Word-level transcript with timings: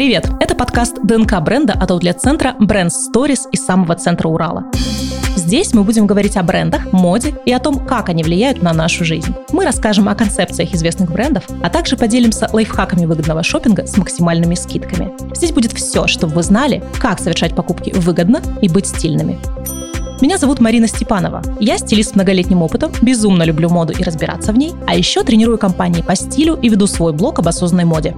Привет! 0.00 0.30
Это 0.40 0.54
подкаст 0.54 0.96
ДНК 1.02 1.42
бренда 1.42 1.74
от 1.74 1.90
аутлет-центра 1.90 2.56
Brand 2.58 2.88
Stories 2.88 3.40
из 3.52 3.66
самого 3.66 3.94
центра 3.96 4.28
Урала. 4.28 4.64
Здесь 5.36 5.74
мы 5.74 5.84
будем 5.84 6.06
говорить 6.06 6.38
о 6.38 6.42
брендах, 6.42 6.90
моде 6.90 7.34
и 7.44 7.52
о 7.52 7.58
том, 7.58 7.84
как 7.84 8.08
они 8.08 8.22
влияют 8.22 8.62
на 8.62 8.72
нашу 8.72 9.04
жизнь. 9.04 9.34
Мы 9.52 9.66
расскажем 9.66 10.08
о 10.08 10.14
концепциях 10.14 10.72
известных 10.72 11.12
брендов, 11.12 11.44
а 11.62 11.68
также 11.68 11.98
поделимся 11.98 12.48
лайфхаками 12.50 13.04
выгодного 13.04 13.42
шопинга 13.42 13.86
с 13.86 13.98
максимальными 13.98 14.54
скидками. 14.54 15.12
Здесь 15.34 15.52
будет 15.52 15.72
все, 15.72 16.06
чтобы 16.06 16.32
вы 16.32 16.44
знали, 16.44 16.82
как 16.98 17.20
совершать 17.20 17.54
покупки 17.54 17.92
выгодно 17.94 18.40
и 18.62 18.70
быть 18.70 18.86
стильными. 18.86 19.38
Меня 20.22 20.38
зовут 20.38 20.60
Марина 20.60 20.88
Степанова. 20.88 21.42
Я 21.60 21.76
стилист 21.76 22.12
с 22.12 22.14
многолетним 22.14 22.62
опытом, 22.62 22.90
безумно 23.02 23.42
люблю 23.42 23.68
моду 23.68 23.92
и 23.92 24.02
разбираться 24.02 24.54
в 24.54 24.56
ней, 24.56 24.72
а 24.86 24.94
еще 24.96 25.24
тренирую 25.24 25.58
компании 25.58 26.00
по 26.00 26.16
стилю 26.16 26.54
и 26.54 26.70
веду 26.70 26.86
свой 26.86 27.12
блог 27.12 27.38
об 27.38 27.48
осознанной 27.48 27.84
моде. 27.84 28.16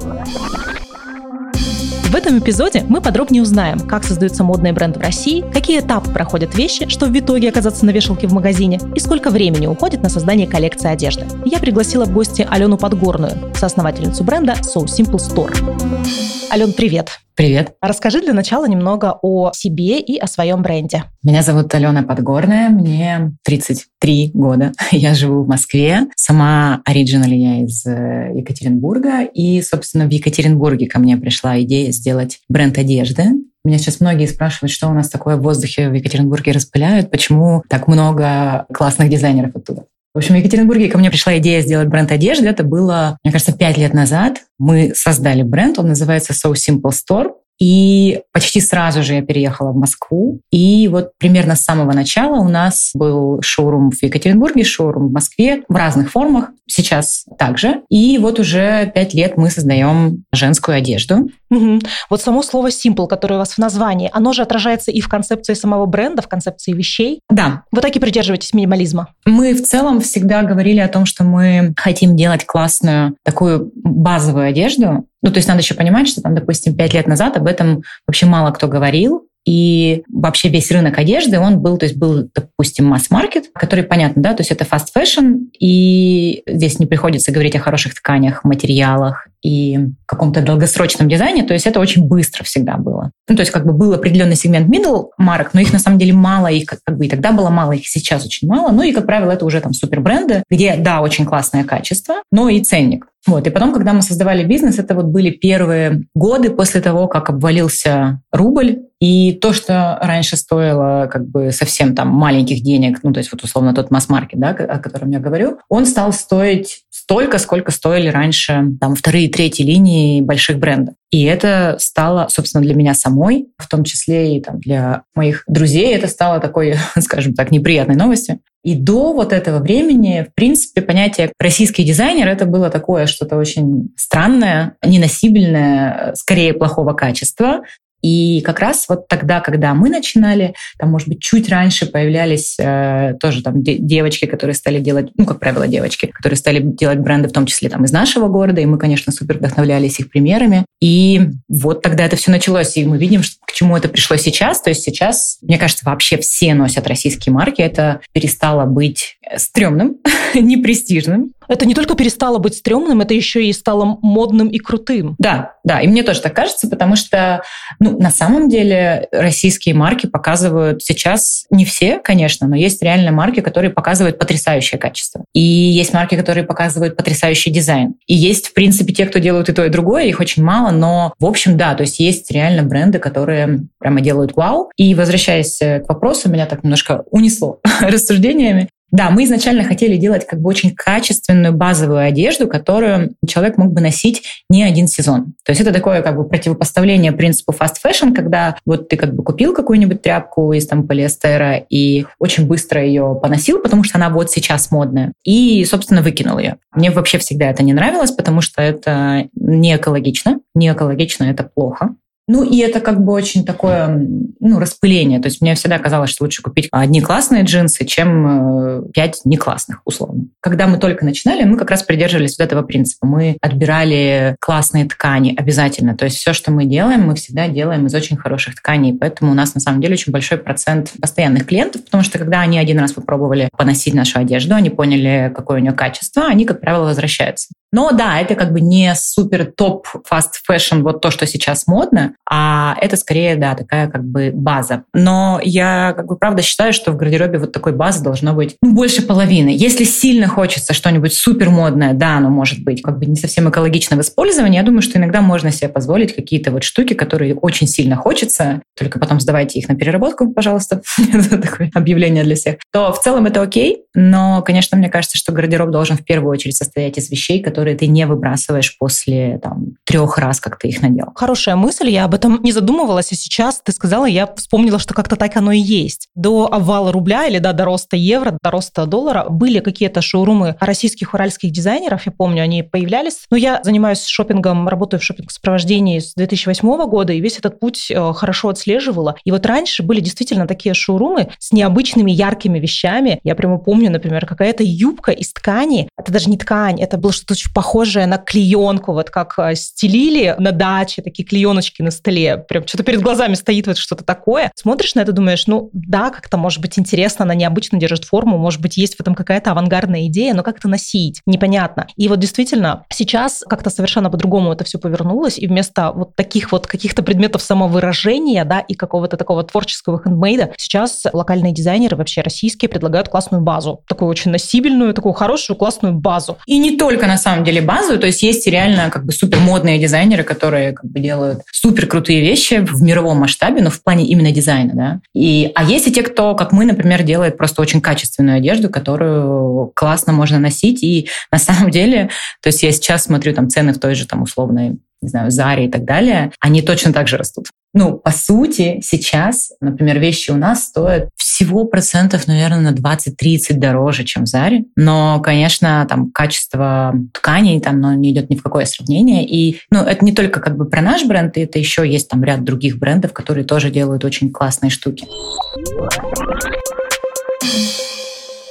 В 2.12 2.14
этом 2.14 2.38
эпизоде 2.40 2.84
мы 2.86 3.00
подробнее 3.00 3.42
узнаем, 3.42 3.80
как 3.80 4.04
создаются 4.04 4.44
модные 4.44 4.74
бренды 4.74 4.98
в 4.98 5.02
России, 5.02 5.42
какие 5.50 5.80
этапы 5.80 6.10
проходят 6.10 6.54
вещи, 6.54 6.86
чтобы 6.90 7.14
в 7.14 7.18
итоге 7.18 7.48
оказаться 7.48 7.86
на 7.86 7.90
вешалке 7.90 8.26
в 8.26 8.34
магазине, 8.34 8.78
и 8.94 9.00
сколько 9.00 9.30
времени 9.30 9.66
уходит 9.66 10.02
на 10.02 10.10
создание 10.10 10.46
коллекции 10.46 10.90
одежды. 10.90 11.24
Я 11.46 11.58
пригласила 11.58 12.04
в 12.04 12.12
гости 12.12 12.46
Алену 12.46 12.76
Подгорную, 12.76 13.54
соосновательницу 13.54 14.24
бренда 14.24 14.56
So 14.60 14.84
Simple 14.84 15.16
Store. 15.16 16.41
Ален, 16.52 16.74
привет! 16.74 17.08
Привет. 17.34 17.76
Расскажи 17.80 18.20
для 18.20 18.34
начала 18.34 18.68
немного 18.68 19.18
о 19.22 19.52
себе 19.54 19.98
и 20.00 20.18
о 20.18 20.26
своем 20.26 20.60
бренде. 20.60 21.04
Меня 21.22 21.40
зовут 21.40 21.74
Алена 21.74 22.02
Подгорная, 22.02 22.68
мне 22.68 23.32
33 23.44 24.32
года. 24.34 24.72
Я 24.90 25.14
живу 25.14 25.44
в 25.44 25.48
Москве. 25.48 26.08
Сама 26.14 26.82
оригинали 26.84 27.34
я 27.34 27.64
из 27.64 27.86
э, 27.86 28.32
Екатеринбурга. 28.34 29.22
И, 29.22 29.62
собственно, 29.62 30.04
в 30.04 30.10
Екатеринбурге 30.10 30.88
ко 30.88 30.98
мне 30.98 31.16
пришла 31.16 31.58
идея 31.62 31.90
сделать 31.90 32.40
бренд 32.50 32.76
одежды. 32.76 33.24
Меня 33.64 33.78
сейчас 33.78 34.00
многие 34.00 34.26
спрашивают, 34.26 34.72
что 34.72 34.88
у 34.88 34.92
нас 34.92 35.08
такое 35.08 35.36
в 35.36 35.42
воздухе 35.42 35.88
в 35.88 35.94
Екатеринбурге 35.94 36.52
распыляют, 36.52 37.10
почему 37.10 37.62
так 37.70 37.88
много 37.88 38.66
классных 38.74 39.08
дизайнеров 39.08 39.56
оттуда. 39.56 39.86
В 40.14 40.18
общем, 40.18 40.34
в 40.34 40.38
Екатеринбурге 40.38 40.90
ко 40.90 40.98
мне 40.98 41.10
пришла 41.10 41.38
идея 41.38 41.62
сделать 41.62 41.88
бренд 41.88 42.12
одежды. 42.12 42.46
Это 42.46 42.64
было, 42.64 43.18
мне 43.24 43.32
кажется, 43.32 43.56
пять 43.56 43.78
лет 43.78 43.94
назад. 43.94 44.42
Мы 44.58 44.92
создали 44.94 45.42
бренд, 45.42 45.78
он 45.78 45.88
называется 45.88 46.34
So 46.34 46.52
Simple 46.52 46.90
Store. 46.90 47.30
И 47.58 48.20
почти 48.32 48.60
сразу 48.60 49.02
же 49.02 49.14
я 49.14 49.22
переехала 49.22 49.72
в 49.72 49.76
Москву. 49.76 50.40
И 50.50 50.88
вот 50.88 51.12
примерно 51.18 51.54
с 51.54 51.64
самого 51.64 51.92
начала 51.92 52.40
у 52.40 52.48
нас 52.48 52.90
был 52.94 53.40
шоурум 53.42 53.90
в 53.90 54.02
Екатеринбурге, 54.02 54.64
шоурум 54.64 55.08
в 55.08 55.12
Москве 55.12 55.62
в 55.68 55.76
разных 55.76 56.10
формах. 56.10 56.50
Сейчас 56.66 57.24
также. 57.38 57.82
И 57.88 58.18
вот 58.18 58.40
уже 58.40 58.90
пять 58.94 59.14
лет 59.14 59.36
мы 59.36 59.50
создаем 59.50 60.24
женскую 60.32 60.76
одежду. 60.76 61.28
Угу. 61.50 61.80
Вот 62.10 62.22
само 62.22 62.42
слово 62.42 62.68
simple, 62.68 63.06
которое 63.06 63.34
у 63.36 63.38
вас 63.38 63.52
в 63.52 63.58
названии, 63.58 64.10
оно 64.12 64.32
же 64.32 64.42
отражается 64.42 64.90
и 64.90 65.00
в 65.00 65.08
концепции 65.08 65.54
самого 65.54 65.86
бренда, 65.86 66.22
в 66.22 66.28
концепции 66.28 66.72
вещей. 66.72 67.20
Да. 67.30 67.62
Вы 67.70 67.80
так 67.80 67.94
и 67.94 68.00
придерживаетесь 68.00 68.54
минимализма. 68.54 69.08
Мы 69.26 69.54
в 69.54 69.62
целом 69.62 70.00
всегда 70.00 70.42
говорили 70.42 70.80
о 70.80 70.88
том, 70.88 71.04
что 71.06 71.24
мы 71.24 71.74
хотим 71.76 72.16
делать 72.16 72.46
классную 72.46 73.16
такую 73.24 73.70
базовую 73.74 74.48
одежду, 74.48 75.06
ну, 75.22 75.30
то 75.30 75.38
есть 75.38 75.48
надо 75.48 75.60
еще 75.60 75.74
понимать, 75.74 76.08
что 76.08 76.20
там, 76.20 76.34
допустим, 76.34 76.74
пять 76.74 76.94
лет 76.94 77.06
назад 77.06 77.36
об 77.36 77.46
этом 77.46 77.82
вообще 78.06 78.26
мало 78.26 78.50
кто 78.50 78.68
говорил. 78.68 79.26
И 79.44 80.04
вообще 80.08 80.48
весь 80.48 80.70
рынок 80.70 80.98
одежды, 80.98 81.40
он 81.40 81.58
был, 81.58 81.76
то 81.76 81.84
есть 81.84 81.96
был, 81.96 82.28
допустим, 82.32 82.86
масс-маркет, 82.86 83.46
который, 83.52 83.82
понятно, 83.82 84.22
да, 84.22 84.34
то 84.34 84.42
есть 84.42 84.52
это 84.52 84.64
fast 84.64 84.86
fashion, 84.96 85.48
и 85.58 86.44
здесь 86.46 86.78
не 86.78 86.86
приходится 86.86 87.32
говорить 87.32 87.56
о 87.56 87.58
хороших 87.58 87.94
тканях, 87.94 88.44
материалах 88.44 89.26
и 89.42 89.80
каком-то 90.06 90.42
долгосрочном 90.42 91.08
дизайне, 91.08 91.42
то 91.42 91.54
есть 91.54 91.66
это 91.66 91.80
очень 91.80 92.06
быстро 92.06 92.44
всегда 92.44 92.76
было. 92.76 93.10
Ну, 93.28 93.34
то 93.34 93.40
есть 93.40 93.50
как 93.50 93.66
бы 93.66 93.72
был 93.72 93.92
определенный 93.92 94.36
сегмент 94.36 94.72
middle 94.72 95.08
марок, 95.18 95.54
но 95.54 95.60
их 95.60 95.72
на 95.72 95.80
самом 95.80 95.98
деле 95.98 96.12
мало, 96.12 96.46
их 96.46 96.66
как, 96.66 96.78
как 96.84 96.96
бы 96.96 97.06
и 97.06 97.08
тогда 97.08 97.32
было 97.32 97.50
мало, 97.50 97.72
их 97.72 97.88
сейчас 97.88 98.24
очень 98.24 98.46
мало, 98.46 98.70
ну 98.70 98.82
и, 98.82 98.92
как 98.92 99.06
правило, 99.06 99.32
это 99.32 99.44
уже 99.44 99.60
там 99.60 99.72
супербренды, 99.72 100.44
где, 100.50 100.76
да, 100.76 101.00
очень 101.00 101.24
классное 101.24 101.64
качество, 101.64 102.22
но 102.30 102.48
и 102.48 102.62
ценник. 102.62 103.06
Вот. 103.26 103.46
И 103.46 103.50
потом, 103.50 103.72
когда 103.72 103.92
мы 103.92 104.02
создавали 104.02 104.44
бизнес, 104.44 104.78
это 104.78 104.94
вот 104.94 105.06
были 105.06 105.30
первые 105.30 106.04
годы 106.14 106.50
после 106.50 106.80
того, 106.80 107.06
как 107.06 107.30
обвалился 107.30 108.20
рубль, 108.32 108.80
и 109.00 109.32
то, 109.32 109.52
что 109.52 109.98
раньше 110.00 110.36
стоило 110.36 111.08
как 111.10 111.28
бы 111.28 111.50
совсем 111.50 111.94
там 111.94 112.08
маленьких 112.08 112.62
денег, 112.62 113.00
ну, 113.02 113.12
то 113.12 113.18
есть 113.18 113.32
вот 113.32 113.42
условно 113.42 113.74
тот 113.74 113.90
масс-маркет, 113.90 114.38
да, 114.38 114.50
о 114.50 114.78
котором 114.78 115.10
я 115.10 115.18
говорю, 115.18 115.58
он 115.68 115.86
стал 115.86 116.12
стоить 116.12 116.84
столько, 117.02 117.38
сколько 117.38 117.72
стоили 117.72 118.08
раньше 118.08 118.64
там 118.80 118.94
вторые 118.94 119.24
и 119.24 119.28
третьи 119.28 119.64
линии 119.64 120.20
больших 120.20 120.58
брендов. 120.58 120.94
И 121.10 121.24
это 121.24 121.76
стало, 121.80 122.28
собственно, 122.28 122.62
для 122.62 122.76
меня 122.76 122.94
самой, 122.94 123.48
в 123.58 123.68
том 123.68 123.82
числе 123.82 124.36
и 124.36 124.40
там, 124.40 124.60
для 124.60 125.02
моих 125.16 125.42
друзей, 125.48 125.94
это 125.94 126.06
стало 126.06 126.38
такой, 126.38 126.76
скажем 127.00 127.34
так, 127.34 127.50
неприятной 127.50 127.96
новостью. 127.96 128.38
И 128.64 128.76
до 128.76 129.12
вот 129.12 129.32
этого 129.32 129.58
времени, 129.58 130.24
в 130.30 130.34
принципе, 130.34 130.80
понятие 130.80 131.32
российский 131.40 131.82
дизайнер 131.82 132.28
это 132.28 132.46
было 132.46 132.70
такое 132.70 133.06
что-то 133.06 133.36
очень 133.36 133.92
странное, 133.96 134.76
неносибельное, 134.84 136.14
скорее 136.14 136.54
плохого 136.54 136.92
качества, 136.92 137.62
и 138.02 138.40
как 138.42 138.58
раз 138.58 138.86
вот 138.88 139.08
тогда, 139.08 139.40
когда 139.40 139.74
мы 139.74 139.88
начинали, 139.88 140.54
там, 140.78 140.90
может 140.90 141.08
быть, 141.08 141.20
чуть 141.20 141.48
раньше 141.48 141.86
появлялись 141.86 142.56
э, 142.58 143.14
тоже 143.20 143.42
там 143.42 143.62
девочки, 143.62 144.26
которые 144.26 144.54
стали 144.54 144.80
делать, 144.80 145.10
ну, 145.16 145.24
как 145.24 145.38
правило, 145.38 145.68
девочки, 145.68 146.06
которые 146.06 146.36
стали 146.36 146.60
делать 146.60 146.98
бренды, 146.98 147.28
в 147.28 147.32
том 147.32 147.46
числе 147.46 147.68
там 147.68 147.84
из 147.84 147.92
нашего 147.92 148.28
города, 148.28 148.60
и 148.60 148.66
мы, 148.66 148.78
конечно, 148.78 149.12
супер 149.12 149.38
вдохновлялись 149.38 150.00
их 150.00 150.10
примерами. 150.10 150.64
И 150.80 151.20
вот 151.48 151.82
тогда 151.82 152.04
это 152.04 152.16
все 152.16 152.30
началось, 152.30 152.76
и 152.76 152.84
мы 152.84 152.98
видим, 152.98 153.22
что, 153.22 153.36
к 153.46 153.52
чему 153.52 153.76
это 153.76 153.88
пришло 153.88 154.16
сейчас. 154.16 154.60
То 154.60 154.70
есть 154.70 154.82
сейчас, 154.82 155.38
мне 155.42 155.58
кажется, 155.58 155.84
вообще 155.84 156.18
все 156.18 156.54
носят 156.54 156.86
российские 156.88 157.32
марки. 157.32 157.62
Это 157.62 158.00
перестало 158.12 158.66
быть 158.66 159.18
стрёмным, 159.36 159.98
непрестижным. 160.34 161.32
Это 161.48 161.66
не 161.66 161.74
только 161.74 161.94
перестало 161.94 162.38
быть 162.38 162.54
стрёмным, 162.54 163.00
это 163.00 163.14
еще 163.14 163.44
и 163.44 163.52
стало 163.52 163.98
модным 164.00 164.48
и 164.48 164.58
крутым. 164.58 165.16
Да, 165.18 165.56
да, 165.64 165.80
и 165.80 165.86
мне 165.86 166.02
тоже 166.02 166.22
так 166.22 166.34
кажется, 166.34 166.68
потому 166.68 166.96
что, 166.96 167.42
ну, 167.78 167.98
на 167.98 168.10
самом 168.10 168.48
деле 168.48 169.08
российские 169.12 169.74
марки 169.74 170.06
показывают 170.06 170.82
сейчас, 170.82 171.44
не 171.50 171.64
все, 171.64 171.98
конечно, 171.98 172.46
но 172.46 172.56
есть 172.56 172.82
реально 172.82 173.12
марки, 173.12 173.40
которые 173.40 173.70
показывают 173.70 174.18
потрясающее 174.18 174.78
качество. 174.78 175.24
И 175.34 175.40
есть 175.40 175.92
марки, 175.92 176.16
которые 176.16 176.44
показывают 176.44 176.96
потрясающий 176.96 177.50
дизайн. 177.50 177.94
И 178.06 178.14
есть, 178.14 178.48
в 178.48 178.54
принципе, 178.54 178.92
те, 178.94 179.06
кто 179.06 179.18
делают 179.18 179.48
и 179.48 179.52
то, 179.52 179.64
и 179.64 179.68
другое, 179.68 180.04
их 180.04 180.20
очень 180.20 180.42
мало, 180.42 180.70
но, 180.70 181.12
в 181.18 181.26
общем, 181.26 181.56
да, 181.56 181.74
то 181.74 181.82
есть 181.82 182.00
есть 182.00 182.30
реально 182.30 182.62
бренды, 182.62 182.98
которые 182.98 183.66
прямо 183.78 184.00
делают 184.00 184.36
вау. 184.36 184.70
И 184.76 184.94
возвращаясь 184.94 185.58
к 185.58 185.84
вопросу, 185.88 186.30
меня 186.30 186.46
так 186.46 186.62
немножко 186.62 187.04
унесло 187.10 187.60
рассуждениями. 187.80 188.68
Да, 188.92 189.08
мы 189.08 189.24
изначально 189.24 189.64
хотели 189.64 189.96
делать 189.96 190.26
как 190.26 190.40
бы 190.40 190.50
очень 190.50 190.74
качественную 190.74 191.54
базовую 191.54 192.00
одежду, 192.00 192.46
которую 192.46 193.14
человек 193.26 193.56
мог 193.56 193.72
бы 193.72 193.80
носить 193.80 194.22
не 194.50 194.62
один 194.62 194.86
сезон. 194.86 195.32
То 195.44 195.52
есть 195.52 195.62
это 195.62 195.72
такое 195.72 196.02
как 196.02 196.14
бы 196.14 196.28
противопоставление 196.28 197.12
принципу 197.12 197.52
fast 197.52 197.76
fashion, 197.84 198.14
когда 198.14 198.56
вот 198.66 198.90
ты 198.90 198.98
как 198.98 199.14
бы 199.14 199.24
купил 199.24 199.54
какую-нибудь 199.54 200.02
тряпку 200.02 200.52
из 200.52 200.66
там 200.66 200.86
полиэстера 200.86 201.56
и 201.70 202.04
очень 202.18 202.46
быстро 202.46 202.84
ее 202.84 203.18
поносил, 203.20 203.60
потому 203.60 203.82
что 203.82 203.96
она 203.96 204.10
вот 204.10 204.30
сейчас 204.30 204.70
модная, 204.70 205.12
и, 205.24 205.64
собственно, 205.64 206.02
выкинул 206.02 206.38
ее. 206.38 206.56
Мне 206.74 206.90
вообще 206.90 207.16
всегда 207.16 207.48
это 207.48 207.62
не 207.62 207.72
нравилось, 207.72 208.10
потому 208.10 208.42
что 208.42 208.60
это 208.60 209.28
не 209.34 209.74
экологично. 209.74 210.40
Не 210.54 210.70
экологично— 210.70 211.24
это 211.30 211.44
плохо. 211.44 211.94
Ну, 212.28 212.44
и 212.44 212.58
это 212.58 212.80
как 212.80 213.02
бы 213.02 213.12
очень 213.12 213.44
такое, 213.44 213.88
ну, 213.88 214.58
распыление. 214.60 215.20
То 215.20 215.26
есть 215.26 215.40
мне 215.40 215.54
всегда 215.54 215.78
казалось, 215.78 216.10
что 216.10 216.24
лучше 216.24 216.40
купить 216.40 216.68
одни 216.70 217.00
классные 217.00 217.42
джинсы, 217.42 217.84
чем 217.84 218.26
э, 218.26 218.82
пять 218.94 219.22
не 219.24 219.36
классных, 219.36 219.80
условно. 219.84 220.26
Когда 220.40 220.68
мы 220.68 220.78
только 220.78 221.04
начинали, 221.04 221.42
мы 221.42 221.56
как 221.56 221.70
раз 221.70 221.82
придерживались 221.82 222.38
вот 222.38 222.44
этого 222.44 222.62
принципа. 222.62 223.06
Мы 223.06 223.36
отбирали 223.40 224.36
классные 224.40 224.84
ткани 224.84 225.34
обязательно. 225.36 225.96
То 225.96 226.04
есть 226.04 226.18
все, 226.18 226.32
что 226.32 226.52
мы 226.52 226.64
делаем, 226.64 227.02
мы 227.02 227.16
всегда 227.16 227.48
делаем 227.48 227.86
из 227.86 227.94
очень 227.94 228.16
хороших 228.16 228.54
тканей. 228.54 228.96
Поэтому 228.96 229.32
у 229.32 229.34
нас 229.34 229.54
на 229.54 229.60
самом 229.60 229.80
деле 229.80 229.94
очень 229.94 230.12
большой 230.12 230.38
процент 230.38 230.92
постоянных 231.00 231.46
клиентов, 231.46 231.84
потому 231.84 232.04
что 232.04 232.18
когда 232.18 232.40
они 232.40 232.58
один 232.58 232.78
раз 232.78 232.92
попробовали 232.92 233.48
поносить 233.56 233.94
нашу 233.94 234.20
одежду, 234.20 234.54
они 234.54 234.70
поняли, 234.70 235.32
какое 235.34 235.58
у 235.58 235.62
нее 235.62 235.72
качество, 235.72 236.26
они, 236.26 236.44
как 236.44 236.60
правило, 236.60 236.84
возвращаются. 236.84 237.48
Но 237.72 237.92
да, 237.92 238.20
это 238.20 238.34
как 238.34 238.52
бы 238.52 238.60
не 238.60 238.94
супер 238.94 239.46
топ 239.46 239.86
fashion, 240.10 240.82
вот 240.82 241.00
то, 241.00 241.10
что 241.10 241.26
сейчас 241.26 241.66
модно, 241.66 242.14
а 242.30 242.76
это 242.80 242.96
скорее, 242.96 243.36
да, 243.36 243.54
такая 243.54 243.88
как 243.88 244.04
бы 244.04 244.30
база. 244.32 244.84
Но 244.92 245.40
я 245.42 245.94
как 245.96 246.06
бы 246.06 246.16
правда 246.16 246.42
считаю, 246.42 246.72
что 246.72 246.92
в 246.92 246.96
гардеробе 246.96 247.38
вот 247.38 247.52
такой 247.52 247.72
базы 247.72 248.02
должно 248.02 248.34
быть 248.34 248.56
ну, 248.62 248.72
больше 248.72 249.02
половины. 249.02 249.50
Если 249.50 249.84
сильно 249.84 250.28
хочется 250.28 250.74
что-нибудь 250.74 251.14
супер 251.14 251.50
модное, 251.50 251.94
да, 251.94 252.16
оно 252.18 252.28
может 252.28 252.62
быть 252.62 252.82
как 252.82 252.98
бы 252.98 253.06
не 253.06 253.16
совсем 253.16 253.48
экологично 253.48 253.96
в 253.96 254.00
использовании, 254.00 254.58
я 254.58 254.64
думаю, 254.64 254.82
что 254.82 254.98
иногда 254.98 255.20
можно 255.22 255.50
себе 255.50 255.68
позволить 255.68 256.14
какие-то 256.14 256.50
вот 256.50 256.64
штуки, 256.64 256.94
которые 256.94 257.34
очень 257.34 257.66
сильно 257.66 257.96
хочется, 257.96 258.62
только 258.76 258.98
потом 258.98 259.20
сдавайте 259.20 259.58
их 259.58 259.68
на 259.68 259.74
переработку, 259.74 260.30
пожалуйста, 260.32 260.82
такое 261.30 261.70
объявление 261.74 262.24
для 262.24 262.36
всех, 262.36 262.56
то 262.72 262.92
в 262.92 263.00
целом 263.00 263.26
это 263.26 263.40
окей, 263.40 263.84
но, 263.94 264.42
конечно, 264.42 264.76
мне 264.76 264.88
кажется, 264.88 265.18
что 265.18 265.32
гардероб 265.32 265.70
должен 265.70 265.96
в 265.96 266.04
первую 266.04 266.32
очередь 266.32 266.56
состоять 266.56 266.98
из 266.98 267.10
вещей, 267.10 267.42
которые 267.42 267.61
которые 267.62 267.78
ты 267.78 267.86
не 267.86 268.06
выбрасываешь 268.06 268.76
после 268.76 269.38
там, 269.40 269.76
трех 269.84 270.18
раз, 270.18 270.40
как 270.40 270.58
ты 270.58 270.66
их 270.66 270.82
надел. 270.82 271.12
Хорошая 271.14 271.54
мысль, 271.54 271.90
я 271.90 272.06
об 272.06 272.14
этом 272.14 272.42
не 272.42 272.50
задумывалась, 272.50 273.12
а 273.12 273.14
сейчас 273.14 273.62
ты 273.64 273.70
сказала, 273.70 274.04
я 274.04 274.26
вспомнила, 274.34 274.80
что 274.80 274.94
как-то 274.94 275.14
так 275.14 275.36
оно 275.36 275.52
и 275.52 275.60
есть. 275.60 276.08
До 276.16 276.52
обвала 276.52 276.90
рубля 276.90 277.28
или 277.28 277.38
да, 277.38 277.52
до 277.52 277.64
роста 277.64 277.96
евро, 277.96 278.36
до 278.42 278.50
роста 278.50 278.86
доллара 278.86 279.26
были 279.28 279.60
какие-то 279.60 280.02
шоурумы 280.02 280.56
российских 280.58 281.14
уральских 281.14 281.52
дизайнеров, 281.52 282.04
я 282.04 282.10
помню, 282.10 282.42
они 282.42 282.64
появлялись. 282.64 283.26
Но 283.30 283.36
я 283.36 283.60
занимаюсь 283.62 284.04
шопингом, 284.06 284.66
работаю 284.66 284.98
в 284.98 285.04
шопинг-сопровождении 285.04 286.00
с 286.00 286.14
2008 286.14 286.84
года, 286.88 287.12
и 287.12 287.20
весь 287.20 287.38
этот 287.38 287.60
путь 287.60 287.92
э, 287.92 288.12
хорошо 288.12 288.48
отслеживала. 288.48 289.14
И 289.24 289.30
вот 289.30 289.46
раньше 289.46 289.84
были 289.84 290.00
действительно 290.00 290.48
такие 290.48 290.74
шоурумы 290.74 291.28
с 291.38 291.52
необычными 291.52 292.10
яркими 292.10 292.58
вещами. 292.58 293.20
Я 293.22 293.36
прямо 293.36 293.58
помню, 293.58 293.88
например, 293.88 294.26
какая-то 294.26 294.64
юбка 294.64 295.12
из 295.12 295.32
ткани. 295.32 295.88
Это 295.96 296.10
даже 296.10 296.28
не 296.28 296.36
ткань, 296.36 296.80
это 296.80 296.98
было 296.98 297.12
что-то 297.12 297.34
очень 297.34 297.51
похожее 297.54 298.06
на 298.06 298.18
клеенку, 298.18 298.92
вот 298.92 299.10
как 299.10 299.34
э, 299.38 299.54
стелили 299.54 300.34
на 300.38 300.52
даче, 300.52 301.02
такие 301.02 301.26
клееночки 301.26 301.82
на 301.82 301.90
столе. 301.90 302.38
Прям 302.38 302.66
что-то 302.66 302.84
перед 302.84 303.02
глазами 303.02 303.34
стоит 303.34 303.66
вот 303.66 303.76
что-то 303.76 304.04
такое. 304.04 304.50
Смотришь 304.54 304.94
на 304.94 305.00
это, 305.00 305.12
думаешь, 305.12 305.46
ну 305.46 305.70
да, 305.72 306.10
как-то 306.10 306.36
может 306.36 306.60
быть 306.60 306.78
интересно, 306.78 307.24
она 307.24 307.34
необычно 307.34 307.78
держит 307.78 308.04
форму, 308.04 308.38
может 308.38 308.60
быть 308.60 308.76
есть 308.76 308.96
в 308.96 309.00
этом 309.00 309.14
какая-то 309.14 309.50
авангардная 309.52 310.06
идея, 310.06 310.34
но 310.34 310.42
как 310.42 310.58
это 310.58 310.68
носить? 310.68 311.20
Непонятно. 311.26 311.86
И 311.96 312.08
вот 312.08 312.18
действительно, 312.18 312.84
сейчас 312.90 313.44
как-то 313.48 313.70
совершенно 313.70 314.10
по-другому 314.10 314.52
это 314.52 314.64
все 314.64 314.78
повернулось, 314.78 315.38
и 315.38 315.46
вместо 315.46 315.92
вот 315.92 316.16
таких 316.16 316.52
вот 316.52 316.66
каких-то 316.66 317.02
предметов 317.02 317.42
самовыражения, 317.42 318.44
да, 318.44 318.60
и 318.60 318.74
какого-то 318.74 319.16
такого 319.16 319.42
творческого 319.42 320.00
хендмейда, 320.02 320.52
сейчас 320.56 321.04
локальные 321.12 321.52
дизайнеры, 321.52 321.96
вообще 321.96 322.22
российские, 322.22 322.68
предлагают 322.68 323.08
классную 323.08 323.42
базу. 323.42 323.82
Такую 323.88 324.08
очень 324.08 324.30
носибельную, 324.30 324.94
такую 324.94 325.12
хорошую, 325.12 325.56
классную 325.56 325.94
базу. 325.94 326.38
И 326.46 326.58
не 326.58 326.76
только, 326.76 327.06
на 327.06 327.18
самом 327.18 327.41
деле, 327.44 327.60
базу, 327.60 327.98
то 327.98 328.06
есть 328.06 328.22
есть 328.22 328.46
реально 328.46 328.90
как 328.90 329.04
бы 329.04 329.12
супер 329.12 329.38
модные 329.38 329.78
дизайнеры, 329.78 330.24
которые 330.24 330.72
как 330.72 330.90
бы 330.90 331.00
делают 331.00 331.40
супер 331.52 331.86
крутые 331.86 332.20
вещи 332.20 332.60
в 332.60 332.82
мировом 332.82 333.18
масштабе, 333.18 333.62
но 333.62 333.70
в 333.70 333.82
плане 333.82 334.06
именно 334.06 334.32
дизайна, 334.32 334.72
да. 334.74 335.00
И, 335.14 335.50
а 335.54 335.64
есть 335.64 335.88
и 335.88 335.92
те, 335.92 336.02
кто, 336.02 336.34
как 336.34 336.52
мы, 336.52 336.64
например, 336.64 337.02
делает 337.02 337.36
просто 337.36 337.62
очень 337.62 337.80
качественную 337.80 338.38
одежду, 338.38 338.68
которую 338.68 339.72
классно 339.74 340.12
можно 340.12 340.38
носить. 340.38 340.82
И 340.82 341.08
на 341.30 341.38
самом 341.38 341.70
деле, 341.70 342.10
то 342.42 342.48
есть 342.48 342.62
я 342.62 342.72
сейчас 342.72 343.04
смотрю 343.04 343.34
там 343.34 343.48
цены 343.48 343.72
в 343.72 343.78
той 343.78 343.94
же 343.94 344.06
там 344.06 344.22
условной 344.22 344.78
не 345.02 345.08
знаю, 345.08 345.30
Заре 345.30 345.66
и 345.66 345.68
так 345.68 345.84
далее, 345.84 346.30
они 346.40 346.62
точно 346.62 346.92
так 346.92 347.08
же 347.08 347.16
растут. 347.16 347.48
Ну, 347.74 347.96
по 347.96 348.10
сути, 348.10 348.80
сейчас, 348.82 349.52
например, 349.60 349.98
вещи 349.98 350.30
у 350.30 350.36
нас 350.36 350.64
стоят 350.64 351.08
всего 351.16 351.64
процентов, 351.64 352.26
наверное, 352.26 352.70
на 352.70 352.74
20-30 352.74 353.54
дороже, 353.54 354.04
чем 354.04 354.24
в 354.24 354.28
Заре. 354.28 354.64
Но, 354.76 355.20
конечно, 355.20 355.86
там 355.88 356.10
качество 356.10 356.94
тканей 357.14 357.60
там, 357.60 357.80
ну, 357.80 357.94
не 357.94 358.12
идет 358.12 358.28
ни 358.28 358.36
в 358.36 358.42
какое 358.42 358.66
сравнение. 358.66 359.26
И, 359.26 359.58
ну, 359.70 359.80
это 359.80 360.04
не 360.04 360.12
только 360.12 360.40
как 360.40 360.56
бы 360.56 360.66
про 360.66 360.82
наш 360.82 361.04
бренд, 361.04 361.38
это 361.38 361.58
еще 361.58 361.88
есть 361.88 362.08
там 362.08 362.22
ряд 362.22 362.44
других 362.44 362.78
брендов, 362.78 363.14
которые 363.14 363.44
тоже 363.44 363.70
делают 363.70 364.04
очень 364.04 364.30
классные 364.30 364.70
штуки. 364.70 365.06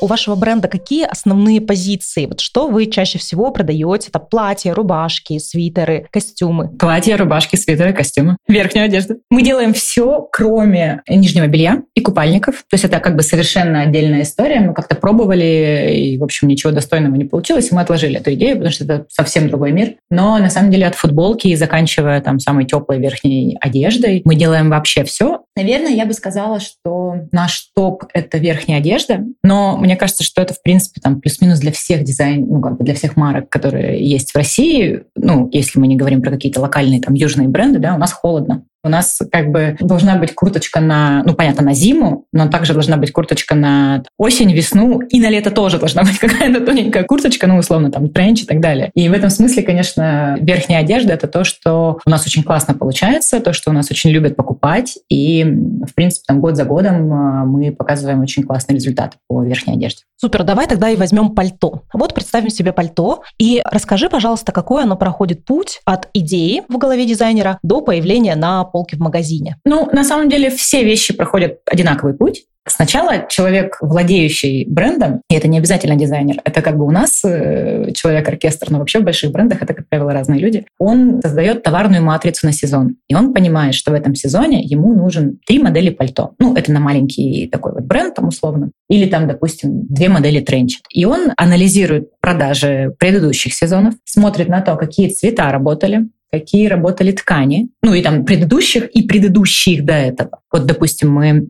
У 0.01 0.07
вашего 0.07 0.36
бренда 0.36 0.68
какие 0.68 1.06
основные 1.06 1.62
позиции? 1.62 2.25
Вот 2.25 2.39
что 2.42 2.68
вы 2.68 2.88
чаще 2.88 3.19
всего 3.19 3.51
продаете? 3.51 4.09
Это 4.09 4.19
платья, 4.19 4.74
рубашки, 4.74 5.38
свитеры, 5.38 6.07
костюмы? 6.12 6.69
Платья, 6.77 7.15
рубашки, 7.18 7.56
свитеры, 7.56 7.94
костюмы. 7.94 8.36
Верхнюю 8.48 8.86
одежду. 8.86 9.18
Мы 9.30 9.44
делаем 9.44 9.74
все, 9.74 10.27
кроме 10.31 11.03
нижнего 11.07 11.48
белья 11.48 11.83
и 11.94 12.01
купальников. 12.01 12.63
То 12.69 12.74
есть 12.74 12.83
это 12.83 13.00
как 13.00 13.15
бы 13.15 13.21
совершенно 13.21 13.81
отдельная 13.81 14.24
история. 14.24 14.59
Мы 14.59 14.74
как-то 14.74 14.95
пробовали, 14.95 15.94
и, 15.95 16.18
в 16.18 16.24
общем, 16.24 16.48
ничего 16.48 16.71
достойного 16.71 17.15
не 17.15 17.25
получилось, 17.25 17.71
и 17.71 17.75
мы 17.75 17.81
отложили 17.81 18.19
эту 18.19 18.33
идею, 18.33 18.56
потому 18.56 18.71
что 18.71 18.83
это 18.83 19.06
совсем 19.09 19.48
другой 19.48 19.71
мир. 19.71 19.95
Но 20.09 20.38
на 20.39 20.50
самом 20.50 20.71
деле 20.71 20.88
от 20.88 20.95
футболки 20.95 21.48
и 21.48 21.56
заканчивая 21.56 22.21
там 22.21 22.39
самой 22.39 22.65
теплой 22.65 23.00
верхней 23.00 23.57
одеждой, 23.62 24.21
мы 24.25 24.36
делаем 24.36 24.69
вообще 24.69 25.03
все. 25.03 25.42
Наверное, 25.56 25.92
я 25.92 26.06
бы 26.06 26.13
сказала, 26.13 26.59
что 26.62 27.15
наш 27.31 27.71
топ— 27.75 28.06
это 28.13 28.38
верхняя 28.38 28.80
одежда, 28.80 29.25
но 29.44 29.77
мне 29.77 29.98
кажется, 29.98 30.24
что 30.24 30.42
это, 30.42 30.53
в 30.53 30.62
принципе, 30.62 31.01
там 31.01 31.19
плюс-минус 31.19 31.59
для 31.59 31.74
всех 31.74 32.03
дизайн, 32.03 32.48
ну, 32.48 32.62
как 32.62 32.77
бы 32.77 32.86
для 32.86 32.95
всех 32.95 33.18
марок, 33.18 33.50
которые 33.50 34.07
есть 34.07 34.31
в 34.31 34.36
России. 34.36 35.03
Ну, 35.15 35.50
если 35.51 35.80
мы 35.80 35.88
не 35.88 35.98
говорим 35.98 36.21
про 36.21 36.31
какие-то 36.31 36.62
локальные 36.62 37.01
там 37.01 37.13
южные 37.13 37.50
бренды, 37.50 37.80
да, 37.80 37.95
у 37.95 37.98
нас 37.98 38.13
холодно. 38.13 38.63
У 38.83 38.89
нас 38.89 39.19
как 39.31 39.51
бы 39.51 39.78
должна 39.80 40.16
быть 40.16 40.33
курточка 40.33 40.80
на, 40.80 41.24
ну, 41.25 41.33
понятно, 41.33 41.63
на 41.63 41.74
зиму, 41.74 42.25
но 42.31 42.48
также 42.48 42.74
должна 42.74 42.98
быть 42.98 43.12
курточка 43.12 43.56
на 43.56 44.04
осень, 44.18 44.51
весну, 44.54 45.01
и 45.01 45.19
на 45.19 45.30
лето 45.30 45.51
тоже 45.51 45.78
должна 45.78 46.04
быть 46.04 46.18
какая-то 46.19 46.66
тоненькая 46.66 47.04
курточка, 47.04 47.48
ну, 47.48 47.57
условно, 47.57 47.92
там, 47.92 48.10
тренч 48.10 48.44
и 48.44 48.45
так 48.45 48.60
далее. 48.60 48.92
И 48.94 49.07
в 49.10 49.13
этом 49.13 49.30
смысле, 49.30 49.63
конечно, 49.63 50.38
верхняя 50.42 50.81
одежда— 50.81 51.13
это 51.13 51.28
то, 51.28 51.44
что 51.44 52.00
у 52.06 52.10
нас 52.10 52.25
очень 52.25 52.44
классно 52.44 52.74
получается, 52.74 53.39
то, 53.39 53.54
что 53.54 53.72
у 53.72 53.74
нас 53.74 53.92
очень 53.92 54.10
любят 54.10 54.36
покупать, 54.36 54.98
и, 55.10 55.44
в 55.44 55.94
принципе, 55.94 56.24
там, 56.27 56.42
год 56.42 56.56
за 56.56 56.66
годом 56.66 57.13
а, 57.13 57.45
мы 57.45 57.72
показываем 57.72 58.22
очень 58.22 58.44
классный 58.44 58.75
результат 58.75 59.18
по 59.27 59.44
верхней 59.44 59.74
одежде. 59.74 60.04
Супер, 60.23 60.44
давай 60.44 60.68
тогда 60.68 60.88
и 60.91 60.95
возьмем 60.95 61.33
пальто. 61.33 61.81
Вот 61.94 62.13
представим 62.13 62.51
себе 62.51 62.73
пальто, 62.73 63.23
и 63.39 63.59
расскажи, 63.65 64.07
пожалуйста, 64.07 64.51
какой 64.51 64.83
оно 64.83 64.95
проходит 64.95 65.45
путь 65.45 65.81
от 65.83 66.09
идеи 66.13 66.62
в 66.69 66.77
голове 66.77 67.07
дизайнера 67.07 67.57
до 67.63 67.81
появления 67.81 68.35
на 68.35 68.63
полке 68.63 68.97
в 68.97 69.00
магазине? 69.00 69.57
Ну, 69.65 69.89
на 69.91 70.03
самом 70.03 70.29
деле 70.29 70.51
все 70.51 70.83
вещи 70.83 71.15
проходят 71.15 71.62
одинаковый 71.65 72.13
путь. 72.13 72.45
Сначала 72.68 73.25
человек, 73.28 73.78
владеющий 73.81 74.66
брендом, 74.66 75.22
и 75.30 75.36
это 75.36 75.48
не 75.48 75.58
обязательно 75.58 75.96
дизайнер, 75.96 76.42
это 76.44 76.62
как 76.62 76.78
бы 76.78 76.86
у 76.86 76.92
нас 76.92 77.22
э, 77.25 77.92
человек-оркестр, 77.94 78.69
но 78.69 78.80
вообще 78.80 79.00
в 79.00 79.04
больших 79.04 79.31
брендах 79.31 79.63
это, 79.63 79.74
как 79.74 79.90
правило, 79.90 80.13
разные 80.13 80.40
люди, 80.40 80.66
он 80.78 81.22
создает 81.22 81.63
товарную 81.63 82.04
матрицу 82.04 82.46
на 82.46 82.54
сезон. 82.54 82.98
И 83.08 83.16
он 83.16 83.34
понимает, 83.34 83.74
что 83.74 83.92
в 83.92 83.96
этом 83.96 84.13
сезоне 84.13 84.62
ему 84.62 84.94
нужен 84.94 85.40
три 85.48 85.58
модели 85.58 85.90
пальто. 85.90 86.34
Ну, 86.38 86.56
это 86.56 86.72
на 86.72 86.80
маленький 86.80 87.48
такой 87.52 87.74
вот 87.74 87.84
бренд, 87.84 88.16
там 88.16 88.28
условно. 88.28 88.72
Или 88.90 89.10
там, 89.10 89.28
допустим, 89.28 89.88
две 89.88 90.10
модели 90.10 90.40
тренчет. 90.40 90.81
И 90.92 91.06
он 91.06 91.31
анализирует 91.38 92.12
продажи 92.22 92.94
предыдущих 93.00 93.54
сезонов, 93.54 93.96
смотрит 94.06 94.50
на 94.50 94.62
то, 94.62 94.75
какие 94.75 95.10
цвета 95.10 95.52
работали, 95.52 96.10
какие 96.31 96.68
работали 96.68 97.12
ткани, 97.12 97.69
ну 97.83 97.94
и 97.94 98.01
там 98.01 98.25
предыдущих 98.25 98.86
и 98.88 99.04
предыдущих 99.04 99.83
до 99.86 99.94
этого. 99.94 100.39
Вот, 100.51 100.66
допустим, 100.66 101.12
мы 101.12 101.48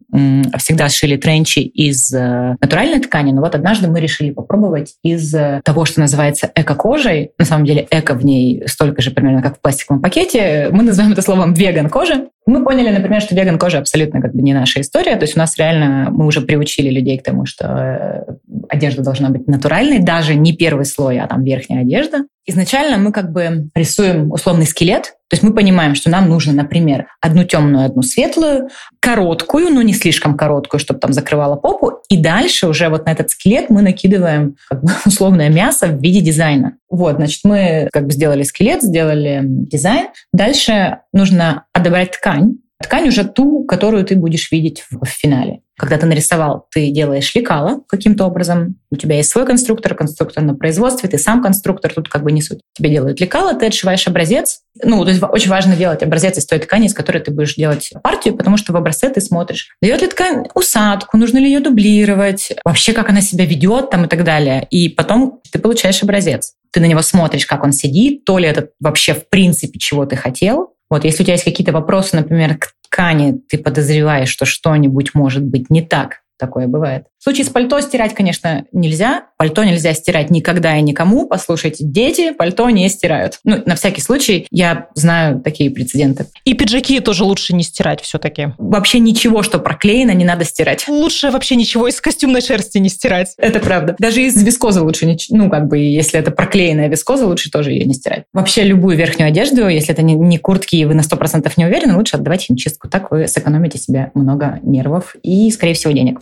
всегда 0.58 0.88
шили 0.88 1.18
тренчи 1.18 1.60
из 1.60 2.14
э, 2.14 2.56
натуральной 2.62 3.00
ткани, 3.00 3.32
но 3.32 3.42
вот 3.42 3.56
однажды 3.56 3.90
мы 3.90 4.00
решили 4.00 4.32
попробовать 4.32 4.96
из 5.04 5.34
э, 5.34 5.62
того, 5.66 5.86
что 5.86 6.00
называется 6.00 6.50
эко-кожей. 6.56 7.32
На 7.38 7.46
самом 7.46 7.66
деле 7.66 7.86
эко 7.90 8.14
в 8.14 8.24
ней 8.24 8.64
столько 8.68 9.02
же 9.02 9.12
примерно, 9.12 9.42
как 9.42 9.58
в 9.58 9.62
пластиковом 9.62 10.02
пакете. 10.02 10.70
Мы 10.72 10.84
называем 10.84 11.12
это 11.12 11.22
словом 11.22 11.54
веган-кожа. 11.54 12.28
Мы 12.46 12.64
поняли, 12.64 12.90
например, 12.96 13.22
что 13.22 13.36
веган-кожа 13.36 13.80
абсолютно 13.80 14.22
как 14.22 14.34
бы 14.34 14.42
не 14.42 14.54
наша 14.54 14.82
история. 14.82 15.16
То 15.18 15.24
есть 15.24 15.36
у 15.36 15.40
нас 15.40 15.58
реально, 15.58 16.10
мы 16.12 16.26
уже 16.26 16.42
приучили 16.42 16.90
людей 16.90 17.18
к 17.18 17.24
тому, 17.24 17.46
что 17.46 17.66
э, 17.68 18.34
одежда 18.70 19.04
должна 19.04 19.30
быть 19.30 19.48
натуральной, 19.48 20.00
даже 20.00 20.36
не 20.36 20.56
первый 20.56 20.86
слой, 20.86 21.20
а 21.20 21.28
там 21.28 21.44
верхняя 21.44 21.82
одежда. 21.82 22.26
Изначально 22.46 22.98
мы 22.98 23.12
как 23.12 23.32
бы 23.32 23.70
рисуем 23.76 24.32
условный 24.32 24.66
скелет, 24.66 25.16
то 25.32 25.36
есть 25.36 25.44
мы 25.44 25.54
понимаем, 25.54 25.96
что 25.96 26.10
нам 26.10 26.28
нужно, 26.28 26.52
например, 26.52 27.08
одну 27.22 27.46
темную, 27.46 27.86
одну 27.86 28.02
светлую, 28.02 28.68
короткую, 29.00 29.70
но 29.70 29.82
не 29.82 29.94
слишком 29.94 30.36
короткую, 30.36 30.82
чтобы 30.82 31.00
там 31.00 31.14
закрывала 31.14 31.56
попу, 31.56 32.02
и 32.10 32.18
дальше 32.18 32.68
уже 32.68 32.90
вот 32.90 33.06
на 33.06 33.12
этот 33.12 33.30
скелет 33.30 33.70
мы 33.70 33.82
накидываем 33.82 34.58
как 34.68 34.84
бы, 34.84 34.92
условное 35.06 35.48
мясо 35.48 35.88
в 35.88 36.02
виде 36.02 36.20
дизайна. 36.20 36.74
Вот, 36.90 37.16
значит, 37.16 37.46
мы 37.46 37.88
как 37.94 38.08
бы 38.08 38.12
сделали 38.12 38.44
скелет, 38.44 38.82
сделали 38.82 39.40
дизайн. 39.46 40.08
Дальше 40.34 40.98
нужно 41.14 41.64
отобрать 41.72 42.12
ткань, 42.12 42.56
ткань 42.84 43.08
уже 43.08 43.24
ту, 43.24 43.64
которую 43.64 44.04
ты 44.04 44.18
будешь 44.18 44.52
видеть 44.52 44.84
в, 44.90 45.06
в 45.06 45.08
финале. 45.08 45.62
Когда 45.82 45.98
ты 45.98 46.06
нарисовал, 46.06 46.68
ты 46.72 46.92
делаешь 46.92 47.34
лекало 47.34 47.82
каким-то 47.88 48.26
образом. 48.26 48.76
У 48.92 48.98
тебя 48.98 49.16
есть 49.16 49.32
свой 49.32 49.48
конструктор, 49.48 49.96
конструктор 49.96 50.44
на 50.44 50.54
производстве, 50.54 51.10
ты 51.10 51.18
сам 51.18 51.42
конструктор, 51.42 51.92
тут 51.92 52.08
как 52.08 52.22
бы 52.22 52.32
не 52.32 52.44
суть. 52.44 52.60
Тебе 52.78 52.92
делают 52.92 53.20
лекало, 53.20 53.56
ты 53.56 53.66
отшиваешь 53.66 54.08
образец. 54.08 54.60
Ну, 54.84 55.04
то 55.04 55.10
есть 55.10 55.24
очень 55.24 55.50
важно 55.50 55.76
делать 55.76 56.04
образец 56.04 56.38
из 56.38 56.46
той 56.46 56.60
ткани, 56.60 56.86
из 56.86 56.94
которой 56.94 57.18
ты 57.18 57.32
будешь 57.32 57.56
делать 57.56 57.92
партию, 58.04 58.38
потому 58.38 58.58
что 58.58 58.74
в 58.74 58.78
образце 58.78 59.10
ты 59.10 59.22
смотришь, 59.22 59.76
дает 59.82 60.04
ли 60.04 60.08
ткань 60.08 60.46
усадку, 60.54 61.18
нужно 61.18 61.40
ли 61.40 61.46
ее 61.46 61.62
дублировать, 61.62 62.54
вообще 62.64 62.94
как 62.94 63.10
она 63.10 63.22
себя 63.22 63.48
ведет 63.48 63.90
там 63.90 64.06
и 64.06 64.08
так 64.08 64.24
далее. 64.24 64.68
И 64.70 64.88
потом 64.88 65.42
ты 65.52 65.58
получаешь 65.58 66.04
образец. 66.04 66.54
Ты 66.72 66.80
на 66.80 66.86
него 66.86 67.02
смотришь, 67.02 67.48
как 67.48 67.64
он 67.64 67.74
сидит, 67.74 68.24
то 68.24 68.38
ли 68.38 68.48
это 68.48 68.70
вообще 68.80 69.16
в 69.16 69.28
принципе 69.30 69.80
чего 69.80 70.06
ты 70.06 70.16
хотел, 70.16 70.71
вот, 70.92 71.06
если 71.06 71.24
у 71.24 71.26
тебя 71.26 71.34
есть 71.34 71.46
какие-то 71.46 71.72
вопросы, 71.72 72.18
например, 72.18 72.58
к 72.58 72.74
ткани, 72.84 73.40
ты 73.50 73.58
подозреваешь, 73.58 74.30
что 74.30 74.46
что-нибудь 74.46 75.16
может 75.16 75.44
быть 75.44 75.70
не 75.70 75.82
так, 75.82 76.22
такое 76.38 76.68
бывает, 76.68 77.06
В 77.22 77.24
случае 77.24 77.46
с 77.46 77.50
пальто 77.50 77.80
стирать, 77.82 78.16
конечно, 78.16 78.66
нельзя. 78.72 79.26
Пальто 79.38 79.64
нельзя 79.64 79.94
стирать 79.94 80.32
никогда 80.32 80.76
и 80.76 80.82
никому. 80.82 81.28
Послушайте, 81.28 81.84
дети 81.84 82.32
пальто 82.32 82.68
не 82.72 82.90
стирают. 82.90 83.38
Ну, 83.44 83.62
на 83.64 83.76
всякий 83.76 84.02
случай, 84.02 84.48
я 84.50 84.88
знаю 84.96 85.40
такие 85.40 85.70
прецеденты. 85.70 86.26
И 86.46 86.56
пиджаки 86.56 87.00
тоже 87.00 87.24
лучше 87.24 87.54
не 87.54 87.62
стирать 87.62 88.02
все-таки. 88.02 88.56
Вообще 88.58 88.98
ничего, 88.98 89.44
что 89.44 89.60
проклеено, 89.60 90.10
не 90.16 90.26
надо 90.26 90.46
стирать. 90.46 90.88
Лучше 90.88 91.30
вообще 91.30 91.56
ничего 91.56 91.88
из 91.88 92.02
костюмной 92.02 92.42
шерсти 92.42 92.80
не 92.80 92.90
стирать. 92.90 93.36
Это 93.38 93.60
правда. 93.60 93.96
Даже 94.00 94.24
из 94.24 94.42
вискозы 94.42 94.82
лучше 94.82 95.06
не... 95.06 95.16
Ну, 95.30 95.52
как 95.52 95.68
бы, 95.68 95.78
если 95.78 96.20
это 96.20 96.32
проклеенная 96.32 96.88
вискоза, 96.88 97.28
лучше 97.28 97.52
тоже 97.52 97.70
ее 97.70 97.86
не 97.86 97.94
стирать. 97.94 98.24
Вообще 98.34 98.64
любую 98.64 98.98
верхнюю 98.98 99.28
одежду, 99.28 99.68
если 99.68 99.94
это 99.94 100.02
не, 100.02 100.16
не 100.16 100.40
куртки, 100.40 100.76
и 100.76 100.86
вы 100.86 100.96
на 100.96 101.02
100% 101.02 101.52
не 101.58 101.66
уверены, 101.66 101.98
лучше 101.98 102.16
отдавать 102.16 102.42
химчистку. 102.42 102.90
Так 102.90 103.12
вы 103.12 103.28
сэкономите 103.28 103.78
себе 103.78 104.10
много 104.16 104.60
нервов 104.64 105.16
и, 105.22 105.52
скорее 105.52 105.76
всего, 105.76 105.94
денег. 105.94 106.20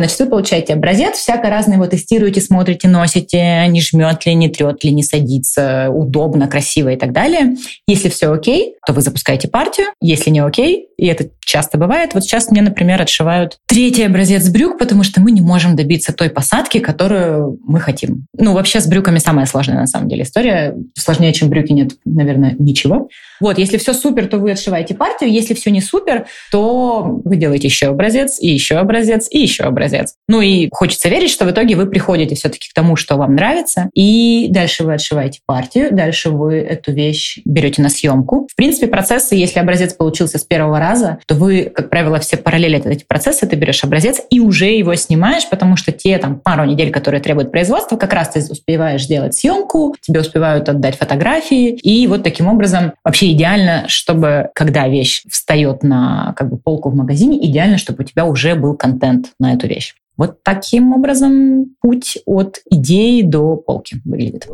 Значит, 0.00 0.18
вы 0.20 0.26
получаете 0.26 0.72
образец, 0.72 1.16
всяко 1.16 1.50
разный 1.50 1.74
его 1.74 1.86
тестируете, 1.86 2.40
смотрите, 2.40 2.88
носите, 2.88 3.66
не 3.68 3.82
жмет 3.82 4.24
ли, 4.24 4.32
не 4.32 4.48
трет 4.48 4.82
ли, 4.82 4.94
не 4.94 5.02
садится, 5.02 5.90
удобно, 5.90 6.48
красиво 6.48 6.88
и 6.88 6.96
так 6.96 7.12
далее. 7.12 7.56
Если 7.86 8.08
все 8.08 8.32
окей, 8.32 8.76
то 8.86 8.94
вы 8.94 9.02
запускаете 9.02 9.48
партию. 9.48 9.88
Если 10.00 10.30
не 10.30 10.40
окей, 10.40 10.88
и 10.96 11.06
это 11.06 11.28
часто 11.44 11.76
бывает, 11.76 12.14
вот 12.14 12.24
сейчас 12.24 12.50
мне, 12.50 12.62
например, 12.62 13.02
отшивают 13.02 13.58
третий 13.66 14.04
образец 14.04 14.48
брюк, 14.48 14.78
потому 14.78 15.02
что 15.02 15.20
мы 15.20 15.32
не 15.32 15.42
можем 15.42 15.76
добиться 15.76 16.12
той 16.12 16.30
посадки, 16.30 16.78
которую 16.78 17.58
мы 17.66 17.80
хотим. 17.80 18.26
Ну, 18.38 18.54
вообще 18.54 18.80
с 18.80 18.86
брюками 18.86 19.18
самая 19.18 19.46
сложная 19.46 19.78
на 19.78 19.86
самом 19.86 20.08
деле 20.08 20.22
история. 20.22 20.76
Сложнее, 20.96 21.32
чем 21.32 21.50
брюки, 21.50 21.72
нет, 21.72 21.92
наверное, 22.04 22.54
ничего. 22.58 23.08
Вот, 23.40 23.58
если 23.58 23.78
все 23.78 23.94
супер, 23.94 24.28
то 24.28 24.38
вы 24.38 24.52
отшиваете 24.52 24.94
партию. 24.94 25.30
Если 25.30 25.54
все 25.54 25.70
не 25.70 25.80
супер, 25.80 26.26
то 26.52 27.20
вы 27.24 27.36
делаете 27.36 27.68
еще 27.68 27.86
образец, 27.86 28.38
и 28.40 28.48
еще 28.48 28.76
образец, 28.76 29.26
и 29.30 29.40
еще 29.40 29.64
образец. 29.64 29.89
Ну 30.28 30.40
и 30.40 30.68
хочется 30.72 31.08
верить, 31.08 31.30
что 31.30 31.44
в 31.44 31.50
итоге 31.50 31.76
вы 31.76 31.86
приходите 31.86 32.34
все-таки 32.34 32.68
к 32.68 32.74
тому, 32.74 32.96
что 32.96 33.16
вам 33.16 33.34
нравится, 33.34 33.90
и 33.94 34.48
дальше 34.50 34.84
вы 34.84 34.94
отшиваете 34.94 35.40
партию, 35.46 35.88
дальше 35.92 36.30
вы 36.30 36.56
эту 36.56 36.92
вещь 36.92 37.38
берете 37.44 37.82
на 37.82 37.88
съемку. 37.88 38.48
В 38.50 38.56
принципе, 38.56 38.86
процессы, 38.86 39.34
если 39.34 39.58
образец 39.58 39.94
получился 39.94 40.38
с 40.38 40.44
первого 40.44 40.78
раза, 40.78 41.18
то 41.26 41.34
вы, 41.34 41.64
как 41.64 41.90
правило, 41.90 42.18
все 42.20 42.36
параллелят 42.36 42.86
эти 42.86 43.04
процессы, 43.04 43.46
ты 43.46 43.56
берешь 43.56 43.84
образец 43.84 44.20
и 44.30 44.40
уже 44.40 44.66
его 44.66 44.94
снимаешь, 44.94 45.48
потому 45.48 45.76
что 45.76 45.92
те 45.92 46.18
там 46.18 46.38
пару 46.38 46.64
недель, 46.64 46.90
которые 46.90 47.20
требуют 47.20 47.50
производства, 47.50 47.96
как 47.96 48.12
раз 48.12 48.30
ты 48.30 48.40
успеваешь 48.40 49.04
сделать 49.04 49.34
съемку, 49.34 49.94
тебе 50.00 50.20
успевают 50.20 50.68
отдать 50.68 50.96
фотографии, 50.96 51.70
и 51.70 52.06
вот 52.06 52.22
таким 52.22 52.48
образом 52.48 52.92
вообще 53.04 53.32
идеально, 53.32 53.84
чтобы, 53.88 54.50
когда 54.54 54.88
вещь 54.88 55.22
встает 55.28 55.82
на 55.82 56.34
как 56.36 56.50
бы, 56.50 56.56
полку 56.56 56.90
в 56.90 56.94
магазине, 56.94 57.44
идеально, 57.46 57.78
чтобы 57.78 58.04
у 58.04 58.06
тебя 58.06 58.24
уже 58.24 58.54
был 58.54 58.76
контент 58.76 59.30
на 59.38 59.54
эту 59.54 59.66
вещь. 59.66 59.79
Вот 60.16 60.42
таким 60.42 60.92
образом 60.92 61.76
путь 61.80 62.18
от 62.26 62.58
идеи 62.70 63.22
до 63.22 63.56
полки 63.56 63.96
выглядит. 64.04 64.48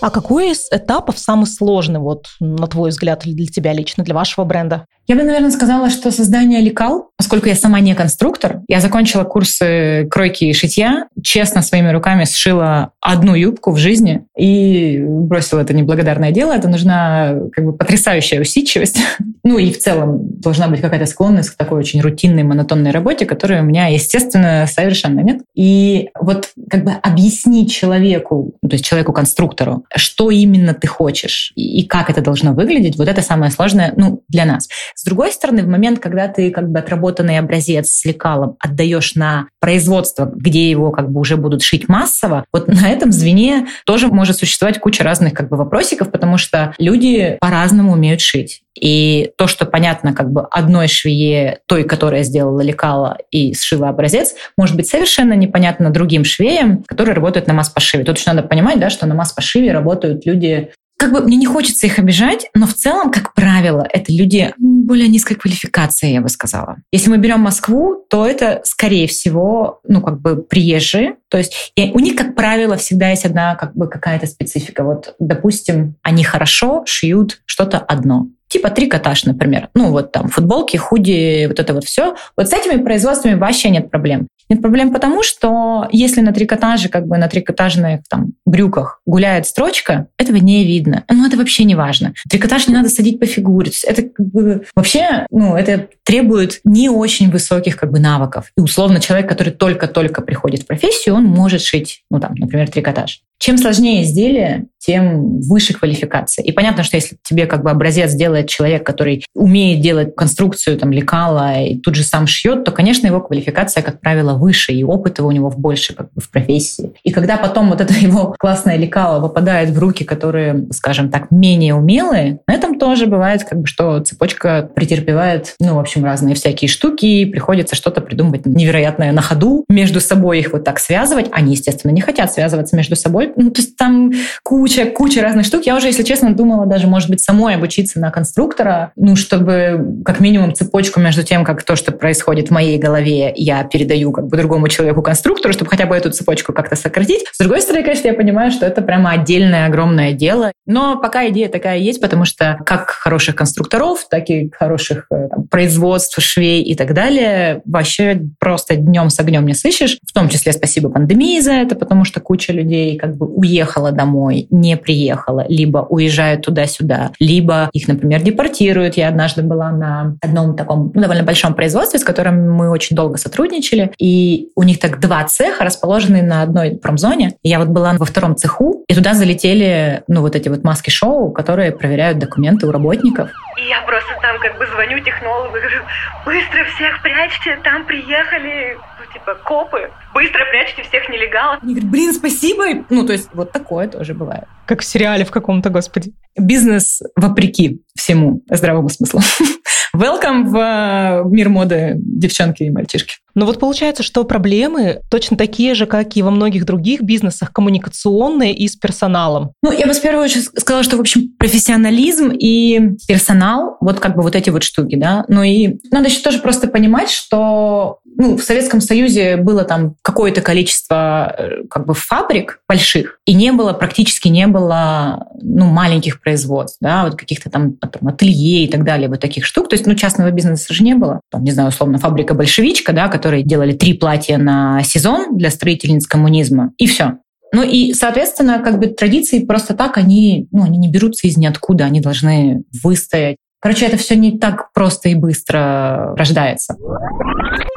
А 0.00 0.10
какой 0.10 0.50
из 0.50 0.68
этапов 0.70 1.18
самый 1.18 1.46
сложный, 1.46 2.00
вот, 2.00 2.26
на 2.38 2.66
твой 2.66 2.90
взгляд, 2.90 3.22
для 3.24 3.46
тебя 3.46 3.72
лично, 3.72 4.04
для 4.04 4.14
вашего 4.14 4.44
бренда? 4.44 4.86
Я 5.06 5.16
бы, 5.16 5.22
наверное, 5.22 5.50
сказала, 5.50 5.90
что 5.90 6.10
создание 6.10 6.60
лекал, 6.60 7.10
поскольку 7.16 7.48
я 7.48 7.54
сама 7.54 7.80
не 7.80 7.94
конструктор, 7.94 8.62
я 8.68 8.80
закончила 8.80 9.24
курсы 9.24 10.06
кройки 10.10 10.44
и 10.44 10.52
шитья, 10.54 11.08
честно 11.22 11.62
своими 11.62 11.90
руками 11.90 12.24
сшила 12.24 12.92
одну 13.00 13.34
юбку 13.34 13.72
в 13.72 13.76
жизни 13.76 14.24
и 14.36 14.98
бросила 15.04 15.60
это 15.60 15.74
неблагодарное 15.74 16.32
дело. 16.32 16.52
Это 16.52 16.68
нужна 16.68 17.34
как 17.52 17.64
бы 17.64 17.72
потрясающая 17.72 18.40
усидчивость. 18.40 18.98
Ну 19.46 19.58
и 19.58 19.70
в 19.72 19.78
целом 19.78 20.40
должна 20.40 20.68
быть 20.68 20.80
какая-то 20.80 21.04
склонность 21.04 21.50
к 21.50 21.56
такой 21.56 21.78
очень 21.78 22.00
рутинной, 22.00 22.44
монотонной 22.44 22.92
работе, 22.92 23.26
которой 23.26 23.60
у 23.60 23.62
меня, 23.62 23.88
естественно, 23.88 24.66
совершенно 24.66 25.20
нет. 25.20 25.42
И 25.54 26.08
вот 26.18 26.48
как 26.70 26.82
бы 26.82 26.92
объяснить 26.92 27.70
человеку, 27.70 28.54
то 28.62 28.72
есть 28.72 28.86
человеку-конструктору, 28.86 29.84
что 29.94 30.30
именно 30.30 30.72
ты 30.72 30.86
хочешь 30.86 31.52
и 31.56 31.84
как 31.84 32.08
это 32.08 32.22
должно 32.22 32.54
выглядеть, 32.54 32.96
вот 32.96 33.06
это 33.06 33.20
самое 33.20 33.52
сложное 33.52 33.92
ну, 33.98 34.22
для 34.30 34.46
нас. 34.46 34.66
С 34.94 35.04
другой 35.04 35.32
стороны, 35.32 35.62
в 35.62 35.68
момент, 35.68 35.98
когда 35.98 36.28
ты 36.28 36.50
как 36.50 36.70
бы 36.70 36.78
отработанный 36.78 37.38
образец 37.38 37.90
с 37.90 38.04
лекалом 38.04 38.56
отдаешь 38.60 39.14
на 39.14 39.48
производство, 39.60 40.30
где 40.34 40.70
его 40.70 40.90
как 40.90 41.10
бы 41.10 41.20
уже 41.20 41.36
будут 41.36 41.62
шить 41.62 41.88
массово, 41.88 42.44
вот 42.52 42.68
на 42.68 42.88
этом 42.90 43.12
звене 43.12 43.66
тоже 43.86 44.08
может 44.08 44.36
существовать 44.36 44.78
куча 44.78 45.02
разных 45.02 45.34
как 45.34 45.48
бы 45.48 45.56
вопросиков, 45.56 46.10
потому 46.10 46.38
что 46.38 46.74
люди 46.78 47.36
по-разному 47.40 47.92
умеют 47.92 48.20
шить. 48.20 48.62
И 48.78 49.30
то, 49.38 49.46
что 49.46 49.66
понятно 49.66 50.12
как 50.12 50.32
бы 50.32 50.46
одной 50.50 50.88
швее, 50.88 51.60
той, 51.66 51.84
которая 51.84 52.24
сделала 52.24 52.60
лекало 52.60 53.18
и 53.30 53.54
сшила 53.54 53.88
образец, 53.88 54.34
может 54.56 54.74
быть 54.74 54.88
совершенно 54.88 55.34
непонятно 55.34 55.90
другим 55.90 56.24
швеям, 56.24 56.82
которые 56.84 57.14
работают 57.14 57.46
на 57.46 57.54
масс-пошиве. 57.54 58.04
Тут 58.04 58.18
еще 58.18 58.32
надо 58.32 58.46
понимать, 58.46 58.80
да, 58.80 58.90
что 58.90 59.06
на 59.06 59.14
масс-пошиве 59.14 59.72
работают 59.72 60.26
люди 60.26 60.72
как 61.04 61.12
бы 61.12 61.20
мне 61.20 61.36
не 61.36 61.44
хочется 61.44 61.86
их 61.86 61.98
обижать, 61.98 62.48
но 62.54 62.66
в 62.66 62.72
целом, 62.72 63.10
как 63.10 63.34
правило, 63.34 63.86
это 63.92 64.10
люди 64.10 64.54
более 64.58 65.08
низкой 65.08 65.34
квалификации, 65.34 66.12
я 66.12 66.22
бы 66.22 66.30
сказала. 66.30 66.76
Если 66.92 67.10
мы 67.10 67.18
берем 67.18 67.40
Москву, 67.40 68.06
то 68.08 68.26
это, 68.26 68.62
скорее 68.64 69.06
всего, 69.06 69.80
ну, 69.86 70.00
как 70.00 70.20
бы 70.20 70.42
приезжие. 70.42 71.16
То 71.28 71.36
есть 71.36 71.72
у 71.76 71.98
них, 71.98 72.16
как 72.16 72.34
правило, 72.34 72.76
всегда 72.76 73.10
есть 73.10 73.26
одна 73.26 73.54
как 73.56 73.76
бы 73.76 73.88
какая-то 73.88 74.26
специфика. 74.26 74.82
Вот, 74.82 75.14
допустим, 75.18 75.96
они 76.02 76.24
хорошо 76.24 76.84
шьют 76.86 77.42
что-то 77.44 77.78
одно 77.78 78.28
типа 78.54 78.70
трикотаж, 78.70 79.24
например. 79.24 79.68
Ну, 79.74 79.90
вот 79.90 80.12
там 80.12 80.28
футболки, 80.28 80.76
худи, 80.76 81.46
вот 81.48 81.58
это 81.58 81.74
вот 81.74 81.82
все. 81.84 82.14
Вот 82.36 82.48
с 82.48 82.52
этими 82.52 82.80
производствами 82.80 83.34
вообще 83.34 83.68
нет 83.68 83.90
проблем. 83.90 84.28
Нет 84.48 84.60
проблем 84.60 84.92
потому, 84.92 85.24
что 85.24 85.88
если 85.90 86.20
на 86.20 86.32
трикотаже, 86.32 86.88
как 86.88 87.08
бы 87.08 87.18
на 87.18 87.26
трикотажных 87.26 88.02
там 88.08 88.34
брюках 88.46 89.00
гуляет 89.06 89.46
строчка, 89.46 90.06
этого 90.18 90.36
не 90.36 90.64
видно. 90.64 91.02
Ну, 91.10 91.26
это 91.26 91.36
вообще 91.36 91.64
не 91.64 91.74
важно. 91.74 92.14
Трикотаж 92.30 92.68
не 92.68 92.74
надо 92.74 92.90
садить 92.90 93.18
по 93.18 93.26
фигуре. 93.26 93.72
Это 93.84 94.02
как 94.02 94.26
бы 94.26 94.64
вообще, 94.76 95.26
ну, 95.30 95.56
это 95.56 95.88
требует 96.04 96.60
не 96.62 96.88
очень 96.88 97.30
высоких 97.30 97.76
как 97.76 97.90
бы 97.90 97.98
навыков. 97.98 98.52
И 98.56 98.60
условно 98.60 99.00
человек, 99.00 99.28
который 99.28 99.52
только-только 99.52 100.22
приходит 100.22 100.62
в 100.62 100.66
профессию, 100.66 101.16
он 101.16 101.24
может 101.24 101.60
шить, 101.60 102.04
ну, 102.08 102.20
там, 102.20 102.34
например, 102.36 102.70
трикотаж. 102.70 103.22
Чем 103.44 103.58
сложнее 103.58 104.04
изделие, 104.04 104.68
тем 104.78 105.40
выше 105.40 105.74
квалификация. 105.74 106.42
И 106.42 106.52
понятно, 106.52 106.82
что 106.82 106.96
если 106.96 107.18
тебе 107.22 107.44
как 107.44 107.62
бы 107.62 107.70
образец 107.70 108.14
делает 108.14 108.48
человек, 108.48 108.84
который 108.84 109.24
умеет 109.34 109.80
делать 109.80 110.14
конструкцию 110.14 110.78
там 110.78 110.92
лекала 110.92 111.60
и 111.60 111.78
тут 111.78 111.94
же 111.94 112.04
сам 112.04 112.26
шьет, 112.26 112.64
то, 112.64 112.72
конечно, 112.72 113.06
его 113.06 113.20
квалификация, 113.20 113.82
как 113.82 114.00
правило, 114.00 114.34
выше, 114.34 114.72
и 114.72 114.82
опыт 114.82 115.18
его 115.18 115.28
у 115.28 115.32
него 115.32 115.50
больше 115.50 115.94
как 115.94 116.12
бы 116.14 116.22
в 116.22 116.30
профессии. 116.30 116.92
И 117.02 117.10
когда 117.12 117.36
потом 117.36 117.68
вот 117.68 117.82
это 117.82 117.92
его 117.98 118.34
классное 118.38 118.76
лекало 118.76 119.20
попадает 119.20 119.70
в 119.70 119.78
руки, 119.78 120.04
которые, 120.04 120.66
скажем 120.72 121.10
так, 121.10 121.30
менее 121.30 121.74
умелые, 121.74 122.40
на 122.46 122.54
этом 122.54 122.78
тоже 122.78 123.06
бывает 123.06 123.44
как 123.44 123.60
бы, 123.60 123.66
что 123.66 124.00
цепочка 124.00 124.70
претерпевает, 124.74 125.54
ну, 125.60 125.74
в 125.74 125.78
общем, 125.78 126.02
разные 126.02 126.34
всякие 126.34 126.70
штуки, 126.70 127.04
и 127.04 127.26
приходится 127.26 127.76
что-то 127.76 128.00
придумывать 128.00 128.46
невероятное 128.46 129.12
на 129.12 129.20
ходу, 129.20 129.66
между 129.68 130.00
собой 130.00 130.40
их 130.40 130.52
вот 130.52 130.64
так 130.64 130.78
связывать. 130.78 131.28
Они, 131.30 131.52
естественно, 131.52 131.92
не 131.92 132.00
хотят 132.00 132.32
связываться 132.32 132.74
между 132.74 132.96
собой, 132.96 133.33
ну, 133.36 133.50
то 133.50 133.60
есть 133.60 133.76
там 133.76 134.12
куча, 134.42 134.86
куча 134.86 135.22
разных 135.22 135.46
штук. 135.46 135.64
Я 135.64 135.76
уже, 135.76 135.88
если 135.88 136.02
честно, 136.02 136.34
думала 136.34 136.66
даже, 136.66 136.86
может 136.86 137.10
быть, 137.10 137.20
самой 137.20 137.54
обучиться 137.54 138.00
на 138.00 138.10
конструктора, 138.10 138.92
ну, 138.96 139.16
чтобы 139.16 140.02
как 140.04 140.20
минимум 140.20 140.54
цепочку 140.54 141.00
между 141.00 141.22
тем, 141.22 141.44
как 141.44 141.62
то, 141.62 141.76
что 141.76 141.92
происходит 141.92 142.48
в 142.48 142.50
моей 142.50 142.78
голове, 142.78 143.32
я 143.36 143.64
передаю 143.64 144.12
как 144.12 144.26
бы 144.26 144.36
другому 144.36 144.68
человеку-конструктору, 144.68 145.52
чтобы 145.52 145.70
хотя 145.70 145.86
бы 145.86 145.94
эту 145.94 146.10
цепочку 146.10 146.52
как-то 146.52 146.76
сократить. 146.76 147.24
С 147.32 147.38
другой 147.38 147.60
стороны, 147.60 147.84
конечно, 147.84 148.08
я 148.08 148.14
понимаю, 148.14 148.50
что 148.50 148.66
это 148.66 148.82
прямо 148.82 149.10
отдельное 149.10 149.66
огромное 149.66 150.12
дело. 150.12 150.52
Но 150.66 150.98
пока 150.98 151.28
идея 151.28 151.48
такая 151.48 151.78
есть, 151.78 152.00
потому 152.00 152.24
что 152.24 152.58
как 152.64 152.90
хороших 152.90 153.36
конструкторов, 153.36 154.06
так 154.08 154.30
и 154.30 154.50
хороших 154.50 155.06
э, 155.10 155.28
там, 155.28 155.46
производств, 155.48 156.20
швей 156.22 156.62
и 156.62 156.74
так 156.74 156.94
далее 156.94 157.62
вообще 157.64 158.20
просто 158.38 158.76
днем 158.76 159.10
с 159.10 159.18
огнем 159.18 159.46
не 159.46 159.54
сыщешь. 159.54 159.98
В 160.06 160.12
том 160.12 160.28
числе 160.28 160.52
спасибо 160.52 160.88
пандемии 160.88 161.40
за 161.40 161.52
это, 161.52 161.74
потому 161.74 162.04
что 162.04 162.20
куча 162.20 162.52
людей 162.52 162.96
как 162.96 163.16
бы 163.16 163.23
уехала 163.24 163.92
домой, 163.92 164.46
не 164.50 164.76
приехала, 164.76 165.44
либо 165.48 165.78
уезжают 165.78 166.42
туда-сюда, 166.42 167.12
либо 167.18 167.70
их, 167.72 167.88
например, 167.88 168.22
депортируют. 168.22 168.96
Я 168.96 169.08
однажды 169.08 169.42
была 169.42 169.70
на 169.70 170.16
одном 170.20 170.56
таком 170.56 170.92
ну, 170.94 171.02
довольно 171.02 171.22
большом 171.22 171.54
производстве, 171.54 171.98
с 171.98 172.04
которым 172.04 172.52
мы 172.52 172.70
очень 172.70 172.96
долго 172.96 173.16
сотрудничали, 173.16 173.92
и 173.98 174.48
у 174.54 174.62
них 174.62 174.78
так 174.78 175.00
два 175.00 175.24
цеха, 175.24 175.64
расположенные 175.64 176.22
на 176.22 176.42
одной 176.42 176.76
промзоне. 176.76 177.34
Я 177.42 177.58
вот 177.58 177.68
была 177.68 177.92
во 177.94 178.04
втором 178.04 178.36
цеху, 178.36 178.84
и 178.88 178.94
туда 178.94 179.14
залетели, 179.14 180.02
ну, 180.08 180.20
вот 180.20 180.36
эти 180.36 180.48
вот 180.48 180.64
маски-шоу, 180.64 181.32
которые 181.32 181.72
проверяют 181.72 182.18
документы 182.18 182.66
у 182.66 182.70
работников. 182.70 183.30
И 183.56 183.68
я 183.68 183.80
просто 183.82 184.10
там 184.20 184.38
как 184.40 184.58
бы 184.58 184.66
звоню 184.66 185.00
технологу, 185.00 185.52
говорю, 185.52 185.82
быстро 186.24 186.64
всех 186.74 187.02
прячьте, 187.02 187.58
там 187.62 187.86
приехали 187.86 188.76
типа, 189.14 189.36
копы, 189.46 189.90
быстро 190.12 190.44
прячьте 190.50 190.82
всех 190.82 191.08
нелегалов. 191.08 191.62
Они 191.62 191.74
говорят, 191.74 191.90
блин, 191.90 192.12
спасибо. 192.12 192.84
Ну, 192.90 193.06
то 193.06 193.12
есть 193.12 193.30
вот 193.32 193.52
такое 193.52 193.88
тоже 193.88 194.12
бывает. 194.12 194.44
Как 194.66 194.80
в 194.80 194.84
сериале 194.84 195.24
в 195.24 195.30
каком-то, 195.30 195.70
господи. 195.70 196.12
Бизнес 196.36 197.00
вопреки 197.16 197.82
всему 197.96 198.42
здравому 198.50 198.88
смыслу. 198.88 199.20
Welcome 199.96 200.44
в 200.44 200.56
э, 200.56 201.22
мир 201.30 201.48
моды, 201.48 201.94
девчонки 201.96 202.64
и 202.64 202.70
мальчишки. 202.70 203.14
Ну 203.34 203.46
вот 203.46 203.58
получается, 203.58 204.02
что 204.02 204.24
проблемы 204.24 205.00
точно 205.10 205.36
такие 205.36 205.74
же, 205.74 205.86
как 205.86 206.16
и 206.16 206.22
во 206.22 206.30
многих 206.30 206.64
других 206.64 207.02
бизнесах, 207.02 207.52
коммуникационные 207.52 208.54
и 208.54 208.68
с 208.68 208.76
персоналом. 208.76 209.52
Ну, 209.62 209.72
я 209.72 209.86
бы 209.86 209.94
с 209.94 209.98
первую 209.98 210.24
очередь 210.24 210.44
сказала, 210.58 210.84
что, 210.84 210.96
в 210.96 211.00
общем, 211.00 211.32
профессионализм 211.38 212.30
и 212.30 212.96
персонал, 213.08 213.76
вот 213.80 214.00
как 214.00 214.16
бы 214.16 214.22
вот 214.22 214.36
эти 214.36 214.50
вот 214.50 214.62
штуки, 214.62 214.96
да. 214.96 215.24
Ну 215.28 215.42
и 215.42 215.78
надо 215.90 216.08
еще 216.08 216.20
тоже 216.20 216.38
просто 216.38 216.68
понимать, 216.68 217.10
что 217.10 217.98
ну, 218.16 218.36
в 218.36 218.42
Советском 218.42 218.80
Союзе 218.80 219.36
было 219.36 219.64
там 219.64 219.96
какое-то 220.02 220.40
количество 220.40 221.34
э, 221.36 221.64
как 221.68 221.86
бы 221.86 221.94
фабрик 221.94 222.60
больших, 222.68 223.18
и 223.24 223.34
не 223.34 223.52
было, 223.52 223.72
практически 223.72 224.28
не 224.28 224.46
было 224.46 225.26
ну, 225.40 225.66
маленьких 225.66 226.20
производств, 226.20 226.78
да, 226.80 227.04
вот 227.04 227.16
каких-то 227.16 227.50
там, 227.50 227.74
там 227.74 228.08
ателье 228.08 228.64
и 228.64 228.68
так 228.68 228.84
далее, 228.84 229.08
вот 229.08 229.20
таких 229.20 229.44
штук. 229.44 229.68
То 229.68 229.74
есть, 229.74 229.86
ну, 229.86 229.94
частного 229.94 230.30
бизнеса 230.30 230.72
же 230.72 230.84
не 230.84 230.94
было. 230.94 231.20
Там, 231.30 231.42
не 231.44 231.50
знаю, 231.50 231.70
условно, 231.70 231.98
фабрика 231.98 232.34
«Большевичка», 232.34 232.92
да, 232.92 233.08
которые 233.24 233.42
делали 233.42 233.72
три 233.72 233.94
платья 233.94 234.36
на 234.36 234.82
сезон 234.82 235.38
для 235.38 235.48
строительниц 235.48 236.06
коммунизма, 236.06 236.72
и 236.76 236.86
все. 236.86 237.14
Ну 237.54 237.62
и, 237.62 237.94
соответственно, 237.94 238.58
как 238.58 238.78
бы 238.78 238.88
традиции 238.88 239.38
просто 239.46 239.72
так, 239.72 239.96
они, 239.96 240.46
ну, 240.52 240.62
они 240.62 240.76
не 240.76 240.90
берутся 240.90 241.26
из 241.26 241.38
ниоткуда, 241.38 241.86
они 241.86 242.02
должны 242.02 242.64
выстоять. 242.82 243.38
Короче, 243.62 243.86
это 243.86 243.96
все 243.96 244.14
не 244.14 244.38
так 244.38 244.74
просто 244.74 245.08
и 245.08 245.14
быстро 245.14 246.14
рождается. 246.18 246.76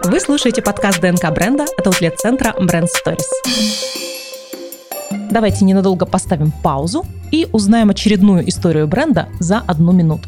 Вы 0.03 0.19
слушаете 0.19 0.61
подкаст 0.61 0.99
ДНК 0.99 1.31
бренда 1.31 1.63
от 1.63 1.87
аутлет-центра 1.87 2.53
Brand 2.59 2.87
Stories. 2.87 3.23
Давайте 5.31 5.63
ненадолго 5.63 6.05
поставим 6.05 6.51
паузу 6.61 7.05
и 7.31 7.47
узнаем 7.53 7.89
очередную 7.89 8.49
историю 8.49 8.85
бренда 8.85 9.29
за 9.39 9.59
одну 9.59 9.93
минуту. 9.93 10.27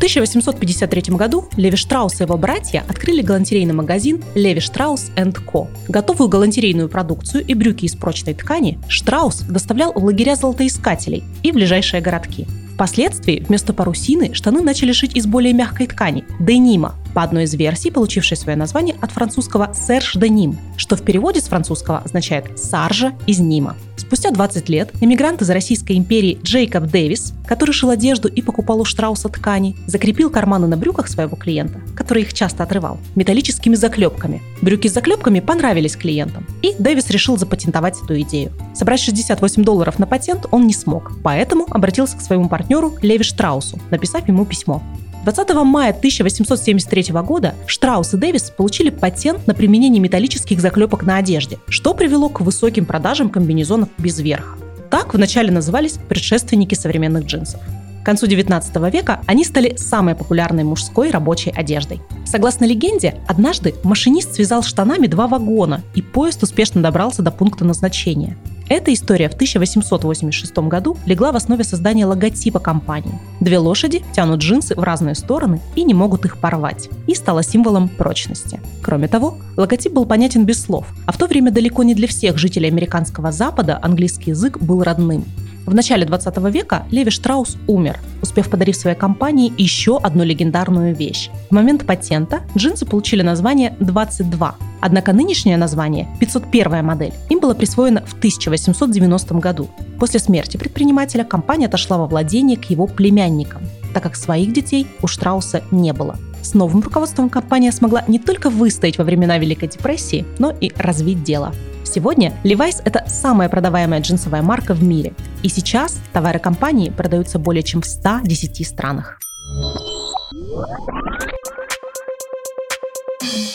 В 0.00 0.02
1853 0.02 1.14
году 1.14 1.44
Леви 1.58 1.76
Штраус 1.76 2.20
и 2.20 2.22
его 2.22 2.38
братья 2.38 2.82
открыли 2.88 3.20
галантерейный 3.20 3.74
магазин 3.74 4.24
Леви 4.34 4.58
Штраус 4.58 5.10
Co. 5.14 5.68
Готовую 5.88 6.30
галантерейную 6.30 6.88
продукцию 6.88 7.44
и 7.44 7.52
брюки 7.52 7.84
из 7.84 7.96
прочной 7.96 8.32
ткани 8.32 8.78
Штраус 8.88 9.40
доставлял 9.40 9.92
в 9.92 10.02
лагеря 10.02 10.36
золотоискателей 10.36 11.22
и 11.42 11.52
в 11.52 11.54
ближайшие 11.54 12.00
городки. 12.00 12.46
Впоследствии 12.76 13.44
вместо 13.46 13.74
парусины 13.74 14.32
штаны 14.32 14.62
начали 14.62 14.92
шить 14.92 15.14
из 15.14 15.26
более 15.26 15.52
мягкой 15.52 15.86
ткани– 15.86 16.24
денима, 16.40 16.94
по 17.14 17.22
одной 17.22 17.44
из 17.44 17.54
версий, 17.54 17.90
получившей 17.90 18.36
свое 18.36 18.56
название 18.56 18.96
от 19.00 19.10
французского 19.10 19.72
«серж 19.74 20.16
де 20.16 20.28
ним», 20.28 20.58
что 20.76 20.96
в 20.96 21.02
переводе 21.02 21.40
с 21.40 21.48
французского 21.48 21.98
означает 21.98 22.58
«саржа 22.58 23.12
из 23.26 23.38
Нима». 23.38 23.76
Спустя 23.96 24.30
20 24.30 24.68
лет 24.70 24.90
эмигрант 25.00 25.42
из 25.42 25.50
Российской 25.50 25.96
империи 25.96 26.38
Джейкоб 26.42 26.84
Дэвис, 26.84 27.34
который 27.46 27.72
шил 27.72 27.90
одежду 27.90 28.28
и 28.28 28.40
покупал 28.42 28.80
у 28.80 28.84
Штрауса 28.84 29.28
ткани, 29.28 29.76
закрепил 29.86 30.30
карманы 30.30 30.66
на 30.66 30.76
брюках 30.76 31.06
своего 31.06 31.36
клиента, 31.36 31.80
который 31.94 32.22
их 32.22 32.32
часто 32.32 32.62
отрывал, 32.62 32.98
металлическими 33.14 33.74
заклепками. 33.74 34.42
Брюки 34.62 34.88
с 34.88 34.94
заклепками 34.94 35.40
понравились 35.40 35.96
клиентам, 35.96 36.46
и 36.62 36.74
Дэвис 36.78 37.10
решил 37.10 37.36
запатентовать 37.36 38.02
эту 38.02 38.20
идею. 38.22 38.52
Собрать 38.74 39.00
68 39.00 39.62
долларов 39.64 39.98
на 39.98 40.06
патент 40.06 40.46
он 40.50 40.66
не 40.66 40.74
смог, 40.74 41.12
поэтому 41.22 41.66
обратился 41.70 42.16
к 42.16 42.22
своему 42.22 42.48
партнеру 42.48 42.96
Леви 43.02 43.22
Штраусу, 43.22 43.78
написав 43.90 44.26
ему 44.26 44.46
письмо. 44.46 44.82
20 45.24 45.54
мая 45.64 45.90
1873 45.90 47.12
года 47.22 47.54
Штраус 47.66 48.14
и 48.14 48.16
Дэвис 48.16 48.50
получили 48.50 48.88
патент 48.88 49.46
на 49.46 49.54
применение 49.54 50.00
металлических 50.00 50.60
заклепок 50.60 51.02
на 51.02 51.16
одежде, 51.16 51.58
что 51.68 51.92
привело 51.92 52.30
к 52.30 52.40
высоким 52.40 52.86
продажам 52.86 53.28
комбинезонов 53.28 53.90
без 53.98 54.18
верха. 54.18 54.56
Так 54.90 55.12
вначале 55.12 55.50
назывались 55.50 55.98
предшественники 56.08 56.74
современных 56.74 57.26
джинсов. 57.26 57.60
К 58.02 58.04
концу 58.04 58.26
19 58.26 58.74
века 58.92 59.20
они 59.26 59.44
стали 59.44 59.76
самой 59.76 60.14
популярной 60.14 60.64
мужской 60.64 61.10
рабочей 61.10 61.50
одеждой. 61.50 62.00
Согласно 62.24 62.64
легенде, 62.64 63.16
однажды 63.28 63.74
машинист 63.84 64.34
связал 64.34 64.62
штанами 64.62 65.06
два 65.06 65.28
вагона, 65.28 65.82
и 65.94 66.00
поезд 66.00 66.42
успешно 66.42 66.80
добрался 66.80 67.20
до 67.20 67.30
пункта 67.30 67.66
назначения. 67.66 68.38
Эта 68.70 68.94
история 68.94 69.28
в 69.28 69.34
1886 69.34 70.56
году 70.58 70.96
легла 71.04 71.32
в 71.32 71.36
основе 71.36 71.64
создания 71.64 72.06
логотипа 72.06 72.60
компании. 72.60 73.18
Две 73.40 73.58
лошади 73.58 74.04
тянут 74.12 74.38
джинсы 74.38 74.76
в 74.76 74.84
разные 74.84 75.16
стороны 75.16 75.60
и 75.74 75.82
не 75.82 75.92
могут 75.92 76.24
их 76.24 76.38
порвать, 76.38 76.88
и 77.08 77.16
стала 77.16 77.42
символом 77.42 77.88
прочности. 77.88 78.60
Кроме 78.80 79.08
того, 79.08 79.38
логотип 79.56 79.92
был 79.92 80.06
понятен 80.06 80.46
без 80.46 80.62
слов, 80.62 80.86
а 81.04 81.10
в 81.10 81.18
то 81.18 81.26
время 81.26 81.50
далеко 81.50 81.82
не 81.82 81.96
для 81.96 82.06
всех 82.06 82.38
жителей 82.38 82.68
американского 82.68 83.32
Запада 83.32 83.76
английский 83.82 84.30
язык 84.30 84.58
был 84.58 84.84
родным. 84.84 85.24
В 85.66 85.74
начале 85.74 86.04
20 86.04 86.36
века 86.52 86.86
Леви 86.90 87.10
Штраус 87.10 87.56
умер, 87.66 87.98
успев 88.22 88.48
подарив 88.50 88.76
своей 88.76 88.96
компании 88.96 89.52
еще 89.56 89.98
одну 89.98 90.24
легендарную 90.24 90.94
вещь. 90.94 91.30
В 91.48 91.52
момент 91.52 91.86
патента 91.86 92.40
джинсы 92.56 92.86
получили 92.86 93.22
название 93.22 93.76
22, 93.78 94.56
однако 94.80 95.12
нынешнее 95.12 95.56
название, 95.56 96.08
501 96.18 96.84
модель, 96.84 97.12
им 97.28 97.40
было 97.40 97.54
присвоено 97.54 98.02
в 98.06 98.14
1890 98.14 99.34
году. 99.34 99.68
После 99.98 100.18
смерти 100.18 100.56
предпринимателя 100.56 101.24
компания 101.24 101.66
отошла 101.66 101.98
во 101.98 102.06
владение 102.06 102.56
к 102.56 102.64
его 102.64 102.86
племянникам, 102.86 103.62
так 103.92 104.02
как 104.02 104.16
своих 104.16 104.52
детей 104.52 104.86
у 105.02 105.06
Штрауса 105.06 105.62
не 105.70 105.92
было. 105.92 106.16
С 106.42 106.54
новым 106.54 106.80
руководством 106.80 107.28
компания 107.28 107.70
смогла 107.70 108.02
не 108.08 108.18
только 108.18 108.48
выстоять 108.48 108.98
во 108.98 109.04
времена 109.04 109.38
Великой 109.38 109.68
депрессии, 109.68 110.24
но 110.38 110.50
и 110.58 110.72
развить 110.76 111.22
дело. 111.22 111.52
Сегодня 111.84 112.32
Levi's– 112.44 112.82
это 112.84 113.04
самая 113.06 113.48
продаваемая 113.48 114.00
джинсовая 114.00 114.42
марка 114.42 114.74
в 114.74 114.82
мире. 114.82 115.12
И 115.42 115.48
сейчас 115.48 116.00
товары 116.12 116.38
компании 116.38 116.90
продаются 116.90 117.38
более 117.38 117.62
чем 117.62 117.80
в 117.80 117.86
110 117.86 118.66
странах. 118.66 119.18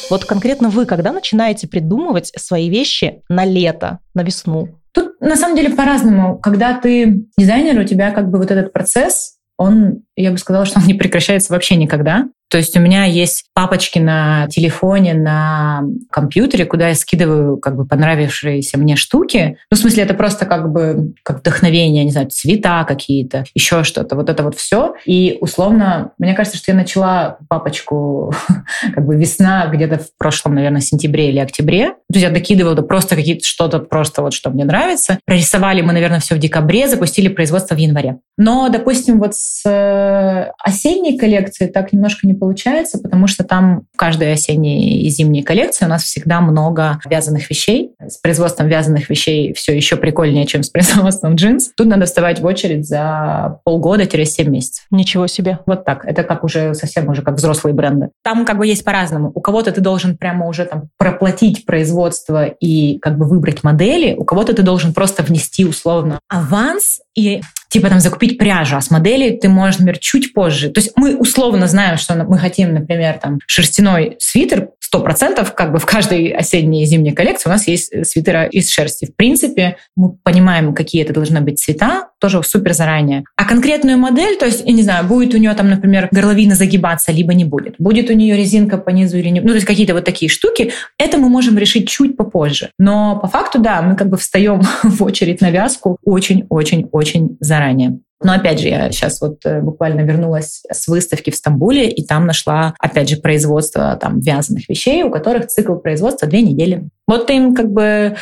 Вот 0.09 0.25
конкретно 0.25 0.69
вы 0.69 0.85
когда 0.85 1.11
начинаете 1.11 1.67
придумывать 1.67 2.31
свои 2.35 2.69
вещи 2.69 3.21
на 3.29 3.45
лето, 3.45 3.99
на 4.13 4.23
весну? 4.23 4.69
Тут 4.91 5.19
на 5.19 5.35
самом 5.35 5.55
деле 5.55 5.71
по-разному. 5.71 6.37
Когда 6.39 6.79
ты 6.79 7.25
дизайнер, 7.37 7.79
у 7.79 7.83
тебя 7.83 8.11
как 8.11 8.29
бы 8.29 8.37
вот 8.37 8.51
этот 8.51 8.71
процесс, 8.71 9.37
он, 9.57 10.03
я 10.15 10.31
бы 10.31 10.37
сказала, 10.37 10.65
что 10.65 10.79
он 10.79 10.85
не 10.85 10.93
прекращается 10.93 11.53
вообще 11.53 11.75
никогда. 11.75 12.25
То 12.49 12.57
есть 12.57 12.75
у 12.77 12.79
меня 12.79 13.05
есть 13.05 13.45
папочки 13.53 13.99
на 13.99 14.47
телефоне, 14.47 15.13
на 15.13 15.83
компьютере, 16.11 16.65
куда 16.65 16.89
я 16.89 16.95
скидываю 16.95 17.57
как 17.57 17.75
бы 17.75 17.85
понравившиеся 17.85 18.77
мне 18.77 18.95
штуки. 18.95 19.57
Ну, 19.71 19.77
в 19.77 19.79
смысле, 19.79 20.03
это 20.03 20.13
просто 20.13 20.45
как 20.45 20.71
бы 20.71 21.13
как 21.23 21.39
вдохновение, 21.39 22.03
не 22.03 22.11
знаю, 22.11 22.29
цвета 22.29 22.83
какие-то, 22.83 23.45
еще 23.53 23.83
что-то. 23.83 24.15
Вот 24.15 24.29
это 24.29 24.43
вот 24.43 24.55
все. 24.55 24.95
И 25.05 25.37
условно, 25.41 26.11
мне 26.17 26.33
кажется, 26.33 26.57
что 26.57 26.71
я 26.71 26.77
начала 26.77 27.37
папочку 27.49 28.33
как 28.93 29.05
бы 29.05 29.15
весна 29.15 29.67
где-то 29.67 29.97
в 29.97 30.09
прошлом, 30.17 30.55
наверное, 30.55 30.81
сентябре 30.81 31.29
или 31.29 31.39
октябре. 31.39 31.89
То 32.11 32.19
есть 32.19 32.23
я 32.23 32.29
докидывала 32.29 32.75
просто 32.81 33.15
какие-то 33.15 33.45
что-то 33.45 33.79
просто 33.79 34.21
вот, 34.21 34.33
что 34.33 34.49
мне 34.49 34.65
нравится. 34.65 35.19
Прорисовали 35.25 35.81
мы, 35.81 35.93
наверное, 35.93 36.19
все 36.19 36.35
в 36.35 36.39
декабре, 36.39 36.87
запустили 36.87 37.27
производство 37.27 37.75
в 37.75 37.77
январе. 37.77 38.19
Но, 38.37 38.69
допустим, 38.69 39.19
вот 39.19 39.35
с 39.35 39.65
э, 39.65 40.51
осенней 40.63 41.17
коллекцией 41.17 41.71
так 41.71 41.93
немножко 41.93 42.27
не 42.27 42.34
получается, 42.35 42.99
потому 42.99 43.27
что 43.27 43.43
там 43.43 43.83
в 43.93 43.97
каждой 43.97 44.33
осенней 44.33 45.01
и 45.01 45.09
зимней 45.09 45.43
коллекции 45.43 45.85
у 45.85 45.89
нас 45.89 46.03
всегда 46.03 46.41
много 46.41 46.99
вязаных 47.05 47.49
вещей. 47.49 47.91
С 47.99 48.17
производством 48.17 48.67
вязаных 48.67 49.09
вещей 49.09 49.53
все 49.53 49.75
еще 49.75 49.95
прикольнее, 49.95 50.45
чем 50.45 50.63
с 50.63 50.69
производством 50.69 51.35
джинс. 51.35 51.71
Тут 51.75 51.87
надо 51.87 52.05
вставать 52.05 52.39
в 52.39 52.45
очередь 52.45 52.87
за 52.87 53.59
полгода-7 53.63 54.49
месяцев. 54.49 54.85
Ничего 54.91 55.27
себе. 55.27 55.59
Вот 55.65 55.85
так. 55.85 56.05
Это 56.05 56.23
как 56.23 56.43
уже 56.43 56.73
совсем 56.73 57.07
уже 57.09 57.21
как 57.21 57.35
взрослые 57.35 57.73
бренды. 57.73 58.09
Там 58.23 58.45
как 58.45 58.57
бы 58.57 58.67
есть 58.67 58.83
по-разному. 58.83 59.31
У 59.33 59.41
кого-то 59.41 59.71
ты 59.71 59.81
должен 59.81 60.17
прямо 60.17 60.47
уже 60.47 60.65
там 60.65 60.89
проплатить 60.97 61.65
производство 61.65 62.45
и 62.45 62.99
как 62.99 63.17
бы 63.17 63.25
выбрать 63.25 63.63
модели, 63.63 64.13
у 64.13 64.25
кого-то 64.25 64.53
ты 64.53 64.61
должен 64.61 64.93
просто 64.93 65.23
внести 65.23 65.65
условно 65.65 66.19
аванс 66.29 66.99
и 67.15 67.41
типа 67.75 67.89
там 67.89 67.99
закупить 67.99 68.37
пряжу, 68.37 68.77
а 68.77 68.81
с 68.81 68.89
моделей 68.89 69.37
ты 69.37 69.49
можешь, 69.49 69.79
например, 69.79 69.97
чуть 69.97 70.33
позже. 70.33 70.69
То 70.69 70.79
есть 70.79 70.93
мы 70.95 71.17
условно 71.17 71.67
знаем, 71.67 71.97
что 71.97 72.15
мы 72.15 72.37
хотим, 72.37 72.73
например, 72.73 73.19
там 73.21 73.39
шерстяной 73.47 74.15
свитер, 74.17 74.69
сто 74.95 75.01
процентов, 75.01 75.53
как 75.53 75.73
бы 75.73 75.79
в 75.79 75.85
каждой 75.85 76.29
осенней 76.29 76.83
и 76.83 76.85
зимней 76.85 77.11
коллекции 77.11 77.49
у 77.49 77.51
нас 77.51 77.67
есть 77.67 77.91
э, 77.91 78.05
свитера 78.05 78.45
из 78.45 78.71
шерсти. 78.71 79.05
В 79.05 79.15
принципе, 79.15 79.75
мы 79.95 80.13
понимаем, 80.23 80.73
какие 80.73 81.03
это 81.03 81.11
должны 81.11 81.41
быть 81.41 81.59
цвета, 81.59 82.09
тоже 82.19 82.41
супер 82.43 82.73
заранее. 82.73 83.23
А 83.35 83.45
конкретную 83.45 83.97
модель, 83.97 84.37
то 84.37 84.45
есть, 84.45 84.63
я 84.65 84.71
не 84.71 84.83
знаю, 84.83 85.05
будет 85.05 85.33
у 85.33 85.37
нее 85.37 85.53
там, 85.53 85.69
например, 85.69 86.07
горловина 86.11 86.55
загибаться, 86.55 87.11
либо 87.11 87.33
не 87.33 87.45
будет. 87.45 87.75
Будет 87.77 88.09
у 88.09 88.13
нее 88.13 88.37
резинка 88.37 88.77
по 88.77 88.89
низу 88.89 89.17
или 89.17 89.29
не... 89.29 89.41
Ну, 89.41 89.49
то 89.49 89.55
есть 89.55 89.65
какие-то 89.65 89.93
вот 89.95 90.05
такие 90.05 90.29
штуки. 90.29 90.71
Это 90.97 91.17
мы 91.17 91.29
можем 91.29 91.57
решить 91.57 91.89
чуть 91.89 92.15
попозже. 92.15 92.69
Но 92.79 93.19
по 93.19 93.27
факту, 93.27 93.59
да, 93.59 93.81
мы 93.81 93.95
как 93.95 94.09
бы 94.09 94.17
встаем 94.17 94.61
в 94.83 95.03
очередь 95.03 95.41
на 95.41 95.49
вязку 95.49 95.97
очень-очень-очень 96.03 97.37
заранее 97.39 97.64
ресторане. 97.65 97.99
Но 98.21 98.33
опять 98.33 98.59
же, 98.59 98.69
я 98.69 98.91
сейчас 98.91 99.19
вот 99.21 99.39
э, 99.45 99.61
буквально 99.61 100.01
вернулась 100.01 100.63
с 100.71 100.87
выставки 100.87 101.29
в 101.29 101.35
Стамбуле, 101.35 101.89
и 101.89 102.05
там 102.05 102.25
нашла, 102.25 102.73
опять 102.79 103.09
же, 103.09 103.17
производство 103.17 103.97
там 104.01 104.19
вязаных 104.19 104.69
вещей, 104.69 105.03
у 105.03 105.11
которых 105.11 105.47
цикл 105.47 105.75
производства 105.75 106.27
две 106.27 106.41
недели. 106.41 106.87
Вот 107.07 107.27
ты 107.27 107.35
им 107.35 107.53
как 107.53 107.71
бы 107.71 107.83
э, 107.83 108.15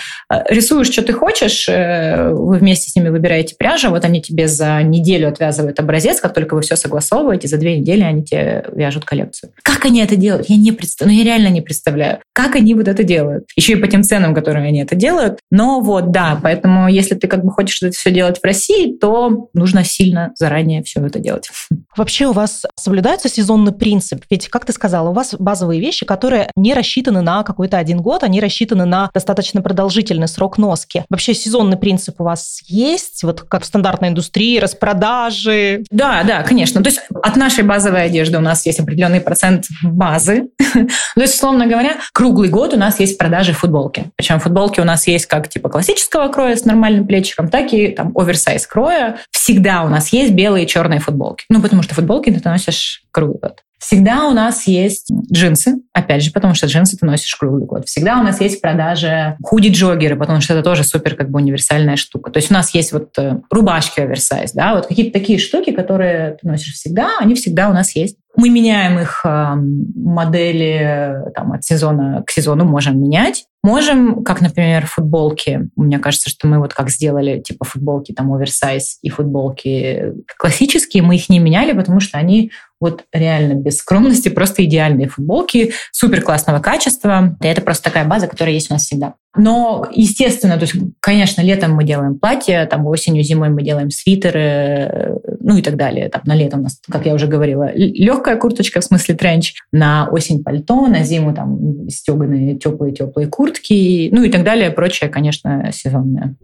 рисуешь, 0.50 0.92
что 0.92 1.04
ты 1.04 1.14
хочешь, 1.14 1.70
э, 1.70 2.32
вы 2.34 2.58
вместе 2.58 2.90
с 2.90 2.96
ними 2.96 3.10
выбираете 3.10 3.56
пряжу, 3.58 3.92
вот 3.92 4.04
они 4.04 4.22
тебе 4.22 4.48
за 4.48 4.82
неделю 4.84 5.30
отвязывают 5.30 5.80
образец, 5.80 6.20
как 6.20 6.34
только 6.34 6.56
вы 6.56 6.62
все 6.62 6.76
согласовываете, 6.76 7.48
за 7.48 7.58
две 7.58 7.78
недели 7.78 8.02
они 8.02 8.24
тебе 8.24 8.66
вяжут 8.74 9.06
коллекцию. 9.06 9.52
Как 9.62 9.86
они 9.86 10.02
это 10.02 10.16
делают? 10.16 10.50
Я 10.50 10.58
не 10.58 10.72
представляю, 10.72 11.18
ну 11.18 11.24
я 11.24 11.26
реально 11.26 11.48
не 11.48 11.62
представляю, 11.62 12.20
как 12.34 12.56
они 12.56 12.74
вот 12.74 12.88
это 12.88 13.04
делают. 13.04 13.46
Еще 13.56 13.74
и 13.74 13.78
по 13.78 13.88
тем 13.88 14.04
ценам, 14.04 14.34
которые 14.34 14.68
они 14.68 14.82
это 14.82 14.96
делают. 14.96 15.40
Но 15.50 15.80
вот, 15.80 16.12
да, 16.12 16.38
поэтому 16.42 16.90
если 16.90 17.16
ты 17.16 17.28
как 17.28 17.46
бы 17.46 17.52
хочешь 17.52 17.82
это 17.82 17.96
все 17.96 18.12
делать 18.12 18.40
в 18.40 18.44
России, 18.44 18.98
то 18.98 19.48
нужно 19.54 19.83
сильно 19.84 20.32
заранее 20.36 20.84
все 20.84 21.06
это 21.06 21.20
делать. 21.20 21.50
Вообще 21.98 22.28
у 22.28 22.32
вас 22.32 22.64
соблюдается 22.76 23.30
сезонный 23.30 23.72
принцип? 23.72 24.24
Ведь, 24.30 24.48
как 24.48 24.66
ты 24.66 24.74
сказала, 24.74 25.10
у 25.10 25.14
вас 25.14 25.36
базовые 25.38 25.80
вещи, 25.80 26.06
которые 26.06 26.50
не 26.56 26.74
рассчитаны 26.74 27.22
на 27.22 27.44
какой-то 27.44 27.78
один 27.78 28.02
год, 28.02 28.24
они 28.24 28.40
рассчитаны 28.40 28.54
рассчитаны 28.54 28.86
на 28.86 29.10
достаточно 29.14 29.62
продолжительный 29.62 30.28
срок 30.28 30.58
носки. 30.58 31.04
Вообще 31.10 31.34
сезонный 31.34 31.78
принцип 31.78 32.22
у 32.22 32.24
вас 32.24 32.62
есть, 32.68 33.24
вот 33.24 33.42
как 33.42 33.64
в 33.64 33.66
стандартной 33.66 34.10
индустрии, 34.10 34.60
распродажи? 34.60 35.84
Да, 35.90 36.24
да, 36.24 36.44
конечно. 36.44 36.82
То 36.84 36.90
есть 36.90 37.02
от 37.10 37.36
нашей 37.36 37.64
базовой 37.64 38.06
одежды 38.06 38.38
у 38.38 38.42
нас 38.42 38.66
есть 38.66 38.80
определенный 38.80 39.22
процент 39.22 39.66
базы. 39.84 40.50
То 40.74 41.22
есть, 41.22 41.36
условно 41.36 41.66
говоря, 41.66 41.98
круглый 42.14 42.50
год 42.50 42.74
у 42.74 42.78
нас 42.78 43.00
есть 43.00 43.18
продажи 43.18 43.54
футболки. 43.54 44.12
Причем 44.16 44.40
футболки 44.40 44.80
у 44.80 44.86
нас 44.86 45.08
есть 45.08 45.26
как 45.26 45.50
типа 45.50 45.70
классического 45.70 46.28
кроя 46.28 46.56
с 46.56 46.66
нормальным 46.66 47.08
плечиком, 47.08 47.48
так 47.48 47.74
и 47.74 47.88
там 47.90 48.12
оверсайз 48.16 48.68
кроя. 48.68 49.18
Всегда 49.32 49.73
у 49.82 49.90
нас 49.90 50.14
есть 50.14 50.34
белые 50.34 50.66
и 50.66 50.68
черные 50.68 51.00
футболки. 51.00 51.46
Ну, 51.50 51.62
потому 51.62 51.82
что 51.82 51.96
футболки 51.96 52.30
ты 52.30 52.48
носишь 52.48 53.04
круглый 53.12 53.40
год. 53.40 53.64
Всегда 53.84 54.28
у 54.28 54.32
нас 54.32 54.66
есть 54.66 55.12
джинсы, 55.30 55.82
опять 55.92 56.24
же, 56.24 56.32
потому 56.32 56.54
что 56.54 56.68
джинсы 56.68 56.98
ты 56.98 57.06
носишь 57.06 57.36
круглый 57.36 57.66
год. 57.66 57.86
Всегда 57.86 58.18
у 58.18 58.24
нас 58.24 58.40
есть 58.40 58.60
в 58.60 58.62
продаже 58.62 59.36
худи-джогеры, 59.44 60.16
потому 60.16 60.40
что 60.40 60.54
это 60.54 60.64
тоже 60.64 60.86
супер 60.86 61.16
как 61.16 61.30
бы 61.30 61.40
универсальная 61.40 61.98
штука. 61.98 62.32
То 62.32 62.38
есть 62.38 62.50
у 62.50 62.54
нас 62.54 62.74
есть 62.74 62.94
вот 62.94 63.10
э, 63.18 63.42
рубашки 63.52 64.00
оверсайз, 64.00 64.54
да, 64.54 64.76
вот 64.76 64.88
какие-то 64.88 65.20
такие 65.20 65.38
штуки, 65.38 65.72
которые 65.72 66.38
ты 66.42 66.48
носишь 66.48 66.76
всегда, 66.76 67.18
они 67.20 67.36
всегда 67.36 67.70
у 67.70 67.74
нас 67.74 67.94
есть. 67.94 68.16
Мы 68.38 68.50
меняем 68.50 69.00
их 69.00 69.22
э, 69.26 69.54
модели 69.58 71.18
там, 71.36 71.52
от 71.52 71.66
сезона 71.66 72.24
к 72.26 72.32
сезону, 72.32 72.64
можем 72.64 73.02
менять. 73.02 73.48
Можем, 73.64 74.26
как, 74.26 74.42
например, 74.42 74.86
футболки. 74.86 75.70
Мне 75.78 75.98
кажется, 75.98 76.30
что 76.30 76.48
мы 76.48 76.60
вот 76.60 76.74
как 76.74 76.90
сделали, 76.90 77.40
типа 77.40 77.64
футболки 77.64 78.12
там 78.12 78.34
оверсайз 78.34 79.00
и 79.02 79.10
футболки 79.10 80.14
классические, 80.38 81.02
мы 81.02 81.16
их 81.16 81.30
не 81.30 81.40
меняли, 81.40 81.72
потому 81.72 82.02
что 82.02 82.18
они 82.18 82.52
вот 82.82 83.06
реально 83.14 83.54
без 83.54 83.78
скромности, 83.78 84.28
просто 84.28 84.66
идеальные 84.66 85.08
футболки, 85.08 85.72
супер 85.94 86.22
классного 86.22 86.60
качества. 86.60 87.38
И 87.42 87.48
это 87.48 87.62
просто 87.62 87.86
такая 87.86 88.04
база, 88.04 88.28
которая 88.28 88.54
есть 88.54 88.70
у 88.70 88.74
нас 88.74 88.84
всегда. 88.84 89.14
Но, 89.38 89.88
естественно, 89.92 90.56
то 90.56 90.64
есть, 90.64 90.76
конечно, 91.00 91.42
летом 91.42 91.74
мы 91.74 91.86
делаем 91.86 92.20
платья, 92.20 92.68
там 92.70 92.86
осенью, 92.86 93.24
зимой 93.24 93.50
мы 93.50 93.64
делаем 93.64 93.90
свитеры, 93.90 95.16
ну 95.44 95.58
и 95.58 95.62
так 95.62 95.76
далее. 95.76 96.10
Там 96.10 96.22
на 96.26 96.36
лето 96.36 96.58
у 96.58 96.62
нас, 96.62 96.80
как 96.90 97.06
я 97.06 97.14
уже 97.14 97.28
говорила, 97.28 97.72
легкая 97.76 98.38
курточка, 98.38 98.82
в 98.82 98.84
смысле 98.84 99.16
тренч, 99.16 99.54
на 99.72 100.08
осень 100.10 100.44
пальто, 100.44 100.88
на 100.88 101.04
зиму 101.04 101.34
там 101.34 101.90
стеганые 101.90 102.58
теплые-теплые 102.58 103.28
куртки, 103.28 104.10
ну 104.12 104.24
и 104.24 104.30
так 104.30 104.44
далее, 104.44 104.72
прочее, 104.72 105.10
конечно, 105.10 105.70
сезонное 105.72 106.36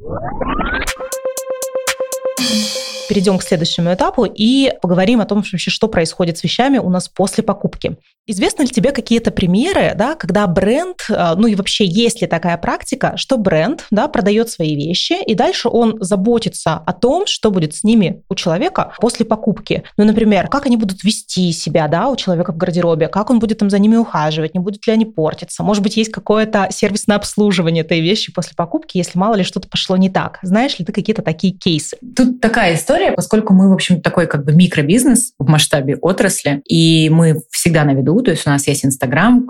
перейдем 3.09 3.39
к 3.39 3.43
следующему 3.43 3.91
этапу 3.91 4.23
и 4.25 4.71
поговорим 4.81 5.19
о 5.19 5.25
том, 5.25 5.39
вообще, 5.39 5.71
что 5.71 5.87
происходит 5.87 6.37
с 6.37 6.43
вещами 6.43 6.77
у 6.77 6.89
нас 6.89 7.09
после 7.09 7.43
покупки. 7.43 7.97
Известны 8.27 8.61
ли 8.61 8.67
тебе 8.67 8.91
какие-то 8.91 9.31
примеры, 9.31 9.93
да, 9.95 10.13
когда 10.13 10.45
бренд, 10.45 11.03
э, 11.09 11.33
ну 11.35 11.47
и 11.47 11.55
вообще 11.55 11.85
есть 11.85 12.21
ли 12.21 12.27
такая 12.27 12.57
практика, 12.57 13.13
что 13.15 13.39
бренд 13.39 13.87
да, 13.89 14.07
продает 14.07 14.51
свои 14.51 14.75
вещи, 14.75 15.15
и 15.25 15.33
дальше 15.33 15.67
он 15.67 15.97
заботится 15.99 16.75
о 16.75 16.93
том, 16.93 17.25
что 17.25 17.49
будет 17.49 17.73
с 17.73 17.83
ними 17.83 18.21
у 18.29 18.35
человека 18.35 18.93
после 19.01 19.25
покупки. 19.25 19.81
Ну, 19.97 20.05
например, 20.05 20.47
как 20.47 20.67
они 20.67 20.77
будут 20.77 21.03
вести 21.03 21.51
себя 21.51 21.87
да, 21.87 22.07
у 22.09 22.15
человека 22.15 22.53
в 22.53 22.57
гардеробе, 22.57 23.07
как 23.07 23.31
он 23.31 23.39
будет 23.39 23.57
там 23.57 23.71
за 23.71 23.79
ними 23.79 23.95
ухаживать, 23.95 24.53
не 24.53 24.59
будут 24.59 24.85
ли 24.85 24.93
они 24.93 25.05
портиться. 25.05 25.63
Может 25.63 25.81
быть, 25.81 25.97
есть 25.97 26.11
какое-то 26.11 26.67
сервисное 26.69 27.17
обслуживание 27.17 27.83
этой 27.83 27.99
вещи 27.99 28.31
после 28.31 28.53
покупки, 28.55 28.97
если 28.99 29.17
мало 29.17 29.33
ли 29.33 29.43
что-то 29.43 29.67
пошло 29.67 29.97
не 29.97 30.11
так. 30.11 30.37
Знаешь 30.43 30.77
ли 30.77 30.85
ты 30.85 30.91
какие-то 30.91 31.23
такие 31.23 31.51
кейсы? 31.51 31.97
Тут 32.15 32.41
такая 32.41 32.75
история, 32.75 32.98
поскольку 33.15 33.53
мы, 33.53 33.69
в 33.69 33.73
общем, 33.73 34.01
такой 34.01 34.27
как 34.27 34.45
бы 34.45 34.53
микробизнес 34.53 35.33
в 35.37 35.49
масштабе 35.49 35.95
отрасли, 35.97 36.61
и 36.65 37.09
мы 37.09 37.41
всегда 37.49 37.83
на 37.83 37.93
виду, 37.93 38.21
то 38.21 38.31
есть 38.31 38.45
у 38.45 38.49
нас 38.49 38.67
есть 38.67 38.85
Инстаграм. 38.85 39.49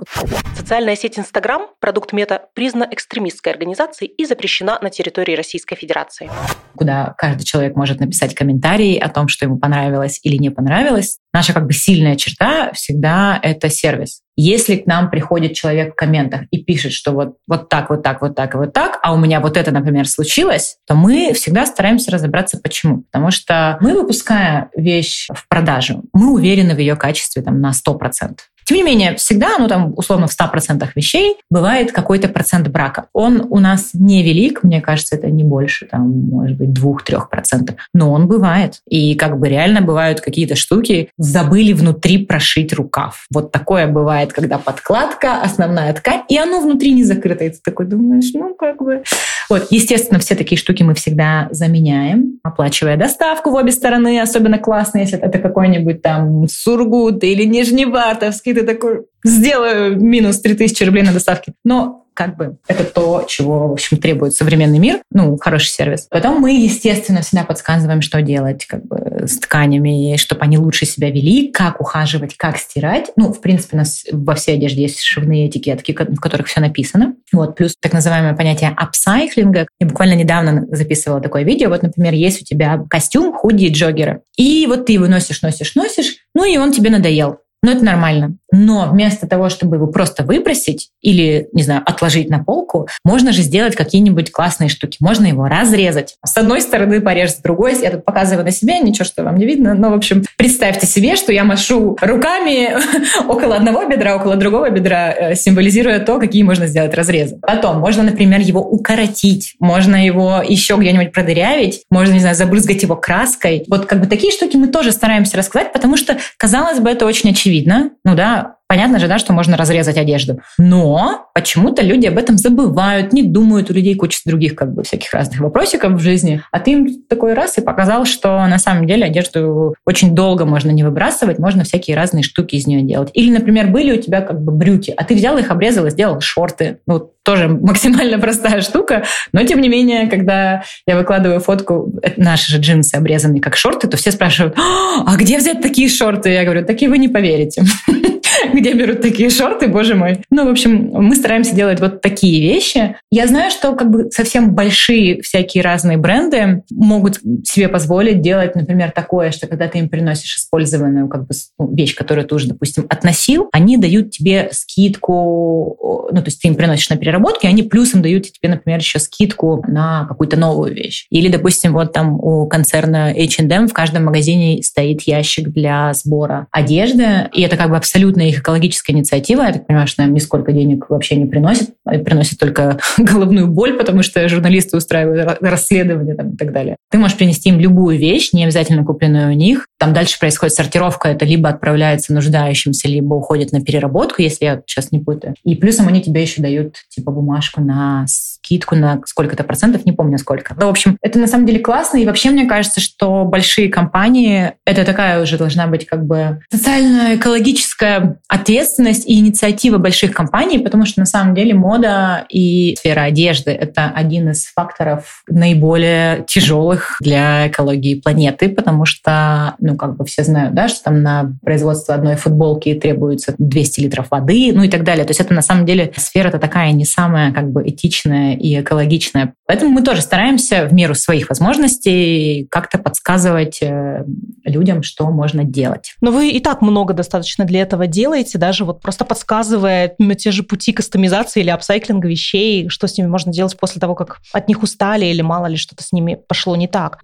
Социальная 0.58 0.96
сеть 0.96 1.20
Инстаграм, 1.20 1.68
продукт 1.80 2.14
мета, 2.14 2.48
признана 2.54 2.88
экстремистской 2.92 3.52
организацией 3.52 4.12
и 4.12 4.26
запрещена 4.26 4.80
на 4.82 4.90
территории 4.90 5.36
Российской 5.36 5.76
Федерации. 5.76 6.30
Куда 6.76 7.14
каждый 7.18 7.44
человек 7.44 7.76
может 7.76 8.00
написать 8.00 8.36
комментарии 8.36 8.98
о 8.98 9.10
том, 9.10 9.28
что 9.28 9.46
ему 9.46 9.58
понравилось 9.58 10.20
или 10.24 10.38
не 10.38 10.50
понравилось. 10.50 11.20
Наша 11.34 11.54
как 11.54 11.68
бы 11.68 11.74
сильная 11.74 12.16
черта 12.16 12.72
всегда 12.74 13.40
это 13.42 13.70
сервис. 13.70 14.22
Если 14.36 14.78
к 14.78 14.88
нам 14.88 15.10
приходит 15.10 15.54
человек 15.54 15.94
в 15.94 15.96
комментах 15.96 16.44
и 16.50 16.64
пишет, 16.64 16.94
что 16.94 17.12
вот, 17.12 17.36
вот 17.46 17.70
так, 17.70 17.90
вот 17.90 18.04
так, 18.04 18.22
вот 18.22 18.36
так 18.36 18.56
и 18.56 18.58
вот 18.58 18.74
так, 18.74 19.00
а 19.04 19.14
у 19.14 19.18
меня 19.18 19.40
вот 19.40 19.58
это, 19.58 19.72
например, 19.72 20.08
случилось, 20.08 20.78
то 20.88 20.96
мы 20.96 21.34
всегда 21.34 21.66
стараемся 21.66 22.10
разобраться, 22.12 22.58
почему. 22.58 23.04
Потому 23.12 23.32
что 23.32 23.78
мы, 23.82 23.94
выпуская 23.94 24.70
вещь 24.76 25.28
в 25.34 25.48
продажу, 25.50 26.04
мы 26.14 26.34
уверены 26.34 26.74
в 26.74 26.80
ее 26.80 26.96
качестве 26.96 27.42
там, 27.42 27.60
на 27.60 27.72
100%. 27.72 28.38
Тем 28.70 28.78
не 28.78 28.84
менее, 28.84 29.16
всегда, 29.16 29.58
ну 29.58 29.68
там 29.68 29.96
условно 29.98 30.28
в 30.28 30.40
100% 30.40 30.88
вещей 30.94 31.38
бывает 31.50 31.92
какой-то 31.92 32.28
процент 32.28 32.68
брака. 32.68 33.08
Он 33.14 33.48
у 33.50 33.58
нас 33.58 33.96
невелик, 33.96 34.62
мне 34.62 34.80
кажется, 34.80 35.16
это 35.16 35.26
не 35.32 35.44
больше, 35.44 35.88
там, 35.88 36.08
может 36.08 36.56
быть, 36.56 36.70
2-3%, 36.70 37.76
но 37.96 38.12
он 38.12 38.28
бывает. 38.28 38.82
И 38.88 39.16
как 39.16 39.40
бы 39.40 39.50
реально 39.50 39.82
бывают 39.82 40.22
какие-то 40.22 40.56
штуки, 40.56 41.10
забыли 41.18 41.74
внутри 41.74 42.24
прошить 42.28 42.72
рукав. 42.72 43.26
Вот 43.34 43.52
такое 43.52 43.88
бывает, 43.88 44.34
когда 44.34 44.60
подкладка, 44.60 45.42
основная 45.42 45.92
ткань, 45.94 46.22
и 46.30 46.38
оно 46.38 46.62
внутри 46.62 46.92
не 46.92 47.04
закрыто. 47.04 47.46
И 47.46 47.50
ты 47.50 47.58
такой 47.64 47.88
думаешь, 47.88 48.30
ну 48.36 48.54
как 48.54 48.84
бы... 48.84 49.02
Вот, 49.50 49.68
естественно, 49.72 50.20
все 50.20 50.36
такие 50.36 50.58
штуки 50.58 50.84
мы 50.84 50.94
всегда 50.94 51.48
заменяем, 51.52 52.40
оплачивая 52.44 52.98
доставку 52.98 53.50
в 53.50 53.56
обе 53.56 53.72
стороны, 53.72 54.22
особенно 54.22 54.60
классно, 54.60 55.00
если 55.00 55.18
это 55.20 55.40
какой-нибудь 55.40 56.02
там 56.02 56.48
Сургут 56.48 57.24
или 57.24 57.44
Нижневартовский, 57.46 58.54
ты 58.54 58.64
такой, 58.64 59.06
сделаю 59.24 60.00
минус 60.00 60.40
3000 60.40 60.84
рублей 60.84 61.04
на 61.04 61.14
доставке. 61.14 61.54
Но 61.64 61.99
как 62.20 62.36
бы 62.36 62.58
это 62.68 62.84
то, 62.84 63.24
чего, 63.26 63.70
в 63.70 63.72
общем, 63.72 63.96
требует 63.96 64.34
современный 64.34 64.78
мир, 64.78 65.00
ну, 65.10 65.38
хороший 65.38 65.70
сервис. 65.70 66.06
Потом 66.10 66.42
мы, 66.42 66.52
естественно, 66.52 67.22
всегда 67.22 67.46
подсказываем, 67.46 68.02
что 68.02 68.22
делать 68.22 68.66
как 68.66 68.86
бы 68.86 69.22
с 69.26 69.40
тканями, 69.40 70.18
чтобы 70.18 70.42
они 70.42 70.58
лучше 70.58 70.86
себя 70.86 71.12
вели, 71.12 71.50
как 71.50 71.80
ухаживать, 71.80 72.36
как 72.36 72.58
стирать. 72.58 73.12
Ну, 73.16 73.32
в 73.32 73.40
принципе, 73.40 73.78
у 73.78 73.80
нас 73.80 74.04
во 74.12 74.36
всей 74.36 74.56
одежде 74.56 74.82
есть 74.82 75.00
шивные 75.00 75.48
этикетки, 75.48 75.94
в 75.98 76.20
которых 76.20 76.48
все 76.48 76.60
написано. 76.60 77.16
Вот, 77.32 77.56
плюс 77.56 77.74
так 77.80 77.94
называемое 77.94 78.36
понятие 78.36 78.74
апсайклинга. 78.76 79.68
Я 79.80 79.88
буквально 79.88 80.16
недавно 80.16 80.66
записывала 80.76 81.22
такое 81.22 81.44
видео. 81.44 81.70
Вот, 81.70 81.84
например, 81.84 82.14
есть 82.16 82.42
у 82.42 82.44
тебя 82.44 82.84
костюм, 82.90 83.32
худи 83.32 83.68
и 83.68 83.72
джоггеры. 83.72 84.24
И 84.36 84.68
вот 84.68 84.88
ты 84.88 84.92
его 84.92 85.08
носишь, 85.08 85.42
носишь, 85.42 85.74
носишь, 85.76 86.18
ну 86.36 86.44
и 86.44 86.58
он 86.58 86.74
тебе 86.74 86.90
надоел. 86.90 87.38
Ну, 87.62 87.72
это 87.72 87.84
нормально. 87.84 88.36
Но 88.52 88.88
вместо 88.92 89.28
того, 89.28 89.50
чтобы 89.50 89.78
его 89.78 89.88
просто 89.88 90.24
выбросить 90.24 90.90
или, 91.02 91.50
не 91.54 91.64
знаю, 91.64 91.82
отложить 91.86 92.30
на 92.30 92.44
полку, 92.44 92.88
можно 93.04 93.32
же 93.32 93.42
сделать 93.42 93.76
какие-нибудь 93.76 94.32
классные 94.32 94.70
штуки. 94.70 94.98
Можно 95.00 95.28
его 95.28 95.48
разрезать. 95.48 96.16
С 96.26 96.38
одной 96.38 96.62
стороны 96.62 97.02
порежь, 97.02 97.32
с 97.32 97.38
другой. 97.38 97.80
Я 97.82 97.92
тут 97.92 98.06
показываю 98.06 98.46
на 98.46 98.52
себе, 98.52 98.80
ничего, 98.80 99.06
что 99.06 99.24
вам 99.24 99.38
не 99.38 99.46
видно. 99.46 99.74
Но, 99.74 99.92
в 99.92 99.94
общем, 99.94 100.24
представьте 100.38 100.88
себе, 100.88 101.16
что 101.16 101.32
я 101.32 101.44
машу 101.44 101.98
руками 102.02 102.70
около 103.28 103.56
одного 103.56 103.86
бедра, 103.86 104.16
около 104.16 104.36
другого 104.36 104.70
бедра, 104.70 105.14
э, 105.14 105.36
символизируя 105.36 106.00
то, 106.00 106.20
какие 106.20 106.44
можно 106.44 106.68
сделать 106.68 106.94
разрезы. 106.94 107.40
Потом 107.42 107.80
можно, 107.80 108.04
например, 108.04 108.40
его 108.40 108.62
укоротить. 108.62 109.56
Можно 109.60 110.04
его 110.04 110.42
еще 110.48 110.76
где-нибудь 110.76 111.12
продырявить. 111.12 111.84
Можно, 111.90 112.14
не 112.14 112.20
знаю, 112.20 112.36
забрызгать 112.36 112.82
его 112.82 112.96
краской. 112.96 113.66
Вот 113.68 113.86
как 113.86 114.02
бы 114.02 114.08
такие 114.08 114.32
штуки 114.32 114.58
мы 114.58 114.68
тоже 114.68 114.92
стараемся 114.92 115.38
рассказать, 115.38 115.72
потому 115.74 115.98
что, 115.98 116.18
казалось 116.38 116.80
бы, 116.80 116.90
это 116.90 117.06
очень 117.06 117.30
очевидно 117.32 117.50
очевидно, 117.50 117.92
ну 118.04 118.16
да, 118.16 118.39
меня 118.44 118.59
Понятно 118.70 119.00
же, 119.00 119.08
да, 119.08 119.18
что 119.18 119.34
можно 119.34 119.58
разрезать 119.58 119.98
одежду. 119.98 120.42
Но 120.60 121.32
почему-то 121.34 121.82
люди 121.82 122.06
об 122.06 122.20
этом 122.20 122.38
забывают, 122.38 123.12
не 123.14 123.24
думают. 123.24 123.72
У 123.72 123.74
людей 123.74 123.96
куча 123.96 124.20
других 124.28 124.54
как 124.54 124.76
бы 124.76 124.84
всяких 124.84 125.12
разных 125.12 125.40
вопросиков 125.40 125.94
в 125.94 126.00
жизни. 126.00 126.44
А 126.52 126.60
ты 126.60 126.74
им 126.74 127.02
такой 127.10 127.34
раз 127.34 127.58
и 127.58 127.62
показал, 127.62 128.06
что 128.06 128.46
на 128.46 128.60
самом 128.60 128.86
деле 128.86 129.06
одежду 129.06 129.74
очень 129.88 130.14
долго 130.14 130.46
можно 130.46 130.70
не 130.70 130.84
выбрасывать, 130.84 131.40
можно 131.40 131.64
всякие 131.64 131.96
разные 131.96 132.22
штуки 132.22 132.58
из 132.58 132.68
нее 132.68 132.84
делать. 132.84 133.10
Или, 133.16 133.32
например, 133.32 133.70
были 133.70 133.98
у 133.98 134.00
тебя 134.00 134.22
как 134.22 134.40
бы 134.40 134.52
брюки, 134.52 134.94
а 134.96 135.04
ты 135.04 135.16
взял 135.16 135.36
их, 135.40 135.50
обрезал 135.50 135.88
и 135.88 135.90
сделал 135.90 136.22
шорты. 136.22 136.78
Ну, 136.86 137.12
тоже 137.24 137.48
максимально 137.48 138.20
простая 138.20 138.62
штука, 138.62 139.04
но 139.32 139.44
тем 139.46 139.62
не 139.62 139.70
менее, 139.70 140.08
когда 140.08 140.62
я 140.86 140.96
выкладываю 140.96 141.40
фотку, 141.40 141.92
наши 142.18 142.52
же 142.52 142.60
джинсы 142.60 142.94
обрезанные 142.94 143.42
как 143.42 143.56
шорты, 143.56 143.88
то 143.88 143.98
все 143.98 144.12
спрашивают, 144.12 144.56
а 144.58 145.16
где 145.16 145.40
взять 145.40 145.62
такие 145.62 145.90
шорты? 145.90 146.30
Я 146.30 146.44
говорю, 146.44 146.64
такие 146.66 146.92
вы 146.92 147.00
не 147.00 147.08
поверите. 147.08 147.64
где 148.60 148.74
берут 148.74 149.02
такие 149.02 149.30
шорты, 149.30 149.68
боже 149.68 149.96
мой. 149.96 150.20
Ну, 150.30 150.46
в 150.46 150.50
общем, 150.50 150.90
мы 150.92 151.16
стараемся 151.16 151.56
делать 151.56 151.80
вот 151.80 152.02
такие 152.02 152.42
вещи. 152.42 152.96
Я 153.12 153.28
знаю, 153.28 153.52
что 153.52 153.74
как 153.74 153.90
бы 153.90 154.12
совсем 154.12 154.54
большие 154.54 155.22
всякие 155.22 155.64
разные 155.64 155.98
бренды 155.98 156.64
могут 156.72 157.20
себе 157.44 157.68
позволить 157.68 158.22
делать, 158.22 158.56
например, 158.56 158.92
такое, 158.92 159.32
что 159.32 159.48
когда 159.48 159.68
ты 159.68 159.80
им 159.80 159.90
приносишь 159.90 160.38
использованную 160.38 161.08
как 161.08 161.28
бы 161.28 161.36
ну, 161.58 161.74
вещь, 161.74 161.96
которую 161.96 162.28
ты 162.28 162.36
уже, 162.36 162.48
допустим, 162.48 162.86
относил, 162.90 163.50
они 163.52 163.78
дают 163.78 164.12
тебе 164.12 164.50
скидку, 164.52 166.10
ну, 166.12 166.18
то 166.18 166.28
есть 166.28 166.42
ты 166.42 166.48
им 166.48 166.56
приносишь 166.56 166.90
на 166.90 166.98
переработку, 166.98 167.46
и 167.46 167.50
они 167.50 167.64
плюсом 167.64 168.02
дают 168.02 168.32
тебе, 168.32 168.50
например, 168.50 168.80
еще 168.80 169.00
скидку 169.00 169.64
на 169.68 170.06
какую-то 170.08 170.38
новую 170.38 170.74
вещь. 170.74 171.08
Или, 171.10 171.30
допустим, 171.30 171.74
вот 171.74 171.94
там 171.94 172.14
у 172.20 172.48
концерна 172.48 173.14
H&M 173.14 173.68
в 173.68 173.74
каждом 173.74 174.06
магазине 174.06 174.62
стоит 174.64 175.02
ящик 175.02 175.50
для 175.50 175.94
сбора 175.94 176.48
одежды, 176.52 177.30
и 177.34 177.42
это 177.42 177.58
как 177.58 177.70
бы 177.70 177.78
абсолютно 177.78 178.22
их 178.22 178.44
экологическая 178.50 178.94
инициатива. 178.94 179.44
Я 179.44 179.54
так 179.54 179.68
понимаю, 179.68 179.88
что 179.88 180.02
нам 180.02 180.14
нисколько 180.14 180.52
денег 180.52 180.90
вообще 180.90 181.16
не 181.16 181.26
приносит, 181.26 181.72
а 181.86 181.98
приносит 182.00 182.40
только 182.40 182.80
головную 182.98 183.48
боль, 183.48 183.74
потому 183.74 184.04
что 184.04 184.28
журналисты 184.28 184.78
устраивают 184.78 185.38
расследования 185.42 186.16
там, 186.16 186.32
и 186.32 186.38
так 186.38 186.52
далее. 186.52 186.76
Ты 186.90 186.98
можешь 186.98 187.18
принести 187.18 187.50
им 187.50 187.60
любую 187.60 187.98
вещь, 187.98 188.34
не 188.34 188.44
обязательно 188.44 188.84
купленную 188.84 189.30
у 189.30 189.36
них. 189.36 189.68
Там 189.78 189.94
дальше 189.94 190.20
происходит 190.20 190.56
сортировка, 190.56 191.10
это 191.10 191.26
либо 191.26 191.50
отправляется 191.50 192.14
нуждающимся, 192.14 192.88
либо 192.88 193.14
уходит 193.14 193.52
на 193.52 193.62
переработку, 193.62 194.22
если 194.22 194.46
я 194.46 194.62
сейчас 194.66 194.92
не 194.92 195.00
путаю. 195.00 195.36
И 195.44 195.56
плюсом 195.56 195.88
они 195.88 196.02
тебе 196.02 196.22
еще 196.22 196.42
дают 196.42 196.76
типа 196.90 197.12
бумажку 197.12 197.62
на 197.62 198.06
скидку 198.08 198.76
на 198.76 199.02
сколько-то 199.06 199.44
процентов, 199.44 199.86
не 199.86 199.92
помню 199.92 200.18
сколько. 200.18 200.56
Но, 200.58 200.68
в 200.68 200.70
общем, 200.70 200.98
это 201.02 201.20
на 201.20 201.28
самом 201.28 201.46
деле 201.46 201.60
классно. 201.60 201.98
И 201.98 202.06
вообще 202.06 202.32
мне 202.32 202.46
кажется, 202.46 202.80
что 202.82 203.26
большие 203.26 203.70
компании, 203.70 204.54
это 204.66 204.86
такая 204.86 205.22
уже 205.22 205.38
должна 205.38 205.68
быть 205.68 205.86
как 205.86 206.06
бы 206.06 206.40
социально-экологическая 206.52 208.20
ответственность 208.42 209.08
и 209.08 209.20
инициатива 209.20 209.78
больших 209.78 210.12
компаний, 210.12 210.60
потому 210.60 210.86
что 210.86 211.00
на 211.00 211.06
самом 211.06 211.36
деле 211.36 211.54
мода 211.54 212.26
и 212.30 212.76
сфера 212.78 213.02
одежды— 213.02 213.52
это 213.60 213.92
один 213.94 214.30
из 214.30 214.48
факторов 214.48 215.24
наиболее 215.28 216.26
тяжелых 216.28 216.98
для 217.02 217.48
экологии 217.48 217.96
планеты, 217.96 218.50
потому 218.50 218.86
что, 218.86 219.56
ну, 219.60 219.76
как 219.76 219.98
бы 219.98 220.06
все 220.06 220.24
знают, 220.24 220.54
да, 220.54 220.68
что 220.68 220.84
там 220.84 221.02
на 221.02 221.34
производство 221.44 221.96
одной 221.96 222.16
футболки 222.16 222.74
требуется 222.74 223.36
200 223.38 223.80
литров 223.82 224.08
воды, 224.12 224.52
ну 224.54 224.64
и 224.64 224.70
так 224.70 224.84
далее. 224.84 225.06
То 225.06 225.12
есть 225.12 225.22
это 225.22 225.34
на 225.34 225.42
самом 225.42 225.66
деле 225.66 225.92
сфера-то 225.96 226.40
такая 226.40 226.72
не 226.72 226.86
самая 226.86 227.32
как 227.32 227.52
бы 227.52 227.68
этичная 227.68 228.36
и 228.36 228.60
экологичная. 228.60 229.34
Поэтому 229.46 229.72
мы 229.72 229.82
тоже 229.82 230.02
стараемся 230.02 230.68
в 230.68 230.74
меру 230.74 230.96
своих 230.96 231.30
возможностей 231.30 232.48
как-то 232.52 232.78
подсказывать 232.78 233.60
э, 233.62 234.06
людям, 234.44 234.84
что 234.84 235.10
можно 235.10 235.44
делать. 235.44 235.96
Но 236.02 236.12
вы 236.12 236.30
и 236.30 236.40
так 236.40 236.62
много 236.62 236.94
достаточно 236.94 237.46
для 237.46 237.62
этого 237.62 237.88
делаете, 237.88 238.29
даже 238.38 238.66
вот 238.66 238.82
просто 238.82 239.06
подсказывая 239.06 239.96
те 240.18 240.32
же 240.32 240.44
пути 240.44 240.74
кастомизации 240.74 241.42
или 241.42 241.50
апсайклинга 241.50 242.08
вещей, 242.08 242.70
что 242.70 242.88
с 242.88 242.98
ними 242.98 243.08
можно 243.08 243.32
делать 243.32 243.58
после 243.58 243.80
того, 243.80 243.96
как 243.96 244.20
от 244.32 244.48
них 244.48 244.64
устали 244.64 245.06
или 245.06 245.22
мало 245.22 245.48
ли 245.48 245.58
что-то 245.58 245.84
с 245.84 245.92
ними 245.92 246.18
пошло 246.28 246.56
не 246.56 246.68
так. 246.68 247.00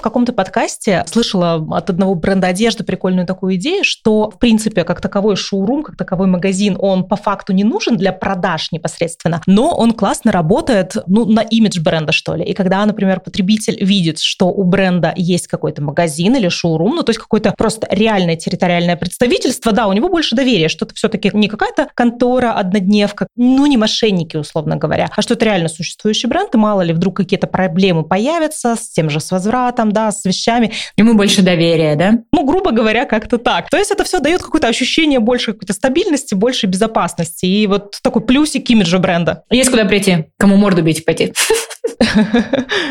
В 0.00 0.02
каком-то 0.02 0.32
подкасте 0.32 1.04
слышала 1.06 1.62
от 1.76 1.90
одного 1.90 2.14
бренда 2.14 2.46
одежды 2.46 2.84
прикольную 2.84 3.26
такую 3.26 3.56
идею, 3.56 3.84
что, 3.84 4.30
в 4.30 4.38
принципе, 4.38 4.84
как 4.84 5.02
таковой 5.02 5.36
шоурум, 5.36 5.82
как 5.82 5.96
таковой 5.96 6.26
магазин, 6.26 6.76
он 6.78 7.04
по 7.04 7.16
факту 7.16 7.52
не 7.52 7.64
нужен 7.64 7.98
для 7.98 8.12
продаж 8.12 8.72
непосредственно, 8.72 9.42
но 9.46 9.76
он 9.76 9.92
классно 9.92 10.32
работает 10.32 10.96
ну, 11.06 11.26
на 11.26 11.40
имидж 11.40 11.80
бренда, 11.80 12.12
что 12.12 12.34
ли. 12.34 12.44
И 12.44 12.54
когда, 12.54 12.84
например, 12.86 13.20
потребитель 13.20 13.76
видит, 13.84 14.20
что 14.20 14.46
у 14.46 14.64
бренда 14.64 15.12
есть 15.16 15.48
какой-то 15.48 15.82
магазин 15.82 16.34
или 16.34 16.48
шоурум, 16.48 16.96
ну, 16.96 17.02
то 17.02 17.10
есть 17.10 17.20
какое-то 17.20 17.52
просто 17.56 17.86
реальное 17.90 18.36
территориальное 18.36 18.96
представительство, 18.96 19.72
да, 19.72 19.86
у 19.86 19.92
него 19.92 20.08
больше 20.08 20.34
доверия, 20.34 20.70
что 20.70 20.86
это 20.86 20.94
все-таки 20.94 21.30
не 21.34 21.48
какая-то 21.48 21.88
контора, 21.94 22.52
однодневка, 22.52 23.26
ну, 23.36 23.66
не 23.66 23.76
мошенники, 23.76 24.38
условно 24.38 24.76
говоря, 24.76 25.10
а 25.14 25.20
что 25.20 25.34
это 25.34 25.44
реально 25.44 25.68
существующий 25.68 26.26
бренд, 26.26 26.54
и 26.54 26.58
мало 26.58 26.80
ли 26.80 26.94
вдруг 26.94 27.18
какие-то 27.18 27.46
проблемы 27.46 28.04
появятся 28.04 28.76
с 28.76 28.88
тем 28.88 29.10
же 29.10 29.20
с 29.20 29.30
возвратом, 29.30 29.89
да, 29.92 30.10
с 30.10 30.24
вещами. 30.24 30.72
Ему 30.96 31.14
больше 31.14 31.42
доверия, 31.42 31.96
да? 31.96 32.18
Ну, 32.32 32.44
грубо 32.44 32.70
говоря, 32.70 33.04
как-то 33.04 33.38
так. 33.38 33.68
То 33.70 33.76
есть 33.76 33.90
это 33.90 34.04
все 34.04 34.20
дает 34.20 34.42
какое-то 34.42 34.68
ощущение 34.68 35.20
больше 35.20 35.52
какой-то 35.52 35.72
стабильности, 35.72 36.34
больше 36.34 36.66
безопасности. 36.66 37.46
И 37.46 37.66
вот 37.66 37.98
такой 38.02 38.22
плюсик 38.22 38.68
имиджа 38.70 38.98
бренда. 38.98 39.44
Есть 39.50 39.70
куда 39.70 39.84
прийти, 39.84 40.26
кому 40.38 40.56
морду 40.56 40.82
бить 40.82 41.04
пойти. 41.04 41.32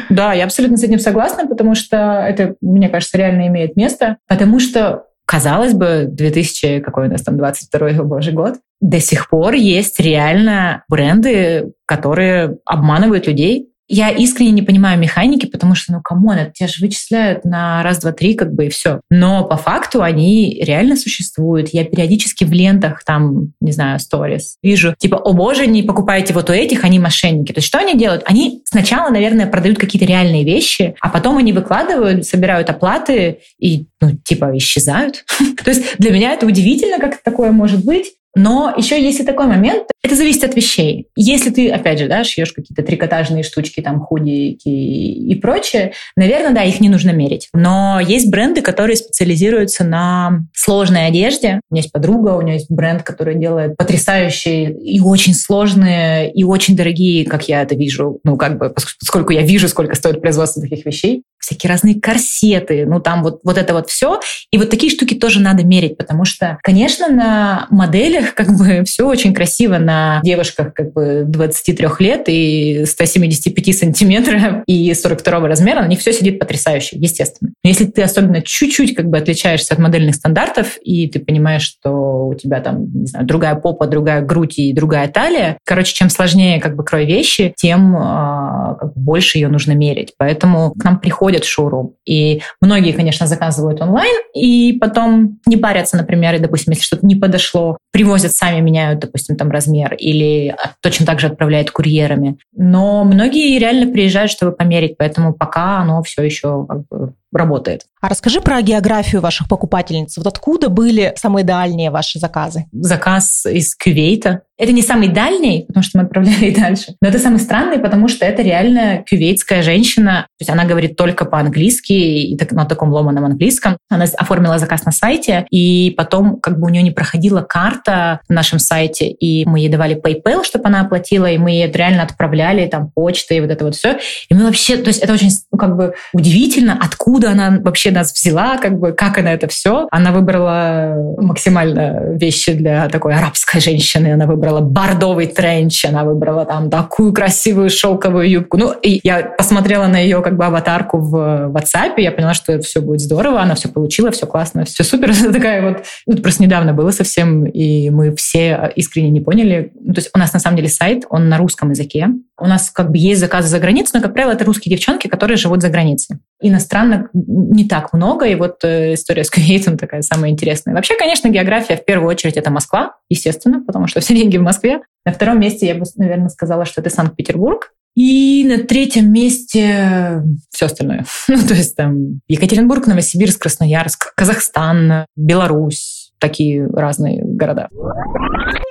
Да, 0.10 0.34
я 0.34 0.46
абсолютно 0.46 0.78
с 0.78 0.84
этим 0.84 1.00
согласна, 1.00 1.48
потому 1.48 1.76
что 1.76 2.26
это, 2.28 2.56
мне 2.62 2.90
кажется, 2.90 3.18
реально 3.18 3.48
имеет 3.48 3.76
место. 3.76 4.18
Потому 4.28 4.60
что 4.60 5.06
казалось 5.30 5.74
бы, 5.74 6.08
2000, 6.10 6.80
какой 6.80 7.08
у 7.08 7.12
нас 7.12 7.22
там, 7.22 7.38
22 7.38 8.04
божий 8.04 8.34
год, 8.34 8.56
до 8.82 9.00
сих 9.00 9.30
пор 9.30 9.54
есть 9.54 10.00
реально 10.00 10.84
бренды, 10.90 11.74
которые 11.86 12.58
обманывают 12.66 13.28
людей, 13.28 13.69
я 13.90 14.12
искренне 14.12 14.52
не 14.52 14.62
понимаю 14.62 15.00
механики, 15.00 15.48
потому 15.48 15.74
что, 15.74 15.94
ну, 15.94 16.02
come 16.02 16.22
on, 16.22 16.38
это 16.38 16.52
тебя 16.52 16.68
же 16.68 16.76
вычисляют 16.80 17.44
на 17.44 17.82
раз, 17.82 18.00
два, 18.00 18.12
три, 18.12 18.36
как 18.36 18.54
бы, 18.54 18.68
и 18.68 18.70
все. 18.70 19.02
Но 19.10 19.44
по 19.44 19.58
факту 19.58 20.04
они 20.04 20.62
реально 20.64 20.96
существуют. 20.96 21.70
Я 21.74 21.84
периодически 21.84 22.44
в 22.44 22.54
лентах, 22.54 23.04
там, 23.04 23.54
не 23.60 23.72
знаю, 23.72 24.00
сторис, 24.00 24.58
вижу, 24.62 24.94
типа, 24.98 25.16
о 25.16 25.34
боже, 25.34 25.66
не 25.66 25.82
покупайте 25.82 26.34
вот 26.36 26.50
у 26.52 26.54
этих, 26.54 26.84
они 26.84 27.00
мошенники. 27.00 27.52
То 27.52 27.58
есть 27.58 27.68
что 27.68 27.80
они 27.80 27.98
делают? 27.98 28.22
Они 28.26 28.62
сначала, 28.66 29.10
наверное, 29.10 29.48
продают 29.48 29.80
какие-то 29.80 30.08
реальные 30.08 30.44
вещи, 30.44 30.96
а 31.02 31.10
потом 31.10 31.38
они 31.38 31.52
выкладывают, 31.52 32.26
собирают 32.26 32.70
оплаты 32.70 33.40
и, 33.58 33.88
ну, 34.00 34.12
типа, 34.24 34.56
исчезают. 34.56 35.26
То 35.64 35.72
есть 35.72 35.98
для 35.98 36.12
меня 36.12 36.34
это 36.34 36.46
удивительно, 36.46 37.00
как 37.00 37.24
такое 37.24 37.52
может 37.52 37.84
быть. 37.84 38.14
Но 38.36 38.74
еще 38.78 39.02
есть 39.02 39.20
и 39.20 39.24
такой 39.24 39.48
момент, 39.48 39.88
это 40.04 40.16
зависит 40.16 40.44
от 40.44 40.56
вещей. 40.56 41.08
Если 41.16 41.50
ты, 41.50 41.70
опять 41.70 42.00
же, 42.00 42.08
да, 42.08 42.24
шьешь 42.24 42.54
какие-то 42.54 42.84
трикотажные 42.84 43.44
штучки, 43.44 43.82
там, 43.82 44.00
худики 44.00 44.70
и 44.70 45.36
прочее, 45.36 45.94
наверное, 46.16 46.54
да, 46.54 46.64
их 46.64 46.80
не 46.80 46.90
нужно 46.90 47.12
мерить. 47.12 47.50
Но 47.54 48.00
есть 48.00 48.30
бренды, 48.30 48.62
которые 48.62 48.96
специализируются 48.96 49.84
на 49.84 50.42
сложной 50.54 51.08
одежде. 51.08 51.62
У 51.70 51.76
меня 51.76 51.82
есть 51.84 51.92
подруга, 51.92 52.36
у 52.38 52.42
нее 52.42 52.56
есть 52.56 52.72
бренд, 52.72 53.04
который 53.04 53.36
делает 53.36 53.76
потрясающие 53.78 54.72
и 54.72 55.00
очень 55.00 55.34
сложные, 55.34 56.32
и 56.32 56.44
очень 56.44 56.76
дорогие, 56.76 57.26
как 57.26 57.48
я 57.50 57.62
это 57.62 57.76
вижу, 57.76 58.20
ну, 58.24 58.38
как 58.38 58.58
бы, 58.58 58.70
поскольку 58.70 59.34
я 59.34 59.42
вижу, 59.42 59.68
сколько 59.68 59.96
стоит 59.96 60.22
производство 60.22 60.62
таких 60.62 60.86
вещей, 60.86 61.24
всякие 61.40 61.70
разные 61.70 62.00
корсеты, 62.00 62.86
ну, 62.86 63.00
там 63.00 63.24
вот, 63.24 63.40
вот 63.44 63.58
это 63.58 63.74
вот 63.74 63.90
все. 63.90 64.20
И 64.52 64.58
вот 64.58 64.70
такие 64.70 64.92
штуки 64.92 65.16
тоже 65.16 65.40
надо 65.42 65.64
мерить, 65.64 65.98
потому 65.98 66.26
что, 66.26 66.58
конечно, 66.64 67.08
на 67.08 67.68
моделях 67.70 68.34
как 68.34 68.56
бы 68.58 68.84
все 68.86 69.08
очень 69.08 69.34
красиво, 69.34 69.78
на 69.78 70.22
девушках 70.24 70.74
как 70.74 70.94
бы 70.94 71.24
23 71.26 71.88
лет 72.00 72.24
и 72.28 72.86
175 72.86 73.78
сантиметров 73.78 74.64
и 74.68 74.94
42 74.94 75.48
размера, 75.48 75.82
на 75.82 75.88
них 75.88 76.00
все 76.00 76.14
сидит 76.14 76.40
потрясающе, 76.40 76.98
естественно. 76.98 77.52
Но 77.64 77.70
если 77.70 77.86
ты 77.86 78.02
особенно 78.02 78.42
чуть-чуть 78.42 78.96
как 78.96 79.08
бы 79.08 79.18
отличаешься 79.18 79.74
от 79.74 79.80
модельных 79.80 80.16
стандартов, 80.16 80.78
и 80.82 81.08
ты 81.08 81.20
понимаешь, 81.20 81.64
что 81.64 82.28
у 82.28 82.34
тебя 82.36 82.60
там, 82.62 82.92
не 82.94 83.08
знаю, 83.08 83.26
другая 83.26 83.56
попа, 83.56 83.88
другая 83.88 84.22
грудь 84.22 84.60
и 84.60 84.74
другая 84.74 85.08
талия, 85.08 85.58
короче, 85.66 85.94
чем 85.94 86.10
сложнее 86.10 86.60
как 86.60 86.76
бы 86.76 86.84
крой 86.84 87.06
вещи, 87.06 87.54
тем 87.56 87.96
э, 87.96 88.76
как 88.80 88.94
бы 88.94 89.02
больше 89.02 89.38
ее 89.38 89.48
нужно 89.48 89.74
мерить. 89.74 90.14
Поэтому 90.18 90.72
к 90.72 90.84
нам 90.84 91.00
приходят 91.30 91.46
в 91.46 91.50
шоурум. 91.50 91.96
И 92.06 92.42
многие, 92.62 92.92
конечно, 92.92 93.28
заказывают 93.28 93.82
онлайн, 93.82 94.16
и 94.34 94.78
потом 94.80 95.40
не 95.46 95.58
парятся, 95.58 95.98
например, 95.98 96.36
и, 96.36 96.40
допустим, 96.40 96.74
если 96.74 96.84
что-то 96.84 97.06
не 97.06 97.16
подошло, 97.16 97.78
привозят 97.92 98.34
сами, 98.34 98.62
меняют, 98.62 99.00
допустим, 99.00 99.36
там 99.36 99.52
размер, 99.52 99.94
или 99.94 100.56
точно 100.82 101.06
так 101.06 101.20
же 101.20 101.28
отправляют 101.28 101.72
курьерами. 101.72 102.38
Но 102.56 103.04
многие 103.04 103.60
реально 103.60 103.92
приезжают, 103.92 104.32
чтобы 104.32 104.54
померить, 104.54 104.98
поэтому 104.98 105.34
пока 105.34 105.80
оно 105.80 106.02
все 106.02 106.24
еще 106.24 106.66
как 106.68 106.88
бы 106.90 107.14
работает. 107.32 107.84
А 108.02 108.10
расскажи 108.10 108.40
про 108.40 108.62
географию 108.62 109.22
ваших 109.22 109.48
покупательниц. 109.48 110.18
Вот 110.18 110.28
откуда 110.28 110.70
были 110.70 111.14
самые 111.18 111.44
дальние 111.44 111.92
ваши 111.92 112.18
заказы? 112.18 112.66
Заказ 112.72 113.46
из 113.46 113.76
Кювейта. 113.76 114.42
Это 114.58 114.74
не 114.74 114.82
самый 114.82 115.08
дальний, 115.08 115.64
потому 115.68 115.84
что 115.84 115.98
мы 115.98 116.04
отправляли 116.04 116.46
и 116.46 116.56
дальше. 116.60 116.96
Но 117.02 117.08
это 117.08 117.18
самый 117.18 117.40
странный, 117.40 117.80
потому 117.80 118.08
что 118.08 118.26
это 118.26 118.42
реально 118.42 119.04
кювейтская 119.10 119.64
женщина. 119.64 120.28
То 120.38 120.42
есть 120.42 120.50
она 120.50 120.66
говорит 120.66 120.98
только 120.98 121.26
по-английски 121.26 121.94
и 121.94 122.38
так, 122.38 122.52
на 122.52 122.66
таком 122.66 122.92
ломаном 122.92 123.26
английском. 123.26 123.78
Она 123.90 124.06
оформила 124.18 124.60
заказ 124.60 124.84
на 124.84 124.92
сайте, 124.92 125.46
и 125.50 125.94
потом 125.96 126.40
как 126.40 126.60
бы 126.60 126.68
у 126.68 126.70
нее 126.70 126.84
не 126.84 126.92
проходила 126.92 127.42
карта 127.42 128.20
на 128.28 128.36
нашем 128.36 128.60
сайте, 128.60 129.10
и 129.10 129.46
мы 129.46 129.60
ей 129.60 129.70
давали 129.70 129.96
PayPal, 129.96 130.44
чтобы 130.44 130.68
она 130.68 130.82
оплатила, 130.82 131.26
и 131.30 131.38
мы 131.38 131.52
ей 131.52 131.72
реально 131.72 132.04
отправляли 132.04 132.68
там 132.68 132.92
почтой 132.92 133.38
и 133.38 133.42
вот 133.42 133.52
это 133.52 133.64
вот 133.64 133.76
все. 133.76 134.00
И 134.30 134.34
мы 134.34 134.46
вообще, 134.46 134.78
то 134.78 134.90
есть 134.90 135.02
это 135.02 135.14
очень 135.14 135.32
как 135.60 135.76
бы 135.76 135.94
удивительно, 136.14 136.78
откуда 136.82 137.32
она 137.32 137.60
вообще 137.62 137.92
нас 137.92 138.14
взяла, 138.14 138.58
как 138.58 138.80
бы 138.80 138.94
как 138.94 139.18
она 139.18 139.34
это 139.34 139.48
все. 139.48 139.88
Она 139.92 140.12
выбрала 140.12 140.96
максимально 141.18 142.14
вещи 142.16 142.54
для 142.54 142.90
такой 142.90 143.14
арабской 143.14 143.60
женщины. 143.60 144.14
Она 144.14 144.26
выбрала 144.26 144.62
бордовый 144.62 145.28
тренч, 145.28 145.86
она 145.86 146.04
выбрала 146.04 146.46
там 146.46 146.70
такую 146.70 147.14
красивую 147.14 147.70
шелковую 147.70 148.30
юбку. 148.30 148.58
Ну, 148.58 148.72
и 148.72 149.00
я 149.04 149.24
посмотрела 149.38 149.88
на 149.88 150.00
ее 150.00 150.22
как 150.22 150.38
бы 150.38 150.46
аватарку 150.46 150.98
в 150.98 151.52
WhatsApp, 151.54 151.96
и 151.98 152.04
я 152.04 152.12
поняла, 152.12 152.34
что 152.34 152.60
все 152.60 152.82
будет 152.82 153.02
здорово, 153.02 153.42
она 153.42 153.56
все 153.56 153.70
получила, 153.70 154.12
все 154.12 154.26
классно, 154.26 154.66
все 154.66 154.84
супер. 154.84 155.12
Это 155.12 155.32
такая 155.34 155.62
вот... 155.62 155.84
Ну, 156.08 156.18
просто 156.18 156.44
недавно 156.44 156.74
было 156.74 156.92
совсем, 156.92 157.46
и 157.46 157.90
мы 157.90 158.16
все 158.16 158.72
искренне 158.76 159.10
не 159.10 159.22
поняли. 159.22 159.72
Ну, 159.80 159.94
то 159.94 160.00
есть 160.00 160.10
у 160.14 160.20
нас 160.20 160.34
на 160.34 160.40
самом 160.40 160.58
деле 160.58 160.70
сайт, 160.70 161.04
он 161.10 161.30
на 161.30 161.38
русском 161.38 161.70
языке. 161.70 162.10
У 162.40 162.46
нас 162.46 162.70
как 162.72 162.92
бы 162.92 162.98
есть 162.98 163.20
заказы 163.20 163.48
за 163.48 163.60
границу, 163.60 163.92
но, 163.94 164.02
как 164.02 164.14
правило, 164.14 164.32
это 164.32 164.46
русские 164.46 164.76
девчонки, 164.76 165.08
которые 165.08 165.38
живут 165.38 165.62
за 165.62 165.70
границей. 165.70 166.18
Иностранных 166.42 167.10
не 167.14 167.68
так 167.68 167.94
много, 167.94 168.26
и 168.26 168.36
вот 168.36 168.64
э, 168.64 168.94
история 168.94 169.24
с 169.24 169.30
Кувейтом 169.30 169.78
такая 169.78 170.02
самая 170.02 170.32
интересная. 170.32 170.74
Вообще, 170.74 170.96
конечно, 170.98 171.30
география 171.30 171.78
в 171.78 171.86
первую 171.86 172.10
очередь 172.10 172.38
это 172.38 172.52
Москва, 172.52 172.96
естественно, 173.10 173.64
потому 173.66 173.88
что 173.88 174.00
все 174.00 174.16
деньги 174.16 174.38
в 174.38 174.42
Москве. 174.42 174.82
На 175.06 175.12
втором 175.12 175.40
месте 175.40 175.68
я 175.68 175.76
бы, 175.76 175.86
наверное, 175.96 176.30
сказала, 176.30 176.66
что 176.66 176.82
это 176.82 176.90
Санкт-Петербург. 176.90 177.72
И 177.96 178.46
на 178.48 178.60
третьем 178.60 179.12
месте 179.12 180.24
все 180.52 180.68
остальное. 180.68 181.06
Ну, 181.28 181.48
то 181.48 181.54
есть 181.54 181.76
там 181.76 182.22
Екатеринбург, 182.28 182.88
Новосибирск, 182.88 183.42
Красноярск, 183.42 184.14
Казахстан, 184.16 185.06
Беларусь, 185.16 186.09
такие 186.20 186.68
разные 186.68 187.24
города. 187.24 187.70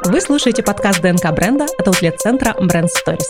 Вы 0.05 0.21
слушаете 0.21 0.63
подкаст 0.63 1.03
ДНК 1.03 1.33
бренда 1.33 1.65
от 1.65 1.87
аутлет-центра 1.87 2.55
Brand 2.61 2.87
Stories. 2.87 3.25